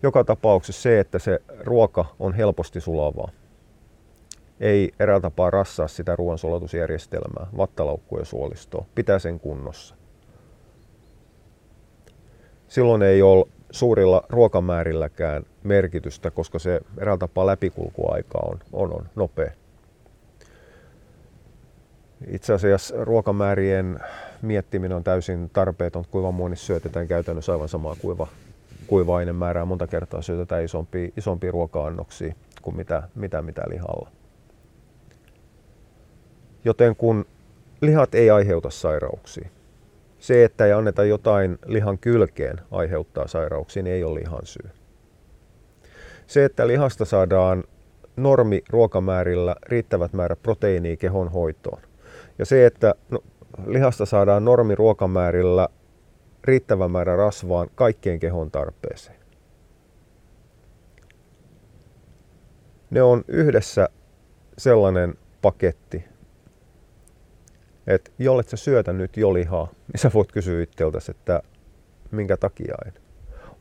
Joka 0.04 0.24
tapauksessa 0.24 0.82
se, 0.82 1.00
että 1.00 1.20
se 1.20 1.40
ruoka 1.60 2.06
on 2.20 2.34
helposti 2.34 2.82
sulavaa, 2.82 3.30
ei 4.60 4.92
eräällä 5.00 5.22
tapaa 5.22 5.52
rassaa 5.52 5.88
sitä 5.88 6.16
ruoansulatusjärjestelmää, 6.16 7.48
vattalaukkuja 7.58 8.22
ja 8.22 8.26
suolistoa, 8.26 8.86
pitää 8.96 9.20
sen 9.20 9.40
kunnossa 9.40 9.95
silloin 12.68 13.02
ei 13.02 13.22
ole 13.22 13.46
suurilla 13.72 14.24
ruokamäärilläkään 14.30 15.44
merkitystä, 15.64 16.32
koska 16.32 16.60
se 16.60 16.82
eräällä 16.98 17.20
tapaa 17.20 17.46
läpikulkuaika 17.46 18.40
on, 18.44 18.60
on, 18.74 18.94
on 18.94 19.06
nopea. 19.16 19.52
Itse 22.28 22.54
asiassa 22.54 22.96
ruokamäärien 23.04 24.00
miettiminen 24.42 24.98
on 24.98 25.04
täysin 25.04 25.50
tarpeeton. 25.54 26.06
Kuivamuonissa 26.12 26.66
syötetään 26.66 27.08
käytännössä 27.08 27.52
aivan 27.52 27.70
samaa 27.70 27.96
kuiva, 28.02 28.28
kuiva 28.88 29.34
määrää. 29.34 29.66
Monta 29.66 29.88
kertaa 29.88 30.22
syötetään 30.22 30.64
isompia, 30.64 31.10
isompia 31.18 31.52
ruoka-annoksia 31.52 32.34
kuin 32.62 32.76
mitä, 32.76 33.04
mitä, 33.16 33.42
mitä 33.42 33.62
lihalla. 33.70 34.10
Joten 36.66 36.96
kun 36.96 37.26
lihat 37.82 38.16
ei 38.16 38.30
aiheuta 38.30 38.70
sairauksia, 38.70 39.50
se, 40.26 40.44
että 40.44 40.66
ei 40.66 40.72
anneta 40.72 41.04
jotain 41.04 41.60
lihan 41.66 41.98
kylkeen 41.98 42.62
aiheuttaa 42.72 43.28
sairauksia, 43.28 43.84
niin 43.84 43.94
ei 43.94 44.04
ole 44.04 44.20
lihan 44.20 44.46
syy. 44.46 44.70
Se, 46.28 46.46
että 46.46 46.68
lihasta 46.68 47.06
saadaan 47.06 47.64
normi 48.16 48.64
ruokamäärillä 48.70 49.56
riittävät 49.64 50.14
määrät 50.14 50.42
proteiinia 50.44 50.98
kehon 50.98 51.32
hoitoon. 51.32 51.82
Ja 52.40 52.46
se, 52.46 52.66
että 52.66 52.96
no, 53.10 53.20
lihasta 53.66 54.06
saadaan 54.06 54.46
normi 54.46 54.76
ruokamäärillä 54.76 55.68
riittävä 56.44 56.88
määrä 56.88 57.16
rasvaan 57.16 57.68
kaikkien 57.76 58.20
kehon 58.20 58.52
tarpeeseen. 58.52 59.20
Ne 62.90 63.02
on 63.02 63.24
yhdessä 63.28 63.90
sellainen 64.58 65.14
paketti, 65.42 66.06
että 67.88 68.12
jollet 68.20 68.50
sä 68.50 68.58
syötä 68.58 68.94
nyt 68.94 69.18
jo 69.18 69.34
lihaa, 69.34 69.68
niin 69.94 70.00
sä 70.02 70.12
voit 70.14 70.32
kysyä 70.32 70.64
itseltäsi, 70.64 71.12
että 71.12 71.42
minkä 72.12 72.38
takia 72.38 72.76
en. 72.86 72.94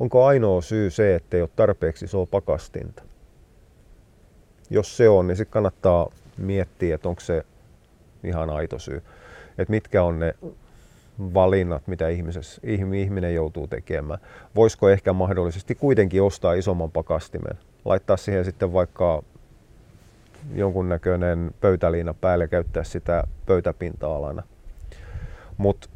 Onko 0.01 0.25
ainoa 0.25 0.63
syy 0.63 0.91
se, 0.91 1.15
että 1.15 1.37
ei 1.37 1.43
ole 1.43 1.51
tarpeeksi 1.57 2.05
isoa 2.05 2.27
pakastinta? 2.27 3.03
Jos 4.71 4.97
se 4.97 5.09
on, 5.09 5.27
niin 5.27 5.37
sitten 5.37 5.53
kannattaa 5.53 6.11
miettiä, 6.39 6.95
että 6.95 7.09
onko 7.09 7.21
se 7.21 7.45
ihan 8.25 8.51
aito 8.51 8.79
syy. 8.79 9.03
Että 9.59 9.71
mitkä 9.71 10.03
on 10.03 10.19
ne 10.19 10.35
valinnat, 11.19 11.87
mitä 11.87 12.09
ihminen 12.93 13.35
joutuu 13.35 13.67
tekemään. 13.67 14.21
Voisiko 14.57 14.89
ehkä 14.89 15.13
mahdollisesti 15.13 15.75
kuitenkin 15.75 16.23
ostaa 16.23 16.55
isomman 16.55 16.91
pakastimen, 16.91 17.59
laittaa 17.85 18.17
siihen 18.17 18.45
sitten 18.45 18.73
vaikka 18.73 19.23
jonkunnäköinen 20.55 21.51
pöytäliina 21.61 22.15
päälle 22.15 22.45
ja 22.45 22.49
käyttää 22.49 22.85
sitä 22.85 23.25
pöytäpinta-alana. 23.47 24.43
Mutta 25.57 25.89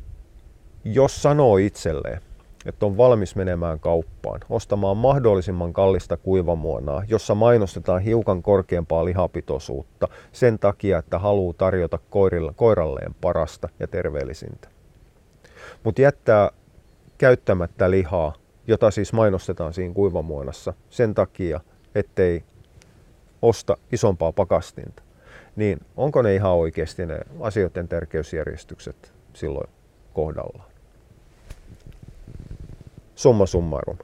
jos 0.84 1.22
sanoo 1.22 1.56
itselleen, 1.56 2.20
että 2.66 2.86
on 2.86 2.96
valmis 2.96 3.36
menemään 3.36 3.80
kauppaan, 3.80 4.40
ostamaan 4.50 4.96
mahdollisimman 4.96 5.72
kallista 5.72 6.16
kuivamuonaa, 6.16 7.02
jossa 7.08 7.34
mainostetaan 7.34 8.02
hiukan 8.02 8.42
korkeampaa 8.42 9.04
lihapitoisuutta 9.04 10.08
sen 10.32 10.58
takia, 10.58 10.98
että 10.98 11.18
haluaa 11.18 11.54
tarjota 11.58 11.98
koirille, 12.10 12.52
koiralleen 12.56 13.14
parasta 13.20 13.68
ja 13.80 13.86
terveellisintä. 13.86 14.68
Mutta 15.84 16.02
jättää 16.02 16.50
käyttämättä 17.18 17.90
lihaa, 17.90 18.34
jota 18.66 18.90
siis 18.90 19.12
mainostetaan 19.12 19.72
siinä 19.72 19.94
kuivamuonassa 19.94 20.72
sen 20.90 21.14
takia, 21.14 21.60
ettei 21.94 22.44
osta 23.42 23.76
isompaa 23.92 24.32
pakastinta, 24.32 25.02
niin 25.56 25.78
onko 25.96 26.22
ne 26.22 26.34
ihan 26.34 26.52
oikeasti 26.52 27.06
ne 27.06 27.20
asioiden 27.40 27.88
tärkeysjärjestykset 27.88 29.12
silloin 29.34 29.68
kohdallaan? 30.14 30.68
Summa 33.14 33.46
summarum. 33.46 33.98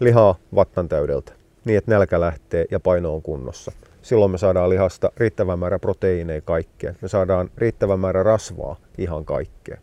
Lihaa 0.00 0.34
vattan 0.54 0.88
täydeltä, 0.88 1.32
niin 1.64 1.78
että 1.78 1.90
nälkä 1.90 2.20
lähtee 2.20 2.64
ja 2.70 2.80
paino 2.80 3.14
on 3.14 3.22
kunnossa. 3.22 3.72
Silloin 4.02 4.30
me 4.30 4.38
saadaan 4.38 4.70
lihasta 4.70 5.12
riittävä 5.16 5.56
määrä 5.56 5.78
proteiineja 5.78 6.40
kaikkeen. 6.40 6.96
Me 7.02 7.08
saadaan 7.08 7.50
riittävä 7.56 7.96
määrä 7.96 8.22
rasvaa 8.22 8.76
ihan 8.98 9.24
kaikkeen. 9.24 9.78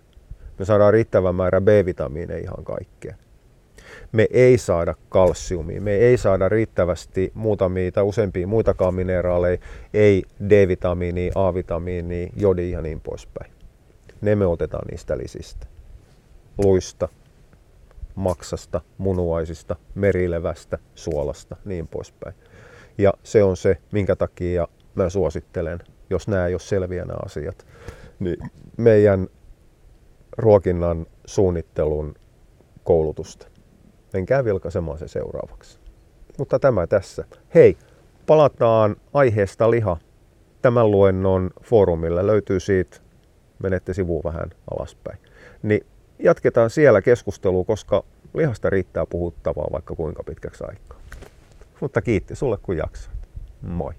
Me 0.60 0.66
saadaan 0.66 0.94
riittävä 0.94 1.34
määrä 1.34 1.62
B-vitamiineja 1.62 2.42
ihan 2.42 2.64
kaikkeen 2.64 3.16
me 4.12 4.28
ei 4.32 4.58
saada 4.58 4.96
kalsiumia, 5.10 5.82
me 5.82 5.96
ei 5.96 6.18
saada 6.18 6.50
riittävästi 6.50 7.32
muutamia 7.34 7.92
tai 7.92 8.04
useampia 8.04 8.48
muitakaan 8.48 8.94
mineraaleja, 8.94 9.58
ei 9.94 10.24
D-vitamiinia, 10.50 11.32
A-vitamiinia, 11.36 12.30
jodia 12.36 12.78
ja 12.78 12.82
niin 12.82 13.02
poispäin. 13.02 13.52
Ne 14.22 14.36
me 14.36 14.46
otetaan 14.46 14.88
niistä 14.92 15.18
lisistä. 15.18 15.68
Luista, 16.58 17.10
maksasta, 18.16 18.82
munuaisista, 18.98 19.76
merilevästä, 19.96 20.78
suolasta, 20.96 21.56
niin 21.66 21.88
poispäin. 21.88 22.36
Ja 22.98 23.14
se 23.24 23.44
on 23.44 23.58
se, 23.58 23.78
minkä 23.92 24.16
takia 24.16 24.68
mä 24.96 25.10
suosittelen, 25.10 25.80
jos 26.10 26.28
nämä 26.28 26.48
ei 26.48 26.54
ole 26.54 26.60
selviä 26.60 27.06
nämä 27.06 27.20
asiat, 27.26 27.66
niin 28.20 28.38
meidän 28.78 29.28
ruokinnan 30.38 31.06
suunnittelun 31.26 32.16
koulutusta 32.84 33.51
menkää 34.14 34.46
vilkaisemaan 34.46 34.98
se 34.98 35.08
seuraavaksi. 35.08 35.80
Mutta 36.38 36.60
tämä 36.60 36.88
tässä. 36.88 37.26
Hei, 37.56 37.78
palataan 38.28 38.96
aiheesta 39.14 39.72
liha. 39.72 39.98
Tämän 40.62 40.92
luennon 40.92 41.50
foorumilla 41.64 42.28
löytyy 42.28 42.60
siitä, 42.60 42.98
menette 43.64 43.94
sivuun 43.94 44.24
vähän 44.24 44.50
alaspäin. 44.72 45.20
Niin 45.64 45.86
jatketaan 46.20 46.70
siellä 46.70 47.02
keskustelua, 47.02 47.64
koska 47.64 48.04
lihasta 48.34 48.70
riittää 48.70 49.06
puhuttavaa 49.06 49.68
vaikka 49.72 49.96
kuinka 49.96 50.24
pitkäksi 50.24 50.64
aikaa. 50.68 50.98
Mutta 51.82 52.02
kiitti 52.02 52.36
sulle 52.36 52.58
kun 52.58 52.78
jaksoit. 52.78 53.18
Moi. 53.62 53.94